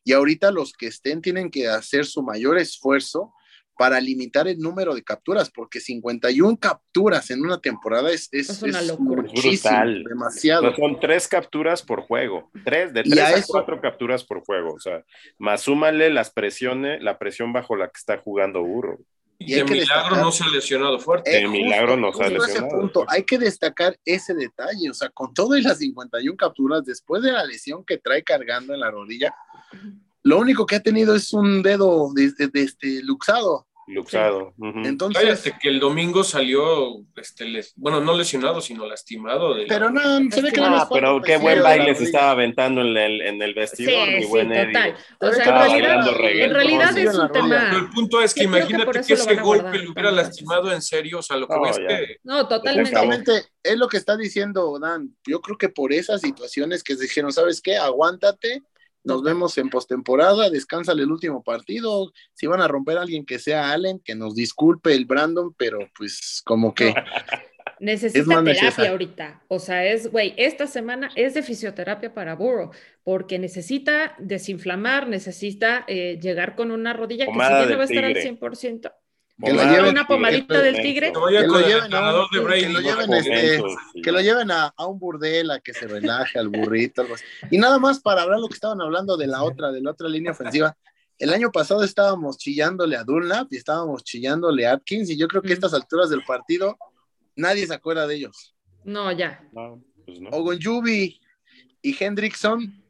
Y 0.05 0.13
ahorita 0.13 0.51
los 0.51 0.75
que 0.75 0.87
estén 0.89 1.23
tienen 1.23 1.51
que 1.51 1.69
hacer 1.69 2.05
su 2.05 2.23
mayor 2.23 2.59
esfuerzo 2.59 3.33
para 3.77 4.01
limitar 4.01 4.47
el 4.49 4.59
número 4.59 4.95
de 4.95 5.03
capturas, 5.03 5.51
porque 5.51 5.81
51 5.81 6.57
capturas 6.59 7.31
en 7.31 7.41
una 7.41 7.59
temporada 7.61 8.11
es, 8.11 8.29
es, 8.31 8.51
Es 8.51 8.63
una 8.63 8.83
locura. 8.83 9.23
Brutal. 9.23 10.05
demasiado. 10.05 10.63
No, 10.71 10.77
son 10.77 11.01
tres 11.01 11.27
capturas 11.27 11.83
por 11.83 12.03
juego. 12.03 12.51
Tres, 12.65 12.93
de 12.93 13.01
Y 13.05 13.11
tres 13.11 13.21
a 13.21 13.27
a, 13.29 13.31
eso- 13.33 13.47
cuatro 13.53 13.81
capturas 13.81 14.25
por 14.25 14.45
juego. 14.45 14.75
O 14.75 14.81
sea, 14.81 15.05
más 15.39 15.63
súmale 15.63 16.11
las 16.11 16.31
presiones, 16.31 17.03
la 17.03 17.19
presión 17.19 17.53
bajo 17.53 17.75
la 17.77 17.87
que 17.89 17.99
está 17.99 18.19
jugando 18.19 18.63
Burro. 18.63 18.99
Y 19.39 19.55
Y 19.55 19.57
de 19.57 19.65
que 19.65 19.73
milagro 19.73 19.95
destacar- 20.17 20.21
no 20.23 20.31
se 20.31 20.45
ha 20.45 20.49
lesionado 20.49 20.99
fuerte. 21.01 21.31
de 21.31 21.49
milagro 21.49 21.97
no 21.97 22.13
se 22.13 22.23
ha 22.23 22.27
ese 22.27 22.39
lesionado. 22.39 22.79
punto, 22.79 23.05
hay 23.09 23.25
que 23.25 23.39
destacar 23.39 23.99
ese 24.05 24.35
detalle, 24.35 24.89
o 24.89 24.95
sea, 24.95 25.09
con 25.11 25.35
todo 25.35 25.57
y 25.57 25.63
las 25.63 25.79
51 25.79 26.37
capturas, 26.37 26.85
después 26.85 27.23
de 27.23 27.33
la 27.33 27.45
lesión 27.45 27.85
que 27.85 27.99
trae 27.99 28.23
cargando 28.23 28.73
en 28.73 28.79
la 28.81 28.91
rodilla, 28.93 29.35
lo 30.25 30.39
único 30.39 30.67
que 30.67 30.77
ha 30.77 30.81
tenido 30.81 31.15
es 31.15 31.33
un 31.33 31.63
dedo 31.63 32.11
desde 32.15 32.49
de, 32.49 32.63
este 32.63 33.03
luxado. 33.03 33.67
Luxado. 33.89 34.55
Ujú. 34.59 34.79
Entonces, 34.85 35.21
Cállate 35.23 35.59
que 35.61 35.69
el 35.69 35.81
domingo 35.81 36.23
salió, 36.23 37.01
este, 37.17 37.45
les- 37.47 37.73
bueno, 37.75 38.01
no 38.01 38.17
lesionado, 38.17 38.61
sino 38.61 38.87
lastimado. 38.87 39.55
de 39.55 39.63
la- 39.63 39.69
pero 39.69 39.91
no, 39.91 40.01
se 40.31 40.41
ve 40.41 40.53
que 40.53 40.61
no 40.61 40.77
Ah, 40.77 40.89
pero 40.91 41.21
qué 41.21 41.37
buen 41.37 41.61
baile 41.63 41.89
la 41.89 41.95
se 41.97 42.05
estaba 42.05 42.31
aventando 42.31 42.81
en 42.81 42.97
el, 42.97 43.21
en 43.21 43.43
el 43.43 43.51
Sí, 43.51 43.59
vestidor, 43.59 44.09
mi 44.09 44.23
sí, 44.23 44.29
buen 44.29 44.53
Eddie. 44.53 44.67
total. 44.73 44.97
O 45.21 45.33
sea, 45.33 45.45
que 45.45 45.51
en 45.51 45.57
realidad, 45.57 46.09
en 46.23 46.55
realidad 46.55 46.91
Sí, 46.95 47.01
es 47.01 47.15
la 47.15 47.23
un 47.25 47.29
Pero 47.33 47.45
tema. 47.45 47.71
el 47.77 47.91
punto 47.91 48.23
es 48.23 48.33
que 48.33 48.41
que 48.43 48.45
imagínate 48.45 48.85
que, 48.87 48.93
lo 48.93 49.01
ese 49.01 49.35
golpe 49.35 49.43
guardar 49.63 49.77
lo 49.85 49.93
hubiera 49.93 50.11
lastimado 50.13 50.73
en 50.73 50.81
serio. 50.81 51.19
O 51.19 51.23
sea, 51.23 51.37
lo 51.37 51.49
que 51.49 51.55
No, 51.57 51.63
ves 51.63 51.77
ya. 51.79 51.87
que 51.89 52.17
No, 52.23 52.47
totalmente. 52.49 53.33
Es 53.65 53.77
lo 53.77 53.89
que 53.89 53.97
está 53.97 54.17
diciendo 54.17 54.79
Dan. 54.81 55.15
Yo 55.27 55.41
creo 55.41 55.59
que 55.59 55.69
por 55.69 55.93
esas 55.93 56.21
situaciones 56.21 56.85
que 56.85 56.95
dijeron, 56.95 57.33
¿sabes 57.33 57.61
qué? 57.61 57.77
Aguántate, 57.77 58.63
nos 59.05 59.23
vemos 59.23 59.59
en 59.59 59.71
postemporada, 59.71 60.51
descansa 60.51 60.93
el 60.93 61.11
último 61.11 61.43
partido. 61.43 62.13
Si 62.35 62.47
van 62.47 62.61
a 62.61 62.69
romper 62.69 62.99
a 62.99 63.03
alguien 63.03 63.27
que 63.27 63.39
sea 63.39 63.73
Allen, 63.73 64.01
que 64.01 64.15
nos 64.15 64.35
disculpe 64.35 64.95
el 64.95 65.07
Brandon, 65.07 65.55
pero 65.57 65.79
pues 65.97 66.43
como 66.45 66.75
que 66.75 66.95
Necesita 67.83 68.25
terapia 68.25 68.43
necesario. 68.53 68.93
ahorita. 68.93 69.43
O 69.49 69.59
sea, 69.59 69.85
es, 69.85 70.09
güey, 70.09 70.35
esta 70.37 70.69
semana 70.69 71.11
es 71.17 71.35
de 71.35 71.43
fisioterapia 71.43 72.15
para 72.15 72.37
Burrow, 72.37 72.71
porque 73.03 73.41
necesita 73.41 74.15
desinflamar, 74.21 75.09
necesita 75.09 75.85
eh, 75.89 76.17
llegar 76.23 76.55
con 76.55 76.71
una 76.71 76.93
rodilla 76.93 77.27
que 77.27 77.33
si 77.33 77.39
bien 77.39 77.71
no 77.71 77.77
va 77.77 77.83
a 77.83 77.87
estar 77.87 78.05
al 78.05 78.15
tigre. 78.15 78.39
100%. 78.39 78.93
Que 79.41 79.51
Pomada 79.51 79.73
lleven- 79.73 79.91
una 79.91 80.07
pomadita 80.07 80.61
del 80.61 80.77
tigre. 80.83 81.13
que 81.13 81.19
lo 81.19 81.29
lleven 81.61 81.95
a 81.95 82.29
que 82.31 82.37
lo 82.37 83.17
este- 83.17 83.63
que 84.03 84.13
lo 84.13 84.21
lleven 84.21 84.51
a, 84.51 84.67
a 84.77 84.87
un 84.87 84.99
burdel 85.01 85.51
a 85.51 85.59
que 85.59 85.73
se 85.73 85.89
relaje 85.89 86.39
al 86.39 86.49
burrito, 86.49 87.03
algo 87.03 87.15
así. 87.15 87.25
Y 87.51 87.59
nada 87.59 87.79
más 87.79 88.01
para 88.01 88.23
hablar 88.23 88.39
lo 88.39 88.49
que 88.49 88.55
estaban 88.55 88.81
hablando 88.81 89.17
de 89.17 89.27
la 89.27 89.43
otra, 89.43 89.73
de 89.73 89.81
la 89.81 89.91
otra 89.91 90.09
línea 90.09 90.33
ofensiva. 90.33 90.77
El 91.19 91.33
año 91.33 91.51
pasado 91.51 91.83
estábamos 91.83 92.37
chillándole 92.39 92.97
a 92.97 93.05
Dunlap 93.05 93.53
y 93.53 93.57
estábamos 93.57 94.05
chillándole 94.05 94.67
a 94.67 94.73
Atkins, 94.75 95.09
y 95.11 95.17
yo 95.17 95.27
creo 95.29 95.41
que 95.43 95.51
a 95.51 95.55
estas 95.55 95.73
alturas 95.75 96.11
del 96.11 96.23
partido 96.25 96.77
nadie 97.35 97.67
se 97.67 97.75
acuerda 97.75 98.07
de 98.07 98.17
ellos. 98.17 98.55
No, 98.85 99.11
ya. 99.13 99.43
No, 99.53 99.83
pues 100.05 100.21
no. 100.21 100.29
Ogonjubi 100.31 101.21
y 101.81 101.97
Hendrickson 102.05 102.83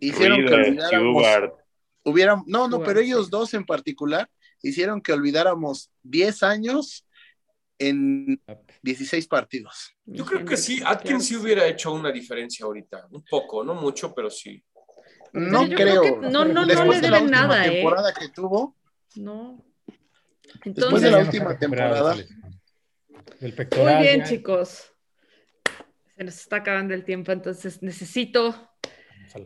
hicieron 0.00 0.38
que 0.46 0.54
hubieran, 2.04 2.42
no, 2.46 2.68
no, 2.68 2.82
pero 2.82 3.00
ellos 3.00 3.28
dos 3.30 3.52
en 3.54 3.64
particular 3.64 4.28
hicieron 4.62 5.00
que 5.00 5.12
olvidáramos 5.12 5.90
10 6.02 6.42
años 6.42 7.06
en 7.78 8.40
16 8.82 9.26
partidos. 9.26 9.96
Yo 10.04 10.24
creo 10.26 10.44
que 10.44 10.56
sí, 10.56 10.82
Atkins 10.84 11.26
sí 11.26 11.36
hubiera 11.36 11.66
hecho 11.66 11.92
una 11.92 12.12
diferencia 12.12 12.66
ahorita. 12.66 13.06
Un 13.10 13.24
poco, 13.24 13.64
no 13.64 13.74
mucho, 13.74 14.14
pero 14.14 14.28
sí. 14.30 14.62
No 15.32 15.66
yo 15.66 15.76
creo. 15.76 16.02
creo 16.02 16.20
que 16.20 16.28
no, 16.28 16.44
no, 16.44 16.52
no 16.52 16.66
Después 16.66 17.00
le 17.00 17.06
de 17.06 17.10
la 17.10 17.16
deben 17.18 17.22
última 17.24 17.46
nada, 17.46 17.66
¿eh? 17.66 17.70
temporada 17.70 18.12
que 18.12 18.28
tuvo, 18.28 18.76
No. 19.14 19.64
Después 20.64 20.66
Entonces, 20.66 21.02
de 21.02 21.10
la 21.10 21.18
no 21.20 21.24
última 21.24 21.58
temporada. 21.58 22.16
Del 23.38 23.54
pectoral. 23.54 23.94
muy 23.94 24.02
bien, 24.02 24.20
ya. 24.20 24.26
chicos. 24.26 24.92
Se 26.16 26.24
nos 26.24 26.36
está 26.38 26.56
acabando 26.56 26.92
el 26.92 27.04
tiempo, 27.04 27.32
entonces 27.32 27.82
necesito 27.82 28.69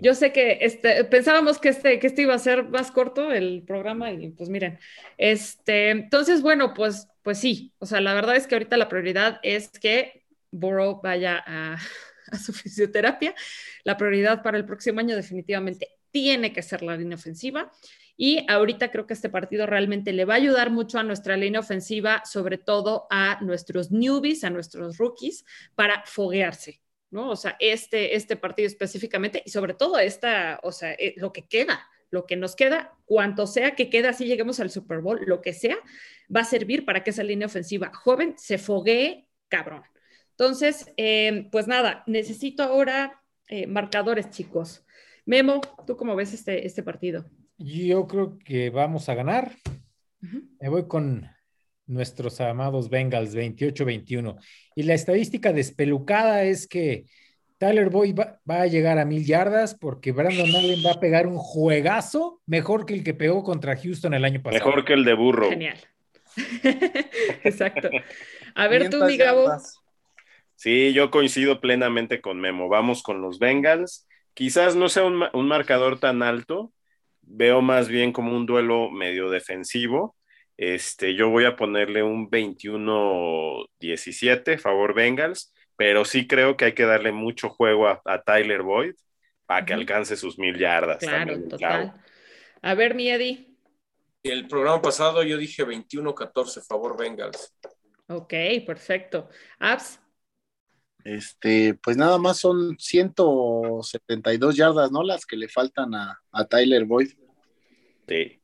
Yo 0.01 0.15
sé 0.15 0.33
que 0.33 0.59
este, 0.63 1.05
pensábamos 1.05 1.59
que 1.59 1.69
este, 1.69 1.99
que 1.99 2.07
este 2.07 2.23
iba 2.23 2.35
a 2.35 2.39
ser 2.39 2.65
más 2.69 2.91
corto 2.91 3.33
el 3.33 3.63
programa 3.67 4.11
y 4.13 4.31
pues 4.31 4.49
miren, 4.49 4.79
este, 5.19 5.91
entonces 5.91 6.43
bueno, 6.43 6.75
pues, 6.75 7.09
pues 7.23 7.39
sí, 7.39 7.73
o 7.79 7.87
sea, 7.87 8.01
la 8.01 8.15
verdad 8.15 8.37
es 8.37 8.47
que 8.47 8.55
ahorita 8.55 8.77
la 8.77 8.89
prioridad 8.89 9.41
es 9.43 9.69
que 9.69 10.25
Burrow 10.51 11.01
vaya 11.03 11.43
a, 11.47 11.77
a 12.31 12.39
su 12.39 12.53
fisioterapia. 12.53 13.35
La 13.85 13.97
prioridad 13.97 14.43
para 14.43 14.57
el 14.57 14.65
próximo 14.65 15.01
año 15.01 15.17
definitivamente 15.17 15.89
tiene 16.11 16.53
que 16.53 16.63
ser 16.63 16.83
la 16.83 16.97
línea 16.97 17.17
ofensiva. 17.17 17.73
Y 18.17 18.47
ahorita 18.49 18.93
creo 18.93 19.07
que 19.07 19.15
este 19.15 19.29
partido 19.29 19.67
realmente 19.67 20.13
le 20.13 20.25
va 20.25 20.35
a 20.35 20.37
ayudar 20.37 20.71
mucho 20.71 20.99
a 20.99 21.03
nuestra 21.03 21.37
línea 21.37 21.59
ofensiva, 21.61 22.23
sobre 22.25 22.59
todo 22.59 23.09
a 23.11 23.41
nuestros 23.41 23.91
newbies, 23.91 24.45
a 24.45 24.51
nuestros 24.51 24.99
rookies, 24.99 25.45
para 25.75 26.05
foguearse, 26.07 26.81
¿no? 27.15 27.31
O 27.31 27.37
sea, 27.37 27.57
este, 27.61 28.17
este 28.17 28.37
partido 28.37 28.67
específicamente 28.67 29.43
y 29.47 29.51
sobre 29.51 29.73
todo 29.73 29.99
esta, 29.99 30.61
o 30.65 30.73
sea, 30.73 30.93
eh, 30.93 31.15
lo 31.17 31.33
que 31.33 31.47
queda, 31.47 31.89
lo 32.11 32.27
que 32.27 32.37
nos 32.37 32.57
queda, 32.57 32.93
cuanto 33.07 33.47
sea 33.47 33.75
que 33.77 33.89
queda, 33.89 34.13
si 34.13 34.27
lleguemos 34.27 34.59
al 34.61 34.71
Super 34.71 34.99
Bowl, 34.99 35.21
lo 35.25 35.41
que 35.41 35.53
sea, 35.53 35.77
va 36.35 36.41
a 36.41 36.45
servir 36.45 36.85
para 36.85 37.05
que 37.05 37.11
esa 37.11 37.23
línea 37.23 37.47
ofensiva 37.47 37.93
joven 37.95 38.35
se 38.37 38.59
foguee, 38.59 39.29
cabrón. 39.49 39.85
Entonces, 40.31 40.93
eh, 40.97 41.49
pues 41.53 41.69
nada, 41.69 42.03
necesito 42.09 42.65
ahora 42.65 43.23
eh, 43.49 43.69
marcadores, 43.69 44.31
chicos. 44.31 44.85
Memo, 45.25 45.61
¿tú 45.87 45.97
cómo 45.97 46.17
ves 46.17 46.35
este, 46.35 46.67
este 46.67 46.83
partido? 46.83 47.25
Yo 47.57 48.09
creo 48.09 48.39
que 48.41 48.71
vamos 48.71 49.09
a 49.09 49.15
ganar. 49.15 49.53
Me 50.59 50.69
voy 50.69 50.89
con 50.89 51.29
nuestros 51.87 52.41
amados 52.41 52.89
Bengals 52.91 53.35
28-21. 53.35 54.37
Y 54.75 54.83
la 54.85 54.95
estadística 54.95 55.53
despelucada 55.53 56.45
es 56.45 56.67
que 56.67 57.07
Tyler 57.59 57.91
Boyd 57.91 58.15
va, 58.19 58.41
va 58.49 58.63
a 58.63 58.67
llegar 58.67 58.99
a 58.99 59.05
mil 59.05 59.25
yardas 59.25 59.75
porque 59.75 60.13
Brandon 60.13 60.55
Allen 60.55 60.85
va 60.85 60.93
a 60.93 61.01
pegar 61.01 61.27
un 61.27 61.39
juegazo 61.39 62.41
mejor 62.47 62.85
que 62.87 62.95
el 62.95 63.05
que 63.05 63.15
pegó 63.15 63.43
contra 63.43 63.77
Houston 63.77 64.15
el 64.15 64.25
año 64.25 64.43
pasado. 64.43 64.65
Mejor 64.65 64.85
que 64.85 64.93
el 64.95 65.05
de 65.05 65.15
burro. 65.15 65.49
Genial. 65.51 65.79
Exacto. 67.45 67.91
A 68.55 68.69
ver 68.69 68.91
tú, 68.91 68.99
500 68.99 69.09
mi 69.09 69.17
Gabo. 69.17 69.53
Sí, 70.57 70.93
yo 70.93 71.11
coincido 71.11 71.61
plenamente 71.61 72.21
con 72.21 72.41
Memo. 72.41 72.69
Vamos 72.69 73.03
con 73.03 73.21
los 73.21 73.39
Bengals. 73.39 74.07
Quizás 74.35 74.77
no 74.77 74.89
sea 74.89 75.05
un, 75.05 75.25
un 75.33 75.49
marcador 75.49 75.99
tan 76.01 76.23
alto. 76.23 76.73
Veo 77.23 77.63
más 77.63 77.89
bien 77.89 78.13
como 78.13 78.37
un 78.37 78.47
duelo 78.47 78.91
medio 78.91 79.31
defensivo. 79.31 80.17
Este, 80.57 81.15
yo 81.15 81.31
voy 81.31 81.45
a 81.47 81.57
ponerle 81.57 82.03
un 82.03 82.31
21-17, 82.31 84.59
favor 84.59 84.95
Bengals. 84.95 85.53
pero 85.77 86.05
sí 86.05 86.27
creo 86.29 86.57
que 86.57 86.67
hay 86.67 86.73
que 86.75 86.85
darle 86.85 87.11
mucho 87.13 87.49
juego 87.49 87.89
a, 87.89 88.01
a 88.05 88.23
Tyler 88.23 88.63
Boyd 88.63 88.95
para 89.47 89.65
que 89.67 89.75
alcance 89.75 90.17
sus 90.17 90.39
mil 90.39 90.57
yardas. 90.59 90.99
Claro, 90.99 91.33
también, 91.33 91.49
total. 91.49 91.95
A 92.63 92.75
ver, 92.75 92.95
mi 92.95 93.11
Eddie. 93.11 93.51
El 94.23 94.47
programa 94.49 94.81
pasado 94.81 95.23
yo 95.23 95.37
dije 95.37 95.67
21-14, 95.67 96.63
favor 96.67 96.97
Bengals. 96.97 97.55
Ok, 98.07 98.33
perfecto. 98.67 99.29
Abs. 99.59 100.01
Este, 101.05 101.75
pues 101.75 101.99
nada 101.99 102.17
más 102.17 102.39
son 102.39 102.79
172 102.79 104.57
yardas, 104.57 104.91
¿no? 104.91 105.03
Las 105.03 105.27
que 105.27 105.37
le 105.37 105.49
faltan 105.49 105.95
a, 105.95 106.19
a 106.33 106.45
Tyler 106.47 106.87
Boyd. 106.87 107.11
Sí. 108.09 108.41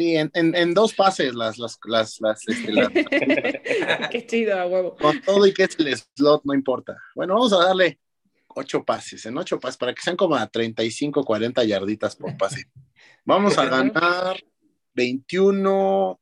Sí, 0.00 0.16
en, 0.16 0.30
en, 0.32 0.54
en, 0.54 0.72
dos 0.72 0.94
pases 0.94 1.34
las, 1.34 1.58
las, 1.58 1.78
las, 1.84 2.18
las, 2.22 2.48
este, 2.48 2.72
Qué 4.10 4.26
chido, 4.26 4.58
a 4.58 4.66
huevo. 4.66 4.96
con 4.96 5.20
todo 5.20 5.46
y 5.46 5.52
que 5.52 5.64
es 5.64 5.78
el 5.78 5.94
slot, 5.94 6.40
no 6.44 6.54
importa. 6.54 6.96
Bueno, 7.14 7.34
vamos 7.34 7.52
a 7.52 7.66
darle 7.66 8.00
ocho 8.48 8.82
pases, 8.82 9.26
en 9.26 9.36
ocho 9.36 9.60
pases, 9.60 9.76
para 9.76 9.92
que 9.92 10.00
sean 10.00 10.16
como 10.16 10.36
a 10.36 10.46
35, 10.46 11.22
40 11.22 11.64
yarditas 11.64 12.16
por 12.16 12.34
pase. 12.38 12.64
Vamos 13.26 13.58
a 13.58 13.66
ganar 13.66 14.42
21, 14.94 16.18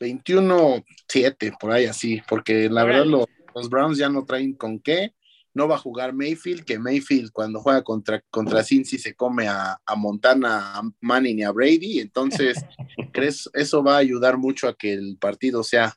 21, 0.00 0.84
7, 1.06 1.52
por 1.60 1.70
ahí 1.70 1.84
así, 1.84 2.20
porque 2.28 2.68
la 2.68 2.82
verdad 2.82 3.06
lo, 3.06 3.28
los 3.54 3.70
Browns 3.70 3.98
ya 3.98 4.08
no 4.08 4.24
traen 4.24 4.54
con 4.54 4.80
qué. 4.80 5.14
No 5.58 5.66
va 5.66 5.74
a 5.74 5.78
jugar 5.78 6.12
Mayfield, 6.12 6.64
que 6.64 6.78
Mayfield 6.78 7.32
cuando 7.32 7.58
juega 7.60 7.82
contra, 7.82 8.22
contra 8.30 8.62
Cincy 8.62 8.96
se 8.96 9.14
come 9.16 9.48
a, 9.48 9.76
a 9.84 9.96
Montana, 9.96 10.78
a 10.78 10.82
Manning 11.00 11.40
y 11.40 11.42
a 11.42 11.50
Brady. 11.50 11.98
Entonces, 11.98 12.64
¿crees? 13.12 13.50
Eso 13.52 13.82
va 13.82 13.96
a 13.96 13.98
ayudar 13.98 14.38
mucho 14.38 14.68
a 14.68 14.76
que 14.76 14.92
el 14.92 15.18
partido 15.18 15.64
sea 15.64 15.92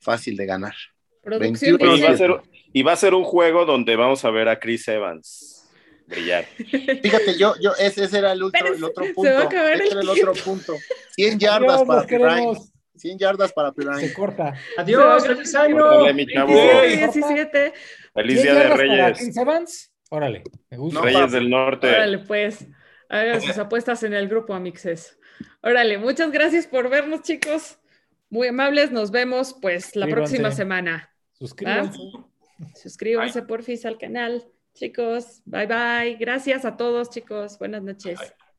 fácil 0.00 0.36
de 0.36 0.46
ganar. 0.46 0.74
Producción 1.22 1.78
21, 1.78 1.96
Y 1.96 2.02
va, 2.02 2.10
a 2.10 2.16
ser, 2.16 2.40
y 2.72 2.82
va 2.82 2.92
a 2.92 2.96
ser 2.96 3.14
un 3.14 3.22
juego 3.22 3.64
donde 3.64 3.94
vamos 3.94 4.24
a 4.24 4.30
ver 4.30 4.48
a 4.48 4.58
Chris 4.58 4.88
Evans 4.88 5.56
brillar. 6.10 6.44
Fíjate, 7.02 7.38
yo, 7.38 7.54
yo, 7.60 7.72
ese, 7.78 8.04
ese 8.04 8.18
era 8.18 8.32
el 8.32 8.42
otro, 8.42 8.74
el 8.74 8.82
otro 8.82 9.04
se 9.04 9.14
punto. 9.14 9.32
va 9.32 9.38
a 9.38 9.44
acabar 9.44 9.74
ese 9.74 9.84
el 9.84 9.90
era 9.92 10.00
el 10.00 10.08
otro 10.08 10.32
punto. 10.44 10.74
100 11.14 11.38
yardas 11.38 11.84
para 11.84 12.06
queremos. 12.06 12.72
100 12.96 13.18
yardas 13.18 13.52
para 13.52 13.70
Se 13.70 13.74
Pirine. 13.76 14.12
corta. 14.12 14.52
Adiós, 14.76 15.26
feliz 15.26 15.54
año. 15.54 15.84
Órale, 15.86 16.12
mi 16.12 16.26
chavo. 16.26 16.52
27, 16.52 16.96
17. 16.96 17.72
Feliz 18.14 18.40
100 18.40 18.54
Día 18.54 18.62
de 18.64 18.76
Reyes. 18.76 19.18
Chris 19.18 19.36
Evans. 19.36 19.92
Órale, 20.10 20.42
me 20.70 20.76
gusta. 20.76 20.98
No, 20.98 21.04
Reyes 21.04 21.20
papi. 21.20 21.32
del 21.32 21.50
Norte. 21.50 21.88
Órale, 21.88 22.18
pues. 22.20 22.66
Hagan 23.08 23.40
sus 23.40 23.58
apuestas 23.58 24.02
en 24.04 24.14
el 24.14 24.28
grupo, 24.28 24.54
Amixes. 24.54 25.18
Órale, 25.62 25.98
muchas 25.98 26.30
gracias 26.30 26.66
por 26.66 26.88
vernos, 26.88 27.22
chicos. 27.22 27.78
Muy 28.28 28.48
amables. 28.48 28.92
Nos 28.92 29.10
vemos, 29.10 29.56
pues, 29.60 29.96
la 29.96 30.06
Suscríbanse. 30.06 30.14
próxima 30.14 30.50
semana. 30.52 31.12
Suscríbanse. 31.32 31.98
Suscríbanse, 32.80 33.42
porfis, 33.42 33.84
al 33.86 33.98
canal. 33.98 34.46
Chicos, 34.74 35.42
bye 35.44 35.66
bye. 35.66 36.16
Gracias 36.20 36.64
a 36.64 36.76
todos, 36.76 37.10
chicos. 37.10 37.58
Buenas 37.58 37.82
noches. 37.82 38.18
Bye. 38.18 38.49